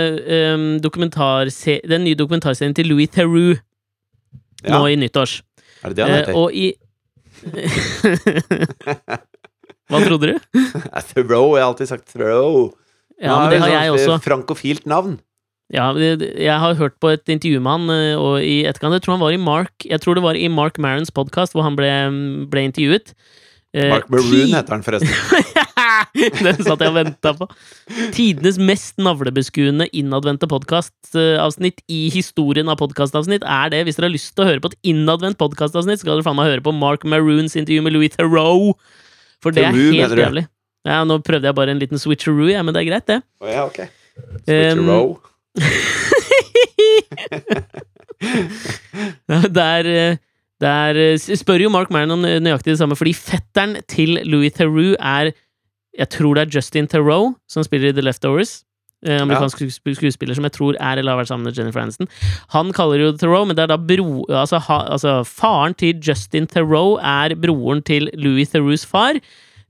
um, 0.54 0.64
dokumentarse... 0.82 1.78
Den 1.88 2.02
nye 2.04 2.18
dokumentarserien 2.18 2.74
til 2.74 2.88
Louis 2.90 3.08
Theroux 3.12 3.58
Ja. 4.64 4.76
nå 4.78 4.86
i 4.90 4.96
nyttårs. 4.98 5.40
Er 5.82 5.88
det 5.90 5.96
det 5.96 6.04
han 6.04 6.12
Eh, 6.12 6.18
heter? 6.20 6.34
og 6.38 6.52
i 6.54 6.74
Hva 9.90 9.98
trodde 10.06 10.30
du? 10.32 10.38
Theroux. 11.12 11.56
Jeg 11.56 11.62
har 11.62 11.68
alltid 11.68 11.90
sagt 11.90 12.08
Theroux. 12.12 12.72
Ja, 13.22 13.36
men 13.44 13.50
det 13.54 13.60
har 13.62 13.72
jeg 13.74 13.92
også. 13.96 14.16
Frankofilt 14.24 14.86
navn. 14.88 15.18
Ja, 15.72 15.86
jeg 15.96 16.52
har 16.60 16.74
hørt 16.76 16.98
på 17.00 17.08
et 17.14 17.28
intervju 17.32 17.60
med 17.64 17.72
han, 17.72 17.90
eh, 17.94 18.16
og 18.20 18.42
i 18.44 18.58
etterkant 18.68 18.92
Jeg 18.98 19.04
tror 19.06 19.14
han 19.16 19.22
var 19.22 19.32
i 19.32 19.38
Mark 19.40 19.86
Jeg 19.88 20.02
tror 20.04 20.18
det 20.18 20.22
var 20.24 20.36
i 20.36 20.44
Mark 20.52 20.76
Marons 20.82 21.08
podkast 21.16 21.54
hvor 21.56 21.64
han 21.64 21.78
ble, 21.78 21.88
ble 22.52 22.64
intervjuet. 22.68 23.14
Eh, 23.72 23.88
Mark 23.88 24.10
Maroon 24.12 24.52
heter 24.52 24.74
han 24.76 24.84
forresten. 24.84 25.08
Den 26.44 26.58
satt 26.62 26.82
jeg 26.82 26.90
og 26.90 26.96
venta 26.96 27.32
på. 27.36 27.48
Tidenes 28.14 28.58
mest 28.60 28.98
navlebeskuende 29.02 29.88
innadvendte 29.96 30.48
podkastavsnitt 30.50 31.82
i 31.92 32.06
historien 32.14 32.70
av 32.72 32.80
podkastavsnitt 32.82 33.44
er 33.46 33.72
det. 33.74 33.84
Hvis 33.86 33.98
dere 33.98 34.08
har 34.10 34.16
lyst 34.16 34.32
til 34.36 34.44
å 34.44 34.48
høre 34.50 34.62
på 34.64 34.72
et 34.72 34.90
innadvendt 34.94 35.40
podkastavsnitt, 35.42 36.02
skal 36.02 36.16
dere 36.16 36.26
faen 36.26 36.38
meg 36.38 36.50
høre 36.50 36.64
på 36.64 36.74
Mark 36.76 37.06
Maroons 37.08 37.56
intervju 37.58 37.84
med 37.86 37.96
Louis 37.96 38.12
Theroux. 38.14 38.74
For 39.42 39.54
det 39.54 39.66
er 39.68 39.76
helt 39.76 40.18
jævlig. 40.18 40.46
Ja, 40.86 41.02
nå 41.06 41.20
prøvde 41.22 41.46
jeg 41.46 41.54
bare 41.54 41.74
en 41.74 41.82
liten 41.82 42.00
switcheroo, 42.00 42.48
ja, 42.50 42.62
men 42.66 42.74
det 42.74 42.82
er 42.82 42.88
greit, 42.90 43.06
det. 43.06 43.20
Oh, 43.42 43.50
ja, 43.50 43.66
ok. 43.68 43.84
Switcheroo. 44.46 45.18
Der, 49.52 49.86
der 50.62 50.98
spør 51.18 51.64
jo 51.64 51.70
Mark 51.74 51.90
Maron 51.90 52.14
om 52.14 52.22
nøyaktig 52.22 52.70
det 52.70 52.78
samme, 52.78 52.94
fordi 52.98 53.14
fetteren 53.18 53.76
til 53.90 54.20
Louis 54.28 54.54
Theroux 54.54 54.94
er 54.94 55.32
Jeg 55.98 56.08
tror 56.14 56.36
det 56.36 56.46
er 56.46 56.58
Justin 56.58 56.88
Theroux 56.88 57.34
som 57.50 57.64
spiller 57.66 57.92
i 57.92 57.96
The 57.96 58.04
Leftovers. 58.04 58.62
Eh, 59.02 59.18
amerikansk 59.18 59.64
ja. 59.64 59.94
skuespiller 59.96 60.36
som 60.38 60.46
jeg 60.46 60.54
tror 60.54 60.76
er 60.78 61.00
eller 61.00 61.16
har 61.16 61.22
vært 61.24 61.32
sammen 61.32 61.48
med 61.48 61.56
Jennifer 61.58 61.82
Aniston. 61.82 62.10
Han 62.54 62.70
kaller 62.76 63.02
jo 63.02 63.14
Theroux, 63.18 63.48
men 63.48 63.58
det 63.58 63.64
er 63.64 63.72
da 63.72 63.78
bro... 63.80 64.22
Altså, 64.28 64.60
ha, 64.68 64.82
altså 64.94 65.22
faren 65.26 65.74
til 65.74 65.98
Justin 65.98 66.46
Theroux 66.46 67.00
er 67.02 67.34
broren 67.42 67.82
til 67.82 68.06
Louis 68.14 68.52
Theroux' 68.52 68.86
far. 68.86 69.18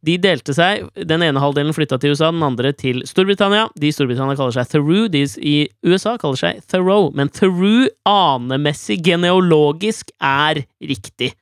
De 0.03 0.17
delte 0.19 0.53
seg. 0.55 0.89
Den 1.09 1.23
ene 1.25 1.41
halvdelen 1.41 1.75
flytta 1.75 1.97
til 2.03 2.13
USA, 2.13 2.33
den 2.35 2.43
andre 2.45 2.75
til 2.75 3.05
Storbritannia. 3.09 3.69
De 3.79 3.89
i 3.89 3.95
Storbritannia 3.95 4.37
kaller 4.37 4.57
seg 4.57 4.69
Theroux, 4.75 5.07
de 5.15 5.23
i 5.39 5.57
USA 5.87 6.17
kaller 6.21 6.41
seg 6.41 6.61
Theroux. 6.69 7.13
Men 7.17 7.31
Theroux 7.33 7.89
anemessig, 8.09 8.99
genealogisk, 9.07 10.13
er 10.19 10.65
riktig. 10.83 11.33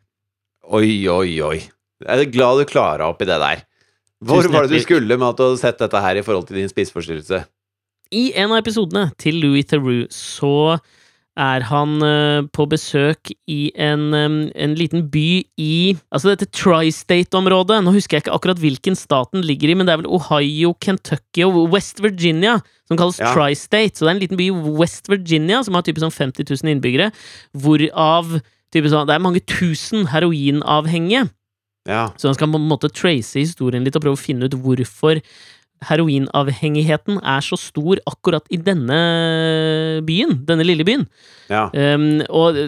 Oi, 0.71 1.09
oi, 1.11 1.41
oi. 1.43 1.57
Jeg 2.05 2.23
er 2.23 2.33
glad 2.33 2.61
du 2.61 2.69
klara 2.69 3.11
opp 3.11 3.25
i 3.25 3.29
det 3.29 3.41
der. 3.43 3.65
Hvor 4.21 4.45
var 4.53 4.69
det 4.69 4.77
du 4.77 4.85
skulle 4.85 5.17
med 5.17 5.29
at 5.31 5.39
du 5.39 5.47
hadde 5.47 5.61
sett 5.63 5.81
dette 5.81 6.01
her 6.05 6.21
i 6.21 6.25
forhold 6.25 6.49
til 6.49 6.61
din 6.61 6.71
spiseforstyrrelse? 6.71 7.45
I 8.13 8.25
en 8.43 8.51
av 8.51 8.59
episodene 8.61 9.11
til 9.23 9.39
Louis 9.41 9.69
Theroux 9.71 10.11
så 10.13 10.81
er 11.41 11.65
han 11.69 12.03
eh, 12.05 12.43
på 12.53 12.67
besøk 12.69 13.31
i 13.49 13.71
en, 13.81 14.11
en 14.51 14.75
liten 14.77 15.07
by 15.13 15.41
i 15.63 15.95
Altså 16.11 16.33
dette 16.33 16.51
Tri-State-området. 16.53 17.79
Nå 17.85 17.95
husker 17.95 18.19
jeg 18.19 18.27
ikke 18.27 18.35
akkurat 18.37 18.61
hvilken 18.61 18.99
staten 18.99 19.45
ligger 19.47 19.73
i, 19.73 19.79
men 19.79 19.89
det 19.89 19.95
er 19.95 20.03
vel 20.03 20.11
Ohio, 20.19 20.75
Kentucky 20.83 21.47
og 21.47 21.71
West 21.73 22.03
Virginia 22.03 22.59
som 22.91 22.99
kalles 22.99 23.23
Ja. 23.23 23.33
Tri-State. 23.33 23.97
Så 23.97 24.05
det 24.05 24.11
er 24.11 24.17
en 24.19 24.25
liten 24.27 24.41
by 24.41 24.51
i 24.51 24.77
West 24.83 25.09
Virginia 25.09 25.63
som 25.65 25.79
har 25.79 25.87
type 25.87 26.03
sånn 26.03 26.13
50 26.13 26.51
000 26.51 26.75
innbyggere, 26.75 27.13
hvorav 27.57 28.41
sånn, 28.75 29.07
det 29.09 29.15
er 29.17 29.23
mange 29.23 29.41
tusen 29.47 30.11
heroinavhengige. 30.11 31.29
Ja. 31.89 32.11
Så 32.21 32.29
han 32.29 32.37
skal 32.37 32.51
på 32.53 32.61
en 32.61 32.69
måte 32.69 32.91
trace 32.93 33.41
historien 33.41 33.87
litt 33.87 33.97
og 33.97 34.05
prøve 34.05 34.19
å 34.19 34.21
finne 34.21 34.51
ut 34.51 34.59
hvorfor 34.61 35.23
heroinavhengigheten 35.89 37.21
er 37.25 37.45
så 37.45 37.57
stor 37.57 38.01
akkurat 38.09 38.45
i 38.53 38.59
denne 38.61 38.99
byen, 40.05 40.35
denne 40.49 40.67
lille 40.67 40.85
byen. 40.85 41.07
ja. 41.49 41.69
Um, 41.73 42.21
og 42.29 42.59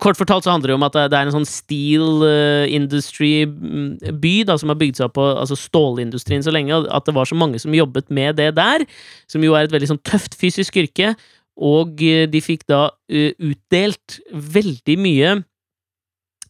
kort 0.00 0.18
fortalt 0.18 0.46
så 0.46 0.54
handler 0.54 0.72
det 0.72 0.78
om 0.78 0.86
at 0.86 0.96
det 1.12 1.18
er 1.18 1.28
en 1.28 1.34
sånn 1.34 1.48
steel 1.48 2.24
uh, 2.24 2.64
industry-by 2.72 4.32
da, 4.48 4.56
som 4.58 4.72
har 4.72 4.80
bygd 4.80 4.98
seg 4.98 5.10
opp 5.10 5.18
på 5.18 5.26
altså 5.28 5.58
stålindustrien 5.60 6.44
så 6.46 6.54
lenge, 6.54 6.80
at 6.88 7.06
det 7.06 7.14
var 7.14 7.28
så 7.28 7.38
mange 7.38 7.60
som 7.62 7.76
jobbet 7.76 8.08
med 8.08 8.40
det 8.40 8.54
der, 8.56 8.86
som 9.30 9.44
jo 9.44 9.54
er 9.54 9.68
et 9.68 9.76
veldig 9.76 9.92
sånn 9.92 10.02
tøft 10.08 10.38
fysisk 10.40 10.80
yrke, 10.80 11.12
og 11.60 12.00
uh, 12.00 12.24
de 12.32 12.42
fikk 12.44 12.64
da 12.70 12.86
uh, 12.88 13.30
utdelt 13.36 14.20
veldig 14.32 14.98
mye 15.04 15.38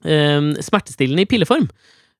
smertestillende 0.03 1.27
i 1.27 1.29
pilleform. 1.29 1.67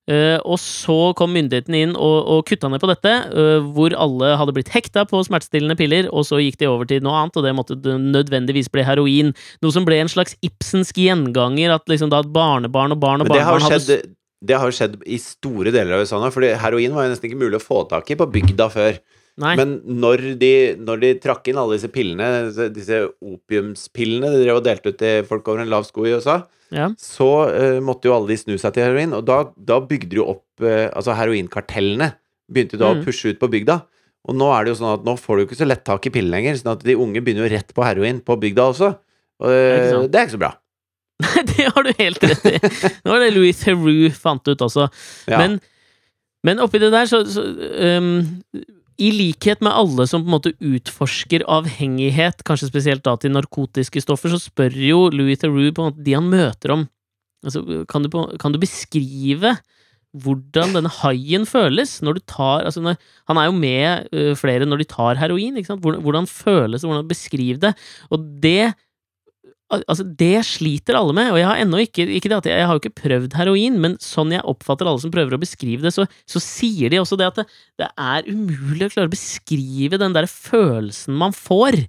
Eh, 0.09 0.39
og 0.49 0.57
så 0.57 1.11
kom 1.17 1.29
myndighetene 1.35 1.83
inn 1.85 1.91
og, 1.93 2.15
og 2.33 2.47
kutta 2.49 2.71
ned 2.71 2.81
på 2.81 2.89
dette, 2.89 3.11
eh, 3.37 3.67
hvor 3.75 3.93
alle 3.93 4.31
hadde 4.39 4.55
blitt 4.55 4.71
hekta 4.73 5.03
på 5.05 5.19
smertestillende 5.27 5.77
piller, 5.77 6.07
og 6.09 6.25
så 6.25 6.39
gikk 6.41 6.57
de 6.57 6.69
over 6.71 6.89
til 6.89 7.03
noe 7.05 7.19
annet, 7.19 7.37
og 7.37 7.45
det 7.45 7.53
måtte 7.53 7.77
nødvendigvis 7.77 8.71
bli 8.73 8.85
heroin. 8.87 9.29
Noe 9.61 9.75
som 9.75 9.85
ble 9.85 9.99
en 10.01 10.09
slags 10.11 10.33
Ibsensk 10.41 10.97
gjenganger, 11.03 11.75
at 11.77 11.85
liksom 11.91 12.09
da 12.13 12.23
barnebarn 12.25 12.95
og 12.95 13.01
barn 13.03 13.23
og 13.23 13.29
barn 13.29 13.45
barnebarn 13.45 13.67
jo 13.69 13.77
skjedd, 13.77 14.13
det 14.41 14.57
har 14.57 14.71
jo 14.71 14.77
skjedd 14.79 14.97
i 15.05 15.19
store 15.21 15.73
deler 15.73 15.95
av 15.95 16.03
USA 16.03 16.17
nå, 16.17 16.31
for 16.33 16.49
heroin 16.49 16.97
var 16.97 17.05
jo 17.05 17.13
nesten 17.13 17.29
ikke 17.29 17.43
mulig 17.43 17.59
å 17.61 17.63
få 17.63 17.83
tak 17.91 18.09
i 18.09 18.17
på 18.17 18.29
bygda 18.39 18.71
før. 18.73 18.97
Nei. 19.41 19.53
Men 19.55 19.77
når 19.85 20.25
de, 20.41 20.55
når 20.81 21.05
de 21.05 21.11
trakk 21.21 21.45
inn 21.47 21.61
alle 21.61 21.77
disse 21.77 21.91
pillene, 21.93 22.49
disse 22.73 23.05
opiumspillene 23.05 24.33
de 24.33 24.41
drev 24.41 24.59
og 24.59 24.65
delte 24.65 24.91
ut 24.91 24.97
til 24.99 25.29
folk 25.29 25.45
over 25.47 25.61
en 25.61 25.71
lav 25.71 25.85
sko 25.87 26.09
i 26.09 26.17
USA, 26.17 26.41
ja. 26.71 26.89
så 26.99 27.29
uh, 27.51 27.77
måtte 27.83 28.07
jo 28.09 28.15
alle 28.15 28.31
de 28.31 28.37
snu 28.39 28.55
seg 28.59 28.73
til 28.75 28.85
heroin, 28.87 29.13
og 29.17 29.25
da, 29.27 29.41
da 29.55 29.79
bygde 29.83 30.09
de 30.13 30.19
jo 30.21 30.27
opp 30.37 30.63
uh, 30.65 30.87
Altså 30.95 31.15
heroinkartellene 31.17 32.13
begynte 32.51 32.79
da 32.79 32.91
Mm. 32.93 33.01
å 33.01 33.05
pushe 33.05 33.31
ut 33.31 33.39
på 33.39 33.49
bygda. 33.51 33.77
Og 34.29 34.35
nå 34.37 34.47
er 34.53 34.65
det 34.65 34.73
jo 34.73 34.79
sånn 34.81 34.93
at 34.99 35.05
nå 35.07 35.15
får 35.17 35.37
du 35.37 35.43
ikke 35.45 35.57
så 35.61 35.65
lett 35.67 35.85
tak 35.87 36.05
i 36.05 36.11
pillen 36.13 36.33
lenger, 36.33 36.57
sånn 36.59 36.73
at 36.75 36.83
de 36.85 36.93
unge 36.99 37.21
begynner 37.23 37.47
jo 37.47 37.53
rett 37.55 37.71
på 37.73 37.85
heroin 37.85 38.19
på 38.21 38.35
bygda 38.41 38.65
også. 38.73 38.89
Og 39.41 39.47
uh, 39.49 40.03
det 40.11 40.19
er 40.19 40.27
ikke 40.27 40.35
så 40.35 40.41
bra. 40.43 40.51
Nei, 41.21 41.43
det 41.51 41.67
har 41.69 41.85
du 41.85 41.91
helt 41.97 42.23
rett 42.25 42.45
i. 42.49 42.55
Det 42.59 43.09
var 43.09 43.21
det 43.23 43.31
Louis 43.35 43.57
Theroux 43.57 44.19
fant 44.19 44.47
ut 44.51 44.61
også. 44.67 44.87
Ja. 45.31 45.39
Men, 45.41 45.59
men 46.45 46.61
oppi 46.63 46.81
det 46.81 46.91
der, 46.93 47.09
så, 47.09 47.23
så 47.29 47.43
um, 47.97 48.11
I 49.01 49.09
likhet 49.15 49.63
med 49.65 49.73
alle 49.73 50.05
som 50.09 50.21
på 50.23 50.29
en 50.29 50.35
måte 50.35 50.53
utforsker 50.61 51.45
avhengighet, 51.49 52.43
kanskje 52.45 52.69
spesielt 52.69 53.05
da 53.07 53.15
til 53.17 53.33
narkotiske 53.33 54.03
stoffer, 54.03 54.33
så 54.33 54.41
spør 54.41 54.75
jo 54.77 55.05
Louis 55.13 55.41
Theroux 55.41 55.71
på 55.73 55.83
en 55.83 55.91
måte 55.91 56.05
de 56.05 56.17
han 56.17 56.29
møter 56.29 56.75
om 56.75 56.85
altså, 57.45 57.63
kan, 57.89 58.05
du 58.05 58.11
kan 58.41 58.53
du 58.53 58.61
beskrive 58.61 59.55
hvordan 60.21 60.75
denne 60.75 60.91
haien 60.91 61.45
føles 61.47 61.93
når 62.03 62.17
du 62.17 62.21
tar 62.27 62.65
altså 62.67 62.81
når, 62.83 62.97
Han 63.31 63.39
er 63.39 63.47
jo 63.47 63.53
med 63.55 64.09
ø, 64.11 64.23
flere 64.35 64.67
når 64.67 64.83
de 64.83 64.87
tar 64.91 65.15
heroin. 65.15 65.57
Ikke? 65.57 65.77
Hvordan, 65.79 66.01
hvordan 66.03 66.27
føles 66.27 66.81
det? 66.81 66.89
Hvordan 66.89 67.07
beskriv 67.07 67.61
det? 67.63 67.73
Og 68.11 68.25
det 68.43 68.73
Altså, 69.71 70.03
det 70.03 70.41
sliter 70.43 70.97
alle 70.99 71.13
med, 71.15 71.29
og 71.31 71.39
jeg 71.39 71.47
har 71.47 71.59
ennå 71.63 71.79
ikke 71.85 72.03
Ikke 72.17 72.27
det 72.27 72.39
at 72.41 72.47
jeg, 72.49 72.59
jeg 72.59 72.67
har 72.67 72.75
jo 72.75 72.81
ikke 72.83 73.01
prøvd 73.01 73.35
heroin, 73.39 73.77
men 73.79 73.97
sånn 74.03 74.33
jeg 74.35 74.43
oppfatter 74.51 74.89
alle 74.89 74.99
som 75.03 75.13
prøver 75.13 75.37
å 75.37 75.41
beskrive 75.41 75.85
det, 75.85 75.93
så, 75.95 76.05
så 76.27 76.41
sier 76.43 76.91
de 76.91 76.99
også 76.99 77.19
det 77.19 77.29
at 77.29 77.41
det, 77.41 77.47
det 77.79 77.87
er 77.95 78.27
umulig 78.27 78.89
å 78.89 78.91
klare 78.91 79.07
å 79.07 79.13
beskrive 79.13 79.99
den 80.01 80.17
der 80.17 80.27
følelsen 80.27 81.15
man 81.17 81.35
får 81.35 81.83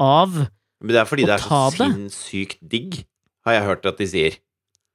av 0.00 0.44
å 0.44 0.48
Men 0.80 0.94
det 0.94 1.00
er 1.02 1.08
fordi 1.10 1.28
det 1.28 1.36
er 1.36 1.44
så 1.44 1.62
det. 1.74 1.88
sinnssykt 1.90 2.60
digg, 2.62 3.00
har 3.46 3.58
jeg 3.58 3.66
hørt 3.66 3.88
at 3.90 3.98
de 4.00 4.06
sier. 4.08 4.38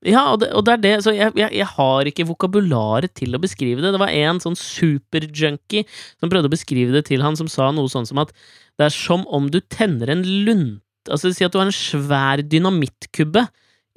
Ja, 0.04 0.24
og 0.34 0.42
det, 0.42 0.50
og 0.52 0.66
det 0.68 0.74
er 0.74 0.82
det, 0.84 0.94
så 1.06 1.14
jeg, 1.16 1.32
jeg, 1.40 1.52
jeg 1.56 1.68
har 1.78 2.08
ikke 2.10 2.26
vokabularet 2.28 3.14
til 3.16 3.36
å 3.36 3.40
beskrive 3.40 3.84
det. 3.84 3.94
Det 3.96 4.02
var 4.02 4.12
en 4.12 4.42
sånn 4.44 4.58
superjunkie 4.60 5.86
som 6.20 6.32
prøvde 6.32 6.50
å 6.50 6.54
beskrive 6.54 6.96
det 6.96 7.06
til 7.08 7.24
han, 7.24 7.38
som 7.40 7.48
sa 7.52 7.70
noe 7.72 7.92
sånn 7.92 8.08
som 8.10 8.20
at 8.24 8.34
det 8.80 8.90
er 8.90 8.96
som 8.96 9.24
om 9.32 9.48
du 9.54 9.62
tenner 9.72 10.12
en 10.12 10.26
lunte 10.48 10.83
Altså 11.12 11.34
si 11.34 11.46
at 11.46 11.54
du 11.54 11.60
har 11.60 11.70
en 11.70 11.76
svær 11.76 12.44
dynamittkubbe 12.46 13.46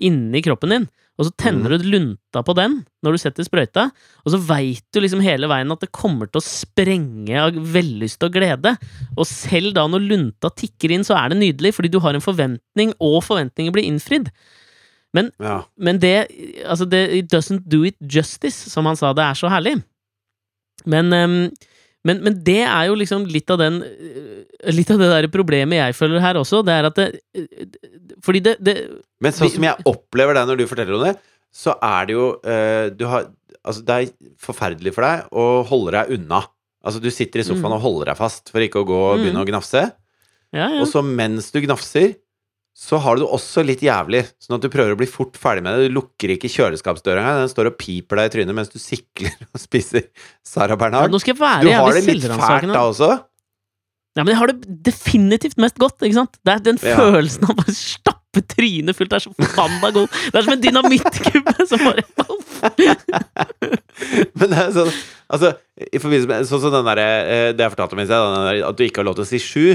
inni 0.03 0.43
kroppen 0.45 0.73
din, 0.75 0.87
og 1.17 1.29
så 1.29 1.33
tenner 1.41 1.73
du 1.73 1.87
lunta 1.89 2.43
på 2.45 2.53
den 2.59 2.83
når 3.05 3.17
du 3.17 3.21
setter 3.23 3.47
sprøyta, 3.47 3.87
og 4.25 4.35
så 4.35 4.41
veit 4.49 4.85
du 4.93 5.01
liksom 5.01 5.23
hele 5.25 5.49
veien 5.49 5.73
at 5.73 5.81
det 5.81 5.95
kommer 5.95 6.29
til 6.29 6.43
å 6.43 6.45
sprenge 6.45 7.39
av 7.41 7.57
vellyst 7.57 8.27
og 8.27 8.35
glede. 8.35 8.75
Og 9.15 9.25
selv 9.31 9.73
da 9.77 9.87
når 9.89 10.05
lunta 10.11 10.51
tikker 10.53 10.93
inn, 10.93 11.07
så 11.07 11.17
er 11.17 11.33
det 11.33 11.41
nydelig, 11.41 11.73
fordi 11.79 11.93
du 11.95 12.01
har 12.05 12.19
en 12.19 12.25
forventning, 12.25 12.93
og 13.01 13.23
forventninger 13.25 13.73
blir 13.73 13.89
innfridd. 13.89 14.29
Ja. 15.41 15.63
Men 15.81 16.01
det 16.03 16.29
Altså, 16.67 16.85
det 16.85 17.03
it 17.15 17.33
doesn't 17.33 17.65
do 17.69 17.85
it 17.85 17.97
justice, 18.01 18.69
som 18.71 18.85
han 18.85 18.97
sa. 18.97 19.15
Det 19.17 19.25
er 19.25 19.35
så 19.35 19.49
herlig. 19.49 19.83
Men, 20.85 21.13
ehm, 21.13 21.51
Men, 22.07 22.21
men 22.25 22.37
det 22.47 22.61
er 22.65 22.85
jo 22.89 22.95
liksom 23.01 23.25
litt 23.33 23.51
av 23.51 23.59
den 23.63 23.81
øh, 23.83 24.43
Litt 24.73 24.91
av 24.95 25.01
det 25.03 25.09
der 25.11 25.27
problemet 25.33 25.81
jeg 25.81 25.97
føler 25.99 26.23
her 26.23 26.39
også, 26.41 26.63
det 26.67 26.75
er 26.77 26.89
at 26.89 26.99
det 27.01 27.07
øh, 27.37 27.67
Fordi 28.25 28.41
det, 28.47 28.57
det 28.65 28.77
Men 29.25 29.35
sånn 29.37 29.51
som 29.53 29.67
jeg 29.67 29.87
opplever 29.91 30.39
deg 30.39 30.47
når 30.49 30.61
du 30.63 30.67
forteller 30.71 30.97
om 30.99 31.05
det, 31.09 31.15
så 31.57 31.75
er 31.83 32.07
det 32.09 32.15
jo 32.17 32.27
eh, 32.47 32.89
Du 32.97 33.07
har 33.11 33.27
Altså, 33.67 33.83
det 33.83 33.95
er 33.99 34.11
forferdelig 34.39 34.93
for 34.95 35.03
deg 35.03 35.33
å 35.35 35.45
holde 35.67 35.91
deg 35.97 36.11
unna. 36.15 36.39
Altså, 36.87 37.01
du 37.03 37.09
sitter 37.11 37.43
i 37.43 37.47
sofaen 37.49 37.73
Mm. 37.73 37.79
og 37.81 37.83
holder 37.83 38.13
deg 38.13 38.19
fast 38.21 38.53
for 38.55 38.63
ikke 38.63 38.85
å 38.85 38.87
gå 38.87 38.95
og 39.09 39.17
Mm. 39.17 39.23
begynne 39.25 39.43
å 39.43 39.49
gnafse. 39.49 39.81
Ja, 40.55 40.69
ja. 40.71 40.81
Og 40.85 40.87
så 40.87 41.03
mens 41.03 41.49
du 41.51 41.59
gnafser, 41.65 42.13
så 42.77 42.99
har 43.01 43.17
du 43.17 43.23
det 43.25 43.29
også 43.33 43.63
litt 43.65 43.81
jævlig. 43.81 44.21
Sånn 44.43 44.59
at 44.59 44.65
du 44.67 44.69
prøver 44.69 44.93
å 44.93 44.99
bli 45.01 45.09
fort 45.09 45.39
ferdig 45.41 45.63
med 45.65 45.79
det. 45.79 45.87
Du 45.89 45.95
lukker 45.97 46.35
ikke 46.35 46.51
kjøleskapsdøra 46.53 47.23
engang. 47.23 47.39
Den 47.47 47.53
står 47.55 47.71
og 47.71 47.79
piper 47.81 48.21
deg 48.21 48.29
i 48.29 48.33
trynet 48.35 48.59
mens 48.59 48.69
du 48.73 48.77
sikler 48.83 49.33
og 49.49 49.63
spiser 49.67 50.11
Sara 50.45 50.77
ja, 50.77 51.07
nå 51.09 51.23
skal 51.23 51.33
jeg 51.33 51.41
Du 51.65 51.73
har 51.73 51.97
det 51.97 52.05
litt 52.05 52.29
fælt 52.29 52.69
da 52.75 52.85
også. 52.85 53.11
Ja, 54.17 54.25
men 54.25 54.33
jeg 54.33 54.41
har 54.41 54.53
det 54.53 54.77
definitivt 54.85 55.59
mest 55.61 55.77
godt, 55.81 56.01
ikke 56.05 56.17
sant? 56.21 56.39
Det 56.45 56.53
er 56.55 56.63
den 56.69 56.79
Ja. 56.81 56.97
følelsen 57.01 57.49
av 57.49 57.57
bare 57.59 57.75
stappe 57.77 58.41
trynet 58.53 58.97
fullt. 58.97 59.11
Det 59.13 59.19
er 59.19 59.25
så 59.25 59.33
forbanna 59.37 59.91
god. 59.97 60.09
Det 60.13 60.37
er 60.41 60.47
som 60.47 60.55
en 60.55 60.65
dynamittkubbe 60.65 61.57
som 61.73 61.85
bare 61.85 62.05
Men 64.37 64.49
det 64.53 64.57
er 64.63 64.73
sånn 64.73 64.93
Altså, 65.27 65.51
i 65.77 65.99
forbindelse 66.01 66.31
med 66.31 66.47
Sånn 66.49 66.63
som 66.63 66.73
den 66.73 66.87
derre 66.87 67.07
eh, 67.27 67.51
Det 67.57 67.65
jeg 67.65 67.73
fortalte 67.75 67.97
om 67.97 68.03
i 68.05 68.07
sted, 68.09 68.63
at 68.69 68.79
du 68.79 68.85
ikke 68.87 69.03
har 69.03 69.09
lov 69.09 69.17
til 69.19 69.27
å 69.27 69.29
si 69.29 69.41
sju. 69.43 69.67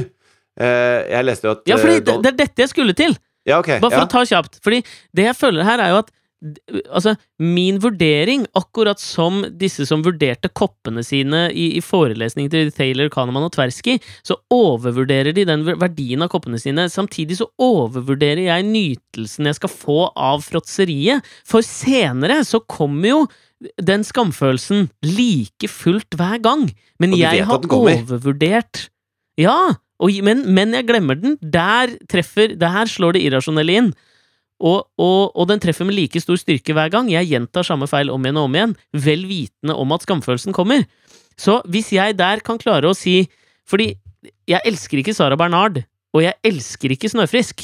Eh, 0.59 1.11
Jeg 1.11 1.27
leste 1.27 1.47
jo 1.47 1.53
at 1.55 1.69
Ja, 1.69 1.77
fordi 1.79 1.99
eh, 1.99 2.05
det, 2.07 2.17
det 2.23 2.33
er 2.33 2.39
dette 2.45 2.65
jeg 2.65 2.73
skulle 2.73 2.95
til! 2.97 3.15
Ja, 3.47 3.59
ok. 3.59 3.77
Bare 3.81 3.89
for 3.89 4.03
ja. 4.03 4.07
å 4.07 4.11
ta 4.11 4.25
kjapt. 4.27 4.59
Fordi 4.61 4.81
det 5.17 5.29
jeg 5.31 5.37
føler 5.37 5.65
her, 5.65 5.81
er 5.81 5.95
jo 5.95 6.01
at 6.03 6.11
Altså, 6.89 7.11
min 7.37 7.75
vurdering, 7.83 8.47
akkurat 8.57 8.97
som 8.97 9.43
disse 9.61 9.85
som 9.85 10.01
vurderte 10.01 10.49
koppene 10.57 11.03
sine 11.05 11.43
i, 11.53 11.67
i 11.77 11.83
forelesning 11.85 12.47
til 12.49 12.71
Thaler, 12.73 13.11
Kahneman 13.13 13.45
og 13.45 13.51
Tversky, 13.53 13.99
så 14.25 14.39
overvurderer 14.49 15.35
de 15.37 15.45
den 15.45 15.67
verdien 15.69 16.25
av 16.25 16.31
koppene 16.33 16.57
sine. 16.57 16.87
Samtidig 16.89 17.37
så 17.37 17.45
overvurderer 17.61 18.47
jeg 18.47 18.65
nytelsen 18.71 19.51
jeg 19.51 19.59
skal 19.59 19.73
få 19.75 19.99
av 20.17 20.41
fråtseriet. 20.47 21.21
For 21.45 21.61
senere 21.61 22.39
så 22.47 22.63
kommer 22.65 23.11
jo 23.11 23.21
den 23.77 24.01
skamfølelsen 24.01 24.89
like 25.05 25.69
fullt 25.69 26.17
hver 26.17 26.41
gang. 26.41 26.65
Men 26.97 27.13
jeg 27.19 27.45
har 27.45 27.69
overvurdert 27.69 28.87
Ja, 29.39 29.75
og, 30.01 30.21
men, 30.25 30.45
men 30.49 30.73
jeg 30.73 30.87
glemmer 30.89 31.19
den. 31.19 31.37
Der 31.41 31.93
treffer 32.09 32.55
Der 32.57 32.89
slår 32.89 33.15
det 33.17 33.25
irrasjonelle 33.27 33.77
inn. 33.77 33.91
Og, 34.61 34.85
og, 35.01 35.33
og 35.33 35.47
den 35.49 35.61
treffer 35.61 35.87
med 35.87 35.97
like 35.97 36.21
stor 36.21 36.37
styrke 36.37 36.73
hver 36.77 36.91
gang. 36.93 37.09
Jeg 37.09 37.29
gjentar 37.31 37.65
samme 37.65 37.89
feil 37.89 38.11
om 38.13 38.21
igjen 38.25 38.39
og 38.41 38.49
om 38.49 38.57
igjen, 38.57 38.75
vel 38.93 39.25
vitende 39.29 39.77
om 39.77 39.93
at 39.95 40.05
skamfølelsen 40.05 40.53
kommer. 40.57 40.85
Så 41.39 41.59
hvis 41.69 41.89
jeg 41.95 42.17
der 42.19 42.43
kan 42.45 42.59
klare 42.61 42.89
å 42.89 42.97
si 42.97 43.23
Fordi 43.69 43.93
jeg 44.49 44.59
elsker 44.67 44.99
ikke 44.99 45.13
Sara 45.15 45.37
Bernard, 45.39 45.79
og 46.11 46.25
jeg 46.25 46.35
elsker 46.45 46.91
ikke 46.93 47.09
Snøfrisk. 47.09 47.63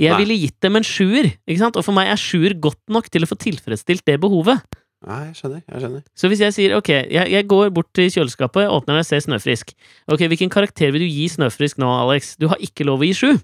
Jeg 0.00 0.12
Nei. 0.12 0.18
ville 0.22 0.36
gitt 0.38 0.56
dem 0.64 0.78
en 0.78 0.86
sjuer, 0.86 1.28
ikke 1.44 1.60
sant? 1.60 1.76
og 1.76 1.84
for 1.84 1.96
meg 1.96 2.08
er 2.10 2.20
sjuer 2.20 2.54
godt 2.56 2.80
nok 2.92 3.10
til 3.12 3.24
å 3.24 3.28
få 3.28 3.36
tilfredsstilt 3.40 4.04
det 4.08 4.16
behovet. 4.22 4.62
Nei, 5.04 5.18
jeg 5.28 5.36
skjønner. 5.38 5.60
Jeg 5.68 5.82
skjønner. 5.82 6.02
Så 6.16 6.28
hvis 6.32 6.40
jeg 6.40 6.54
sier 6.56 6.74
ok, 6.78 6.88
jeg, 7.12 7.28
jeg 7.30 7.46
går 7.50 7.68
bort 7.76 7.90
til 7.94 8.08
kjøleskapet, 8.10 8.64
åpner 8.72 8.96
den 8.96 9.02
og 9.04 9.06
ser 9.06 9.20
Snøfrisk. 9.22 9.74
Ok, 10.08 10.24
Hvilken 10.32 10.50
karakter 10.50 10.90
vil 10.94 11.04
du 11.04 11.08
gi 11.10 11.26
Snøfrisk 11.30 11.78
nå, 11.82 11.90
Alex? 12.06 12.32
Du 12.40 12.48
har 12.48 12.56
ikke 12.64 12.86
lov 12.88 13.04
å 13.04 13.06
gi 13.06 13.12
sju. 13.14 13.34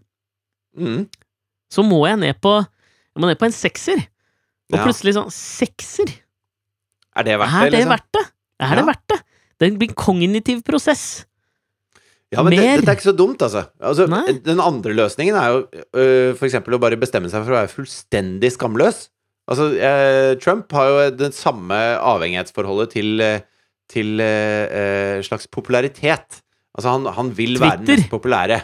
Mm. 0.80 1.04
Så 1.72 1.84
må 1.84 2.00
jeg 2.08 2.18
ned 2.22 2.40
på 2.40 2.54
Jeg 2.64 3.20
må 3.20 3.28
ned 3.28 3.36
på 3.40 3.44
en 3.50 3.52
sekser. 3.52 4.00
Og 4.72 4.78
Ja. 4.78 4.86
plutselig 4.86 5.12
sånn 5.18 5.28
Sekser? 5.30 6.08
Er 7.14 7.26
det 7.28 7.36
verdt 7.38 7.52
Er 7.52 7.68
det, 7.68 7.70
det 7.76 7.78
liksom? 7.82 7.92
verdt 7.92 8.12
det? 8.16 8.24
Er 8.64 8.74
det 8.80 8.86
verdt 8.88 9.06
det? 9.12 9.18
Det 9.60 9.68
blir 9.78 9.90
en 9.92 9.94
kognitiv 10.00 10.62
prosess. 10.64 11.26
Ja, 12.32 12.40
men 12.42 12.54
det, 12.56 12.62
dette 12.80 12.88
er 12.88 12.96
ikke 12.96 13.10
så 13.10 13.12
dumt, 13.12 13.42
altså. 13.44 13.66
altså 13.78 14.06
den 14.08 14.60
andre 14.64 14.94
løsningen 14.96 15.36
er 15.36 15.48
jo 15.52 15.58
øh, 15.68 16.32
for 16.38 16.46
eksempel 16.48 16.72
å 16.74 16.80
bare 16.80 16.96
bestemme 16.96 17.28
seg 17.28 17.44
for 17.44 17.52
å 17.52 17.58
være 17.60 17.68
fullstendig 17.68 18.48
skamløs. 18.54 19.10
Altså, 19.50 19.70
eh, 19.74 20.34
Trump 20.38 20.70
har 20.72 20.88
jo 20.88 21.10
det 21.18 21.32
samme 21.34 21.74
avhengighetsforholdet 21.98 22.92
til, 22.94 23.20
eh, 23.20 23.40
til 23.90 24.20
eh, 24.22 24.66
eh, 24.70 25.22
slags 25.26 25.48
popularitet. 25.50 26.38
Altså, 26.76 26.88
han, 26.94 27.08
han 27.16 27.32
vil 27.36 27.58
være 27.60 27.82
den 27.82 27.96
mest 27.98 28.10
populære. 28.12 28.60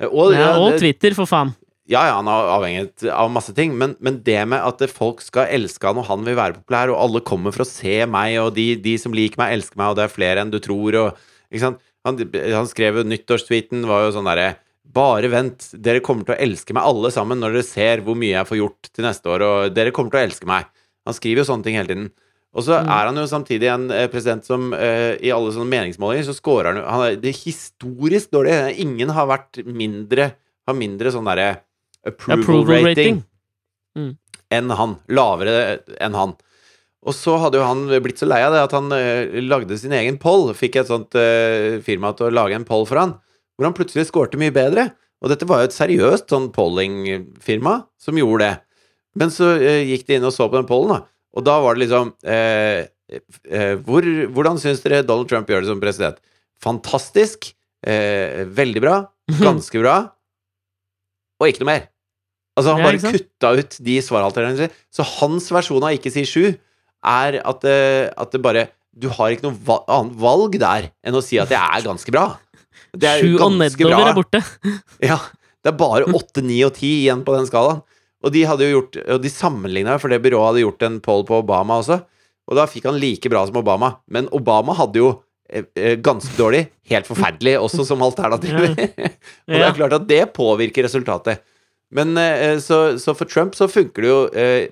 Eh, 0.00 0.06
Og, 0.08 0.32
Ja, 0.32 0.54
og 0.56 0.72
det- 0.72 0.80
Twitter, 0.80 1.14
for 1.14 1.26
faen. 1.26 1.50
ja, 1.90 2.04
ja, 2.06 2.14
han 2.22 2.28
er 2.30 2.52
avhengig 2.54 3.10
av 3.10 3.28
masse 3.34 3.52
ting, 3.52 3.74
men, 3.76 3.96
men 4.00 4.22
det 4.22 4.46
med 4.48 4.60
at 4.62 4.88
folk 4.94 5.20
skal 5.20 5.46
elske 5.50 5.82
han, 5.90 5.98
og 5.98 6.06
han 6.06 6.24
vil 6.24 6.36
være 6.38 6.54
populær, 6.62 6.88
og 6.94 7.00
alle 7.02 7.20
kommer 7.26 7.52
for 7.52 7.64
å 7.64 7.68
se 7.68 8.06
meg, 8.06 8.38
og 8.38 8.54
de, 8.54 8.76
de 8.76 8.96
som 8.96 9.12
liker 9.12 9.36
meg, 9.42 9.58
elsker 9.58 9.76
meg, 9.76 9.90
og 9.90 9.96
det 9.98 10.04
er 10.06 10.14
flere 10.14 10.40
enn 10.40 10.50
du 10.54 10.60
tror, 10.62 10.94
og 10.94 11.16
ikke 11.50 11.60
sant? 11.66 11.80
Han, 12.06 12.16
han 12.32 12.66
skrev 12.70 12.96
jo 13.02 13.02
nyttårstweeten, 13.04 13.82
var 13.84 14.06
jo 14.06 14.14
sånn 14.14 14.24
derre 14.30 14.54
Bare 14.90 15.28
vent, 15.30 15.68
dere 15.78 16.00
kommer 16.02 16.24
til 16.26 16.34
å 16.34 16.40
elske 16.42 16.74
meg 16.74 16.82
alle 16.88 17.10
sammen 17.14 17.38
når 17.42 17.52
dere 17.58 17.66
ser 17.68 18.00
hvor 18.06 18.16
mye 18.18 18.32
jeg 18.34 18.48
får 18.48 18.58
gjort 18.58 18.88
til 18.96 19.04
neste 19.06 19.30
år, 19.30 19.44
og 19.46 19.74
dere 19.76 19.92
kommer 19.94 20.10
til 20.14 20.20
å 20.22 20.26
elske 20.26 20.48
meg. 20.50 20.66
Han 21.06 21.14
skriver 21.16 21.42
jo 21.44 21.48
sånne 21.52 21.66
ting 21.66 21.76
hele 21.78 21.90
tiden. 21.92 22.10
Og 22.50 22.64
så 22.66 22.80
Mm. 22.80 22.88
er 22.90 23.06
han 23.06 23.16
jo 23.20 23.26
samtidig 23.30 23.68
en 23.70 23.84
eh, 23.94 24.08
president 24.10 24.42
som 24.44 24.72
uh, 24.74 25.14
i 25.22 25.30
alle 25.30 25.52
sånne 25.54 25.70
meningsmålinger 25.70 26.24
så 26.26 26.34
scorer 26.34 26.72
han 26.72 26.80
jo 26.80 26.88
Han 26.90 27.02
er 27.06 27.14
det 27.22 27.30
er 27.30 27.38
historisk 27.44 28.32
dårlig. 28.34 28.56
Ingen 28.82 29.12
har 29.14 29.28
vært 29.30 29.60
mindre 29.64 30.32
Har 30.66 30.74
mindre 30.74 31.12
sånn 31.14 31.28
derre 31.30 31.60
approval, 32.04 32.40
Approval 32.42 32.84
rating, 32.88 33.20
rating. 33.94 34.16
enn 34.50 34.70
han. 34.74 34.96
Lavere 35.08 35.78
enn 36.00 36.14
han. 36.18 36.34
Og 37.06 37.14
så 37.14 37.38
hadde 37.40 37.60
jo 37.60 37.64
han 37.64 37.86
blitt 38.02 38.18
så 38.18 38.26
lei 38.28 38.42
av 38.42 38.52
det 38.52 38.64
at 38.66 38.74
han 38.76 38.90
uh, 38.92 39.40
lagde 39.46 39.78
sin 39.78 39.92
egen 39.94 40.18
poll. 40.18 40.50
Fikk 40.52 40.76
et 40.82 40.90
sånt 40.90 41.14
uh, 41.14 41.78
firma 41.86 42.10
til 42.18 42.26
å 42.28 42.34
lage 42.34 42.58
en 42.58 42.66
poll 42.68 42.82
for 42.84 42.98
han, 42.98 43.14
hvor 43.60 43.68
han 43.68 43.76
plutselig 43.76 44.08
skårte 44.08 44.40
mye 44.40 44.54
bedre. 44.54 44.88
Og 45.20 45.28
dette 45.28 45.44
var 45.44 45.60
jo 45.60 45.68
et 45.68 45.76
seriøst 45.76 46.32
sånn 46.32 46.48
polling-firma 46.54 47.74
som 48.00 48.16
gjorde 48.16 48.46
det. 48.46 48.54
Men 49.20 49.32
så 49.34 49.52
eh, 49.58 49.82
gikk 49.90 50.06
de 50.08 50.16
inn 50.16 50.24
og 50.24 50.32
så 50.32 50.46
på 50.48 50.56
den 50.56 50.68
pollen, 50.68 50.94
da. 50.96 51.02
Og 51.36 51.44
da 51.44 51.58
var 51.62 51.76
det 51.76 51.84
liksom 51.84 52.14
eh, 52.24 52.88
eh, 53.12 53.74
hvor, 53.84 54.06
Hvordan 54.32 54.58
syns 54.62 54.80
dere 54.82 55.04
Donald 55.06 55.28
Trump 55.30 55.50
gjør 55.50 55.62
det 55.62 55.70
som 55.70 55.82
president? 55.82 56.18
Fantastisk. 56.64 57.52
Eh, 57.84 58.46
veldig 58.48 58.82
bra. 58.82 58.96
Ganske 59.44 59.84
bra. 59.84 59.96
Og 61.40 61.50
ikke 61.50 61.64
noe 61.64 61.72
mer. 61.74 61.86
Altså, 62.58 62.74
han 62.74 62.84
bare 62.84 63.14
kutta 63.14 63.54
ut 63.60 63.78
de 63.86 64.00
svaralternativene. 64.04 64.74
Så 64.92 65.06
hans 65.20 65.46
versjon 65.54 65.84
av 65.86 65.96
ikke 65.96 66.12
si 66.12 66.24
sju 66.28 66.44
er 66.50 67.40
at 67.40 67.64
det, 67.64 67.80
at 68.20 68.34
det 68.34 68.42
bare 68.44 68.68
Du 68.90 69.06
har 69.08 69.30
ikke 69.30 69.46
noe 69.46 69.56
valg, 69.64 69.84
annet 69.86 70.16
valg 70.20 70.56
der 70.60 70.88
enn 71.06 71.14
å 71.14 71.22
si 71.24 71.38
at 71.40 71.48
det 71.48 71.56
er 71.56 71.84
ganske 71.86 72.10
bra. 72.12 72.24
Det 72.96 73.08
er 73.10 73.22
Sju 73.22 73.38
og 73.38 73.54
nedover 73.58 73.94
bra. 73.94 74.08
er 74.10 74.18
borte. 74.18 74.42
Ja, 75.10 75.18
det 75.60 75.72
er 75.72 75.78
bare 75.78 76.08
8, 76.08 76.42
9 76.42 76.60
og 76.66 76.74
10 76.74 76.92
igjen 77.04 77.24
på 77.26 77.36
den 77.36 77.48
skalaen. 77.48 77.82
Og 78.20 78.34
de 78.34 78.42
hadde 78.44 78.66
jo 78.66 78.74
gjort 78.74 78.98
Og 79.14 79.22
de 79.24 79.30
sammenligna, 79.32 79.94
for 80.00 80.12
det 80.12 80.20
byrået 80.20 80.50
hadde 80.50 80.64
gjort 80.66 80.82
en 80.84 80.98
poll 81.04 81.24
på 81.28 81.38
Obama 81.40 81.78
også. 81.80 82.00
Og 82.50 82.58
da 82.58 82.66
fikk 82.68 82.88
han 82.90 82.98
like 83.00 83.30
bra 83.32 83.44
som 83.46 83.60
Obama. 83.60 83.94
Men 84.10 84.28
Obama 84.36 84.74
hadde 84.76 85.00
jo 85.00 85.10
eh, 85.48 85.64
eh, 85.78 85.96
ganske 86.02 86.34
dårlig, 86.36 86.66
helt 86.90 87.08
forferdelig 87.08 87.54
også 87.62 87.86
som 87.88 88.02
alternativ. 88.04 88.58
og 89.46 89.54
det 89.54 89.64
er 89.64 89.78
klart 89.78 89.96
at 90.00 90.08
det 90.10 90.24
påvirker 90.36 90.84
resultatet. 90.88 91.44
Men 91.94 92.16
eh, 92.18 92.58
så, 92.62 92.98
så 93.02 93.14
for 93.18 93.30
Trump 93.30 93.56
så 93.58 93.70
funker 93.70 94.04
det 94.04 94.10
jo 94.10 94.20
eh, 94.34 94.64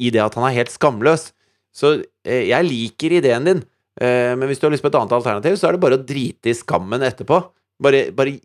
i 0.00 0.10
det 0.12 0.22
at 0.24 0.36
han 0.38 0.48
er 0.48 0.58
helt 0.58 0.74
skamløs. 0.74 1.30
Så 1.74 2.00
eh, 2.26 2.48
jeg 2.50 2.66
liker 2.66 3.14
ideen 3.20 3.46
din, 3.46 3.62
eh, 4.00 4.34
men 4.34 4.50
hvis 4.50 4.60
du 4.60 4.66
har 4.66 4.74
lyst 4.74 4.84
på 4.84 4.90
et 4.90 4.98
annet 4.98 5.14
alternativ, 5.16 5.58
så 5.58 5.68
er 5.68 5.76
det 5.76 5.82
bare 5.84 5.98
å 6.00 6.04
drite 6.06 6.50
i 6.50 6.56
skammen 6.56 7.06
etterpå. 7.06 7.40
Bare, 7.80 8.10
bare 8.12 8.36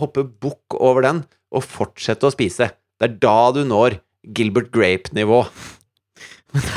hoppe 0.00 0.24
bukk 0.24 0.76
over 0.78 1.04
den, 1.04 1.22
og 1.52 1.64
fortsette 1.64 2.28
å 2.28 2.32
spise. 2.32 2.70
Det 2.98 3.08
er 3.08 3.18
da 3.22 3.38
du 3.54 3.62
når 3.68 3.98
Gilbert 4.36 4.72
Grape-nivå. 4.74 5.44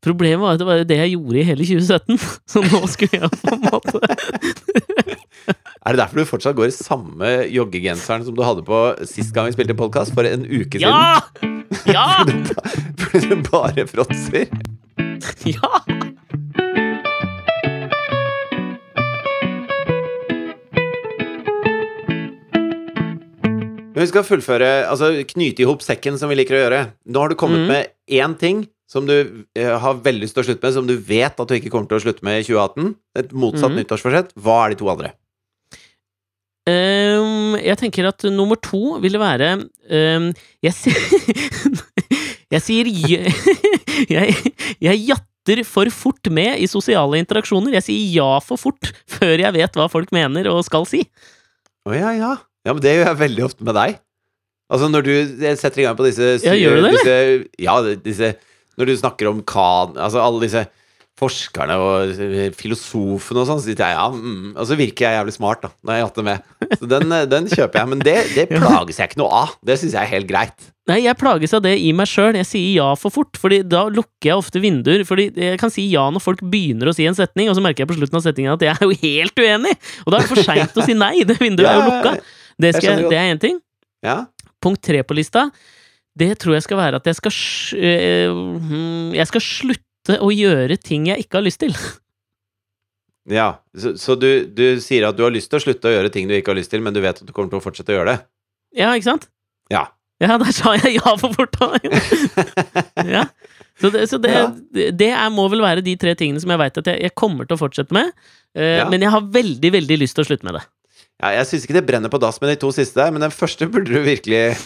Problemet 0.00 0.40
var 0.40 0.56
at 0.56 0.60
det 0.62 0.66
var 0.68 0.80
det 0.88 0.96
jeg 0.96 1.12
gjorde 1.12 1.40
i 1.42 1.44
hele 1.44 1.66
2017, 1.68 2.20
så 2.52 2.62
nå 2.64 2.80
skulle 2.88 3.20
jeg 3.20 3.28
på 3.42 3.52
en 3.52 3.66
måte 3.66 4.00
Er 5.80 5.94
det 5.96 6.00
derfor 6.00 6.20
du 6.20 6.28
fortsatt 6.28 6.56
går 6.56 6.68
i 6.68 6.76
samme 6.76 7.28
joggegenseren 7.52 8.24
som 8.26 8.36
du 8.36 8.42
hadde 8.44 8.64
på 8.66 8.78
sist 9.08 9.32
gang 9.36 9.48
vi 9.48 9.54
spilte 9.56 9.76
podkast, 9.76 10.12
for 10.16 10.28
en 10.28 10.44
uke 10.44 10.76
siden? 10.76 10.92
Ja! 10.92 11.20
Ja! 11.88 12.24
Fordi 13.00 13.30
du 13.30 13.40
bare 13.48 13.86
fråtser? 13.88 14.48
Ja! 15.48 15.80
Men 23.90 24.04
vi 24.04 24.10
skal 24.12 24.26
fullføre, 24.26 24.68
altså 24.86 25.12
knyte 25.32 25.64
i 25.64 25.66
hop 25.66 25.82
sekken, 25.82 26.18
som 26.20 26.30
vi 26.30 26.38
liker 26.38 26.56
å 26.56 26.60
gjøre. 26.64 26.82
Nå 27.10 27.24
har 27.24 27.32
du 27.32 27.38
kommet 27.38 27.64
mm. 27.64 27.70
med 27.70 28.20
én 28.20 28.36
ting 28.38 28.66
som 28.90 29.06
du 29.06 29.16
eh, 29.58 29.70
har 29.82 30.02
veldig 30.02 30.24
lyst 30.24 30.34
til 30.36 30.42
å 30.42 30.46
slutte 30.48 30.66
med, 30.66 30.74
som 30.74 30.86
du 30.86 30.96
vet 30.96 31.38
at 31.38 31.50
du 31.50 31.56
ikke 31.56 31.70
kommer 31.70 31.90
til 31.90 32.00
å 32.00 32.04
slutte 32.04 32.26
med 32.26 32.40
i 32.40 32.46
2018. 32.46 32.94
Et 33.22 33.34
motsatt 33.34 33.70
mm. 33.70 33.80
nyttårsforsett. 33.80 34.32
Hva 34.38 34.56
er 34.64 34.72
de 34.72 34.80
to 34.80 34.90
andre? 34.90 35.12
Um, 36.70 37.56
jeg 37.58 37.78
tenker 37.80 38.10
at 38.10 38.26
nummer 38.30 38.58
to 38.60 38.98
ville 39.00 39.18
være 39.18 39.54
um, 39.56 40.26
Jeg 40.66 40.74
sier 40.76 40.98
Jeg 42.52 42.60
sier 42.66 42.90
jeg, 44.10 44.34
jeg 44.84 45.02
jatter 45.08 45.62
for 45.66 45.88
fort 45.94 46.30
med 46.30 46.60
i 46.60 46.68
sosiale 46.70 47.18
interaksjoner. 47.22 47.74
Jeg 47.78 47.86
sier 47.86 48.12
ja 48.20 48.28
for 48.44 48.60
fort 48.60 48.90
før 49.08 49.40
jeg 49.40 49.56
vet 49.56 49.78
hva 49.78 49.88
folk 49.90 50.12
mener 50.14 50.50
og 50.52 50.62
skal 50.66 50.86
si. 50.88 51.04
Å 51.88 51.96
ja, 51.96 52.12
ja. 52.18 52.34
Ja, 52.66 52.74
men 52.74 52.82
det 52.84 52.96
gjør 52.96 53.08
jeg 53.08 53.20
veldig 53.24 53.46
ofte 53.46 53.66
med 53.66 53.76
deg. 53.78 54.00
Altså 54.70 54.90
når 54.90 55.06
du 55.06 55.14
setter 55.58 55.82
i 55.82 55.86
gang 55.88 55.96
på 55.98 56.06
disse 56.06 56.36
Ja, 56.44 56.54
gjør 56.54 56.76
du 56.78 56.84
det, 56.84 56.92
Disse, 56.94 57.14
ja, 57.58 57.72
disse 58.04 58.28
Når 58.78 58.86
du 58.86 58.92
snakker 59.00 59.26
om 59.26 59.40
Khan 59.42 59.96
Altså 59.98 60.20
alle 60.22 60.44
disse 60.44 60.62
forskerne 61.20 61.74
og 61.76 62.12
filosofene 62.56 63.42
og 63.42 63.48
sånn, 63.48 63.58
så 63.60 63.66
sitter 63.66 63.90
jeg 63.90 63.96
ja, 63.98 64.06
mm, 64.08 64.54
og 64.54 64.68
så 64.70 64.76
virker 64.78 65.04
jeg 65.04 65.18
jævlig 65.18 65.34
smart, 65.34 65.60
da, 65.66 65.68
når 65.84 65.98
jeg 65.98 66.04
jatter 66.06 66.24
med. 66.24 66.46
Så 66.80 66.88
den, 66.88 67.12
den 67.28 67.48
kjøper 67.50 67.80
jeg. 67.82 67.90
Men 67.90 68.04
det, 68.06 68.14
det 68.38 68.46
plages 68.54 69.00
jeg 69.02 69.10
ikke 69.10 69.20
noe 69.20 69.42
av. 69.42 69.52
Det 69.68 69.76
syns 69.82 69.98
jeg 69.98 70.00
er 70.00 70.12
helt 70.14 70.30
greit. 70.30 70.70
Nei, 70.88 71.02
jeg 71.04 71.18
plages 71.20 71.52
av 71.58 71.60
det 71.66 71.74
i 71.76 71.92
meg 71.92 72.08
sjøl. 72.08 72.38
Jeg 72.40 72.48
sier 72.48 72.70
ja 72.78 72.88
for 72.96 73.12
fort, 73.12 73.36
Fordi 73.42 73.60
da 73.68 73.84
lukker 73.92 74.30
jeg 74.30 74.40
ofte 74.40 74.64
vinduer. 74.64 75.04
Fordi 75.04 75.28
jeg 75.36 75.60
kan 75.60 75.72
si 75.74 75.84
ja 75.92 76.06
når 76.08 76.24
folk 76.24 76.40
begynner 76.40 76.88
å 76.88 76.96
si 76.96 77.04
en 77.10 77.18
setning, 77.18 77.52
og 77.52 77.58
så 77.58 77.68
merker 77.68 77.84
jeg 77.84 77.92
på 77.92 78.00
slutten 78.00 78.16
av 78.16 78.24
setningen 78.24 78.56
at 78.56 78.64
jeg 78.64 78.72
er 78.72 78.88
jo 78.88 78.96
helt 79.04 79.44
uenig! 79.44 79.76
Og 80.06 80.14
da 80.14 80.22
er 80.22 80.24
det 80.24 80.32
for 80.32 80.48
seint 80.48 80.80
å 80.80 80.88
si 80.88 80.96
nei. 80.96 81.18
Det 81.28 81.36
vinduet 81.42 81.68
er 81.68 81.82
jo 81.82 81.88
lukka. 81.90 82.16
Det, 82.60 82.74
skal, 82.76 83.04
det 83.10 83.18
er 83.18 83.30
én 83.34 83.40
ting. 83.42 83.60
Ja. 84.04 84.18
Punkt 84.62 84.82
tre 84.84 85.02
på 85.06 85.16
lista, 85.16 85.46
det 86.20 86.34
tror 86.42 86.56
jeg 86.58 86.66
skal 86.66 86.80
være 86.80 87.00
at 87.00 87.06
jeg 87.08 87.16
skal 87.16 87.32
eh, 87.78 88.28
hmm, 88.32 89.12
Jeg 89.16 89.28
skal 89.30 89.44
slutte 89.44 90.16
å 90.20 90.30
gjøre 90.34 90.76
ting 90.80 91.06
jeg 91.10 91.24
ikke 91.24 91.38
har 91.38 91.46
lyst 91.46 91.60
til. 91.62 91.72
ja. 93.38 93.52
Så, 93.76 93.94
så 94.00 94.16
du, 94.18 94.28
du 94.48 94.80
sier 94.82 95.06
at 95.08 95.16
du 95.18 95.24
har 95.26 95.32
lyst 95.34 95.52
til 95.52 95.60
å 95.60 95.64
slutte 95.64 95.90
å 95.90 95.94
gjøre 95.94 96.12
ting 96.12 96.28
du 96.28 96.34
ikke 96.36 96.52
har 96.54 96.58
lyst 96.60 96.72
til, 96.74 96.82
men 96.84 96.96
du 96.96 97.00
vet 97.04 97.20
at 97.22 97.26
du 97.26 97.32
kommer 97.36 97.52
til 97.52 97.60
å 97.60 97.64
fortsette 97.64 97.94
å 97.94 98.00
gjøre 98.00 98.16
det? 98.16 98.20
Ja, 98.80 98.92
ikke 98.96 99.10
sant? 99.12 99.30
Ja. 99.72 99.86
Ja, 100.20 100.36
der 100.36 100.52
sa 100.52 100.74
jeg 100.76 100.98
ja 100.98 101.14
for 101.16 101.32
fort, 101.32 101.56
ja. 103.16 103.24
Så, 103.80 103.88
det, 103.88 104.02
så 104.10 104.18
det, 104.20 104.34
Ja. 104.34 104.48
det 104.92 105.08
er, 105.08 105.30
må 105.32 105.46
vel 105.48 105.62
være 105.64 105.84
de 105.84 105.94
tre 105.96 106.12
tingene 106.18 106.42
som 106.42 106.52
jeg 106.52 106.60
veit 106.60 106.76
at 106.82 106.90
jeg, 106.90 107.00
jeg 107.06 107.14
kommer 107.16 107.48
til 107.48 107.56
å 107.56 107.60
fortsette 107.62 107.96
med. 107.96 108.12
Uh, 108.52 108.82
Ja. 108.82 108.88
Men 108.90 109.00
jeg 109.00 109.12
har 109.14 109.24
veldig, 109.32 109.70
veldig 109.78 109.96
lyst 110.02 110.18
til 110.18 110.26
å 110.26 110.28
slutte 110.28 110.44
med 110.44 110.58
det. 110.58 110.64
Ja, 111.20 111.34
jeg 111.36 111.48
syns 111.50 111.66
ikke 111.66 111.76
det 111.76 111.86
brenner 111.88 112.12
på 112.12 112.20
dass 112.20 112.40
med 112.40 112.54
de 112.54 112.60
to 112.62 112.70
siste 112.72 112.96
der, 112.96 113.12
men 113.12 113.20
den 113.20 113.34
første 113.34 113.68
burde 113.68 113.92
du 113.92 114.00
virkelig 114.00 114.56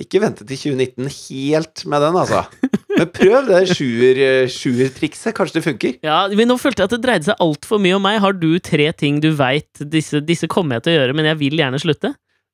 ikke 0.00 0.22
vente 0.22 0.44
til 0.44 0.56
2019 0.56 1.08
helt 1.12 1.82
med 1.88 2.00
den, 2.04 2.16
altså. 2.16 2.44
Men 2.92 3.08
prøv 3.12 3.48
det 3.48 3.60
sjuer- 3.72 4.48
sjuertrikset. 4.52 5.34
Kanskje 5.36 5.58
det 5.58 5.64
funker? 5.64 5.94
Ja, 6.04 6.26
men 6.32 6.48
Nå 6.48 6.58
følte 6.60 6.84
jeg 6.84 6.90
at 6.90 6.94
det 6.96 7.02
dreide 7.04 7.28
seg 7.28 7.40
altfor 7.44 7.80
mye 7.80 7.96
om 7.96 8.04
meg. 8.04 8.20
Har 8.24 8.36
du 8.36 8.50
tre 8.60 8.90
ting 8.96 9.20
du 9.24 9.30
veit 9.36 9.82
disse, 9.92 10.20
disse 10.24 10.48
kommer 10.52 10.78
jeg 10.78 10.86
til 10.86 10.94
å 10.94 10.98
gjøre, 11.00 11.16
men 11.16 11.28
jeg 11.28 11.40
vil 11.40 11.60
gjerne 11.60 11.80
slutte? 11.80 12.12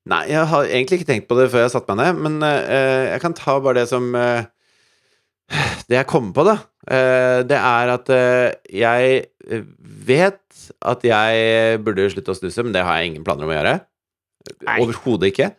Nei, 0.09 0.23
jeg 0.31 0.47
har 0.51 0.67
egentlig 0.67 0.99
ikke 0.99 1.09
tenkt 1.11 1.27
på 1.29 1.37
det 1.37 1.49
før 1.51 1.65
jeg 1.65 1.73
satte 1.75 1.93
meg 1.93 1.99
ned, 2.01 2.21
men 2.25 2.39
uh, 2.43 3.11
jeg 3.11 3.23
kan 3.23 3.35
ta 3.37 3.59
bare 3.59 3.81
det 3.81 3.89
som 3.91 4.07
uh, 4.15 4.47
Det 5.89 5.99
jeg 5.99 6.07
kommer 6.09 6.33
på, 6.35 6.47
da. 6.47 6.55
Uh, 6.89 7.39
det 7.47 7.59
er 7.59 7.93
at 7.93 8.11
jeg 8.73 9.19
vet 9.49 10.41
at 10.85 11.05
jeg 11.07 11.79
burde 11.85 12.09
slutte 12.13 12.35
å 12.35 12.37
snuse, 12.37 12.63
men 12.65 12.75
det 12.75 12.83
har 12.85 12.99
jeg 12.99 13.13
ingen 13.13 13.25
planer 13.27 13.47
om 13.47 13.53
å 13.53 13.57
gjøre. 13.57 13.75
Overhodet 14.79 15.31
ikke. 15.33 15.49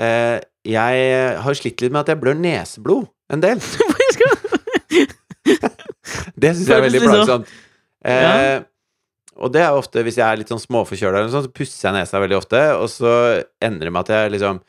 Eh, 0.00 0.38
jeg 0.68 1.04
har 1.44 1.56
slitt 1.56 1.80
litt 1.84 1.92
med 1.94 2.02
at 2.02 2.10
jeg 2.12 2.20
blør 2.20 2.36
neseblod 2.38 3.06
en 3.32 3.44
del. 3.44 3.62
Det 6.40 6.52
syns 6.56 6.68
jeg 6.68 6.76
er 6.76 6.84
veldig 6.86 7.00
plagsomt. 7.04 7.54
Eh, 8.10 8.58
Og 9.40 9.52
det 9.54 9.62
er 9.64 9.76
ofte 9.76 10.02
hvis 10.04 10.18
jeg 10.20 10.26
er 10.26 10.40
litt 10.40 10.50
sånn 10.52 10.60
småforkjøla, 10.60 11.22
så 11.32 11.44
pusser 11.48 11.88
jeg 11.88 11.96
nesa 11.96 12.20
veldig 12.20 12.36
ofte, 12.36 12.60
og 12.76 12.90
så 12.92 13.12
endrer 13.64 13.88
det 13.88 13.94
meg 13.94 14.04
at 14.04 14.12
jeg 14.12 14.34
liksom 14.34 14.60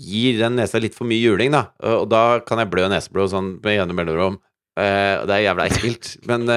gir 0.00 0.38
den 0.40 0.56
nesa 0.58 0.80
litt 0.82 0.96
for 0.96 1.06
mye 1.06 1.20
juling, 1.22 1.52
da. 1.54 1.66
Og, 1.86 2.06
da 2.10 2.40
kan 2.46 2.62
jeg 2.62 2.70
blø 2.72 2.86
neseblod 2.90 3.30
sånn 3.34 3.50
med 3.64 3.76
gjennom 3.76 3.98
mellomrom. 4.00 4.38
Eh, 4.80 5.20
og 5.20 5.28
det 5.28 5.36
er 5.36 5.44
jævla 5.48 5.66
ekkelt. 5.70 6.08
Men 6.30 6.48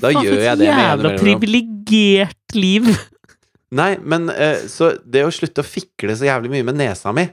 da 0.00 0.10
Faen, 0.12 0.24
gjør 0.24 0.38
jeg 0.40 0.52
et 0.52 0.60
det 0.60 0.66
med 0.66 0.70
jevne 0.70 0.82
Jævla 0.82 1.10
mellomrom. 1.12 1.24
privilegert 1.26 2.56
liv. 2.56 2.88
Nei, 3.82 3.90
men 4.04 4.28
eh, 4.32 4.66
så 4.68 4.92
det 5.04 5.24
å 5.24 5.32
slutte 5.32 5.64
å 5.64 5.66
fikle 5.66 6.16
så 6.18 6.26
jævlig 6.28 6.50
mye 6.52 6.66
med 6.68 6.76
nesa 6.80 7.12
mi, 7.16 7.26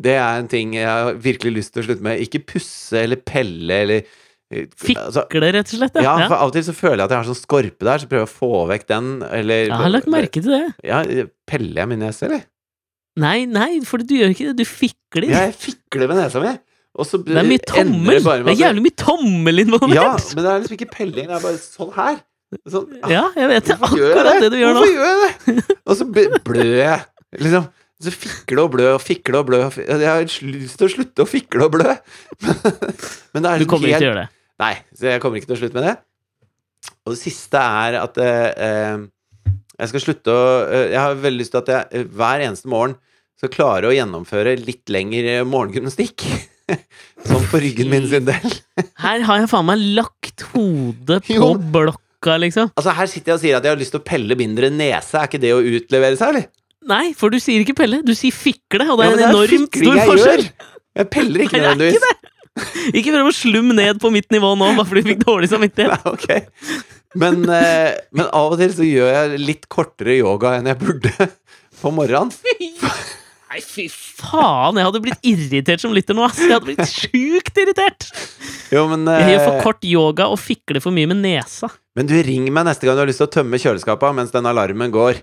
det 0.00 0.14
er 0.16 0.40
en 0.40 0.48
ting 0.48 0.74
jeg 0.78 0.86
har 0.88 1.16
virkelig 1.20 1.52
lyst 1.58 1.74
til 1.74 1.82
å 1.82 1.86
slutte 1.88 2.06
med. 2.06 2.22
Ikke 2.24 2.40
pusse 2.46 3.02
eller 3.02 3.18
pelle 3.26 3.80
eller 3.84 3.98
eh, 4.00 4.68
altså, 4.70 5.26
Fikle, 5.26 5.50
rett 5.58 5.74
og 5.74 5.80
slett. 5.82 5.98
Ja, 6.00 6.14
Ja, 6.22 6.28
for 6.30 6.36
av 6.38 6.52
og 6.52 6.54
til 6.56 6.64
så 6.70 6.74
føler 6.78 7.02
jeg 7.02 7.08
at 7.08 7.14
jeg 7.16 7.20
har 7.20 7.28
sånn 7.32 7.40
skorpe 7.42 7.88
der, 7.90 8.00
så 8.02 8.08
prøver 8.10 8.24
jeg 8.24 8.30
å 8.30 8.38
få 8.38 8.62
vekk 8.70 8.86
den, 8.92 9.10
eller 9.28 9.66
Jeg 9.66 9.82
har 9.82 9.92
lagt 9.92 10.08
merke 10.14 10.40
til 10.42 10.54
det. 10.56 10.62
Ja, 10.86 11.02
peller 11.50 11.82
jeg 11.84 11.90
min 11.92 12.02
nese, 12.06 12.26
eller? 12.30 12.46
Nei, 13.20 13.38
nei, 13.50 13.72
for 13.84 14.00
du 14.06 14.14
gjør 14.14 14.30
ikke 14.32 14.52
det. 14.52 14.56
Du 14.62 14.68
fikler. 14.70 15.26
Ja, 15.28 15.42
jeg 15.50 15.58
fikler 15.58 16.08
med 16.12 16.22
nesa 16.22 16.40
mi, 16.42 16.54
og 16.98 17.06
så 17.06 17.20
det 17.22 17.36
er 17.38 17.46
mye 17.46 17.62
tommel. 17.70 18.16
det 18.16 18.24
bare 18.26 18.42
Det 18.44 18.54
er 18.56 18.62
jævlig 18.64 18.82
mye 18.88 18.96
tommel 18.98 19.62
involvert. 19.62 19.94
Ja, 19.94 20.08
men 20.34 20.44
det 20.44 20.50
er 20.52 20.62
liksom 20.64 20.76
ikke 20.78 20.90
pelling, 20.96 21.28
det 21.30 21.36
er 21.36 21.44
bare 21.44 21.60
sånn 21.62 21.92
her. 21.94 22.18
Sånn, 22.66 22.96
ah, 23.06 23.12
Ja, 23.12 23.24
jeg 23.38 23.46
vet 23.52 23.68
det. 23.68 23.76
Jeg 23.76 23.86
Akkurat 23.86 24.40
det 24.42 24.48
du 24.50 24.56
gjør 24.58 24.74
nå. 24.74 24.80
Hvorfor 24.80 24.96
gjør 24.96 25.20
jeg 25.22 25.54
det? 25.60 25.76
Og 25.86 25.98
så 26.00 26.06
bl- 26.16 26.40
blør 26.48 26.72
jeg, 26.80 27.04
liksom. 27.44 27.68
Så 28.00 28.10
fikle 28.16 28.62
og 28.64 28.70
blø 28.72 28.86
og 28.94 29.00
fikle 29.04 29.36
og 29.42 29.44
blø 29.50 29.58
Jeg 29.76 30.06
har 30.08 30.22
lyst 30.24 30.78
til 30.80 30.86
å 30.86 30.90
slutte 30.90 31.20
å 31.22 31.28
fikle 31.28 31.66
og 31.66 31.74
blø. 31.76 31.94
Men 33.36 33.44
det 33.44 33.50
er 33.50 33.60
Du 33.60 33.64
liksom 33.66 33.70
kommer 33.74 33.90
ikke 33.90 34.00
til 34.00 34.06
å 34.06 34.10
gjøre 34.10 34.22
det. 34.24 34.30
Nei, 34.64 34.72
så 34.96 35.10
jeg 35.12 35.20
kommer 35.22 35.40
ikke 35.40 35.50
til 35.50 35.56
å 35.58 35.60
slutte 35.60 35.76
med 35.78 35.86
det. 35.90 35.94
Og 37.04 37.12
det 37.14 37.20
siste 37.20 37.60
er 37.60 37.98
at 38.00 38.18
eh, 38.24 38.48
eh, 38.66 39.52
jeg 39.80 39.92
skal 39.92 40.02
slutte 40.04 40.32
å 40.32 40.42
eh, 40.64 40.86
Jeg 40.94 41.00
har 41.00 41.20
veldig 41.22 41.40
lyst 41.44 41.52
til 41.54 41.60
at 41.62 41.70
jeg 41.74 42.00
eh, 42.00 42.08
hver 42.18 42.42
eneste 42.48 42.72
morgen 42.72 42.96
skal 43.40 43.52
klare 43.54 43.88
å 43.88 43.94
gjennomføre 43.94 44.56
litt 44.64 44.90
lengre 44.92 45.42
morgengymnastikk. 45.48 46.24
sånn 47.28 47.44
for 47.50 47.60
ryggen 47.64 47.90
min 47.92 48.06
sin 48.10 48.24
del. 48.28 48.54
Her 49.02 49.24
har 49.28 49.42
jeg 49.42 49.50
faen 49.52 49.66
meg 49.68 49.82
lagt 49.98 50.44
hodet 50.52 51.20
på 51.26 51.36
Jo. 51.36 51.50
blokka, 51.74 52.38
liksom. 52.42 52.70
Altså 52.76 52.94
Her 52.96 53.10
sitter 53.10 53.32
jeg 53.34 53.38
og 53.38 53.44
sier 53.44 53.58
at 53.60 53.66
jeg 53.68 53.74
har 53.74 53.80
lyst 53.80 53.94
til 53.96 54.02
å 54.02 54.06
pelle 54.10 54.36
mindre 54.38 54.70
nese. 54.74 55.18
Er 55.20 55.28
ikke 55.30 55.40
det 55.42 55.52
å 55.56 55.60
utlevere 55.62 56.16
seg, 56.20 56.34
eller? 56.34 56.48
Nei, 56.90 57.10
for 57.18 57.28
du 57.32 57.36
sier 57.42 57.60
ikke 57.64 57.76
pelle, 57.76 58.00
du 58.06 58.14
sier 58.16 58.32
fikle, 58.32 58.86
og 58.88 58.98
det 59.02 59.06
Ja, 59.06 59.10
er 59.12 59.16
men 59.16 59.24
en 59.24 59.34
enormt 59.34 59.76
stor 59.82 59.98
forskjell. 60.08 60.46
gjør. 60.46 60.70
Jeg 61.00 61.10
peller 61.12 61.44
ikke 61.44 61.60
nødvendigvis. 61.60 62.06
ikke. 62.08 62.16
Ikke 62.98 63.12
prøv 63.14 63.28
å 63.30 63.34
slumme 63.36 63.74
ned 63.76 64.00
på 64.02 64.10
mitt 64.12 64.26
nivå 64.34 64.54
nå, 64.58 64.70
bare 64.78 64.88
fordi 64.88 65.04
du 65.04 65.10
fikk 65.12 65.20
dårlig 65.28 65.48
samvittighet. 65.52 65.92
Nei, 65.92 66.12
okay. 66.12 66.40
Men, 67.20 67.44
eh, 67.52 67.94
men 68.16 68.26
av 68.36 68.52
og 68.54 68.58
til 68.60 68.72
så 68.74 68.86
gjør 68.86 69.08
jeg 69.12 69.38
litt 69.44 69.68
kortere 69.72 70.16
yoga 70.18 70.56
enn 70.58 70.68
jeg 70.70 70.78
burde 70.82 71.12
på 71.80 71.92
morgenen. 71.94 72.32
Nei, 73.50 73.58
fy 73.66 73.88
faen, 73.90 74.76
jeg 74.78 74.86
hadde 74.86 75.00
blitt 75.02 75.24
irritert 75.26 75.82
som 75.82 75.90
lytter 75.96 76.14
nå, 76.14 76.22
ass. 76.28 76.38
Jeg 76.38 76.52
hadde 76.54 76.68
blitt 76.68 76.86
sjukt 76.86 77.56
irritert. 77.58 78.06
Jo, 78.70 78.84
men, 78.92 79.02
Jeg 79.10 79.32
gjør 79.34 79.42
for 79.42 79.56
eh, 79.56 79.64
kort 79.64 79.86
yoga 79.90 80.28
og 80.30 80.38
fikler 80.38 80.78
for 80.84 80.94
mye 80.94 81.08
med 81.10 81.18
nesa. 81.24 81.66
men 81.98 82.06
du 82.06 82.14
ring 82.22 82.46
meg 82.54 82.68
neste 82.68 82.86
gang 82.86 82.94
du 82.94 83.02
har 83.02 83.10
lyst 83.10 83.18
til 83.18 83.26
å 83.26 83.32
tømme 83.34 83.58
kjøleskapet 83.58 84.14
mens 84.14 84.30
den 84.30 84.46
alarmen 84.46 84.94
går. 84.94 85.18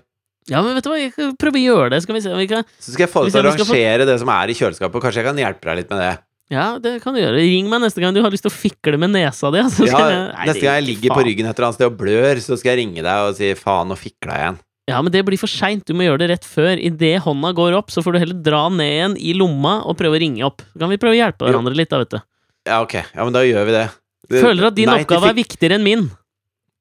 Ja, 0.48 0.60
men 0.64 0.76
vet 0.76 0.84
du 0.84 0.90
hva, 0.92 0.98
jeg 1.00 1.14
kan 1.16 1.32
prøve 1.40 1.56
å 1.60 1.64
gjøre 1.64 1.88
det, 1.94 2.02
skal 2.04 2.16
vi 2.16 2.20
se 2.24 2.30
om 2.32 2.38
vi 2.40 2.46
kan 2.48 2.64
Så 2.80 2.92
skal 2.94 3.04
jeg 3.06 3.12
få 3.12 3.24
deg 3.24 3.28
Hvis 3.32 3.34
til 3.36 3.40
å 3.40 3.48
jeg 3.48 3.56
skal 3.58 3.68
få- 3.68 3.74
rangere 3.80 4.06
det 4.12 4.18
som 4.20 4.28
er 4.36 4.48
i 4.52 4.56
kjøleskapet. 4.60 5.02
Kanskje 5.04 5.20
jeg 5.22 5.28
kan 5.28 5.40
hjelpe 5.44 5.68
deg 5.72 5.80
litt 5.82 5.90
med 5.96 6.00
det. 6.04 6.12
Ja, 6.52 6.68
det 6.80 6.94
kan 7.04 7.12
du 7.16 7.20
gjøre. 7.20 7.36
Ring 7.36 7.66
meg 7.68 7.82
neste 7.84 8.00
gang 8.00 8.14
du 8.16 8.22
har 8.24 8.32
lyst 8.32 8.44
til 8.46 8.52
å 8.52 8.56
fikle 8.56 8.96
med 9.00 9.12
nesa 9.16 9.50
di. 9.52 9.60
Altså, 9.64 9.84
Ja, 9.88 10.04
neste 10.44 10.62
gang 10.64 10.78
jeg 10.80 10.86
ligger 10.86 11.16
på 11.16 11.24
ryggen 11.24 11.48
et 11.48 11.52
eller 11.56 11.68
annet 11.68 11.76
sted 11.80 11.88
og 11.90 11.98
blør, 12.00 12.40
så 12.44 12.56
skal 12.60 12.72
jeg 12.76 12.80
ringe 12.84 13.04
deg 13.04 13.28
og 13.28 13.36
si 13.36 13.50
faen, 13.56 13.88
nå 13.92 13.96
fikla 14.00 14.36
jeg 14.36 14.44
igjen. 14.46 14.58
Ja, 14.88 14.98
men 15.04 15.12
det 15.12 15.20
blir 15.28 15.36
for 15.40 15.50
seint. 15.52 15.84
Du 15.84 15.92
må 15.96 16.06
gjøre 16.06 16.22
det 16.24 16.30
rett 16.32 16.46
før. 16.48 16.80
Idet 16.80 17.18
hånda 17.26 17.50
går 17.56 17.76
opp, 17.76 17.90
så 17.92 18.00
får 18.04 18.16
du 18.16 18.18
heller 18.22 18.38
dra 18.46 18.62
ned 18.72 18.88
igjen 18.88 19.16
i 19.20 19.34
lomma 19.36 19.82
og 19.84 19.98
prøve 20.00 20.16
å 20.16 20.22
ringe 20.22 20.46
opp. 20.46 20.62
Så 20.72 20.80
kan 20.80 20.88
vi 20.92 20.96
prøve 21.00 21.12
å 21.16 21.20
hjelpe 21.20 21.44
hverandre 21.44 21.76
litt, 21.76 21.90
da, 21.92 22.00
vet 22.02 22.16
du. 22.16 22.20
Ja, 22.68 22.80
ok. 22.84 22.94
Ja, 23.02 23.24
men 23.28 23.36
da 23.36 23.44
gjør 23.44 23.68
vi 23.68 23.76
det. 23.76 23.84
Det- 24.28 24.42
Føler 24.44 24.66
at 24.70 24.74
din 24.76 24.88
oppgave 24.92 25.28
er 25.30 25.36
viktigere 25.36 25.76
enn 25.78 25.84
min. 25.84 26.08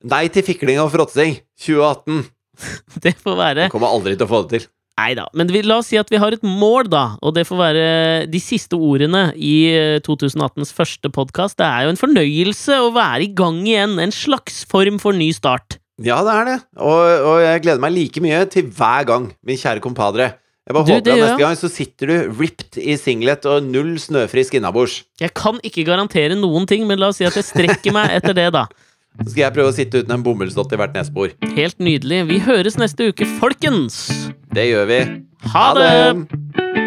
Nei 0.08 0.28
til 0.32 0.44
fikling 0.44 0.80
og 0.80 0.92
fråtsing 0.94 1.38
2018. 1.66 2.26
Det 3.04 3.14
får 3.22 3.36
være 3.38 3.68
Jeg 3.68 3.72
kommer 3.76 3.92
aldri 3.94 4.16
til 4.18 4.26
å 4.26 4.30
få 4.32 4.42
det 4.48 4.60
til. 4.62 4.68
Nei 4.98 5.12
da. 5.14 5.28
Men 5.38 5.52
vi, 5.54 5.62
la 5.62 5.76
oss 5.78 5.92
si 5.92 5.98
at 6.02 6.10
vi 6.10 6.18
har 6.18 6.34
et 6.34 6.42
mål, 6.42 6.88
da. 6.90 7.04
Og 7.22 7.36
det 7.38 7.44
får 7.46 7.60
være 7.60 7.84
de 8.34 8.40
siste 8.42 8.74
ordene 8.74 9.28
i 9.38 9.70
eh, 9.70 10.00
2018s 10.02 10.72
første 10.74 11.12
podkast. 11.14 11.58
Det 11.60 11.68
er 11.68 11.86
jo 11.86 11.92
en 11.94 12.00
fornøyelse 12.02 12.80
å 12.82 12.90
være 12.96 13.28
i 13.28 13.34
gang 13.38 13.60
igjen. 13.68 14.00
En 14.02 14.14
slags 14.16 14.64
form 14.66 14.98
for 15.04 15.14
ny 15.14 15.30
start. 15.38 15.78
Ja, 16.04 16.20
det 16.26 16.34
er 16.34 16.46
det. 16.46 16.58
Og, 16.78 17.06
og 17.26 17.40
jeg 17.42 17.64
gleder 17.66 17.82
meg 17.82 17.96
like 17.96 18.22
mye 18.22 18.44
til 18.54 18.68
hver 18.78 19.08
gang, 19.10 19.32
min 19.46 19.58
kjære 19.58 19.82
compadre. 19.82 20.36
Jeg 20.68 20.76
bare 20.76 20.84
Du, 20.84 20.92
håper 20.92 21.14
at 21.14 21.22
neste 21.22 21.40
gang 21.40 21.56
så 21.58 21.70
sitter 21.72 22.10
du 22.12 22.34
ripped 22.42 22.78
i 22.82 22.98
singlet 23.00 23.46
og 23.48 23.64
null 23.64 23.96
snøfrisk 24.04 24.58
innabords. 24.60 25.00
Jeg 25.22 25.32
kan 25.38 25.62
ikke 25.64 25.86
garantere 25.88 26.36
noen 26.36 26.68
ting, 26.68 26.84
men 26.90 27.00
la 27.00 27.10
oss 27.14 27.22
si 27.22 27.28
at 27.28 27.38
jeg 27.40 27.48
strekker 27.48 27.96
meg 27.96 28.18
etter 28.20 28.36
det, 28.38 28.52
da. 28.58 28.68
Så 29.18 29.32
skal 29.32 29.48
jeg 29.48 29.54
prøve 29.56 29.72
å 29.72 29.74
sitte 29.74 30.04
uten 30.04 30.14
en 30.14 30.22
bomullsdott 30.26 30.76
i 30.76 30.78
hvert 30.78 30.94
nesebor. 30.94 31.32
Helt 31.58 31.80
nydelig. 31.82 32.20
Vi 32.30 32.38
høres 32.46 32.78
neste 32.78 33.10
uke, 33.10 33.26
folkens! 33.40 34.04
Det 34.54 34.68
gjør 34.70 34.92
vi. 34.92 35.00
Ha 35.56 35.66
det! 35.80 36.87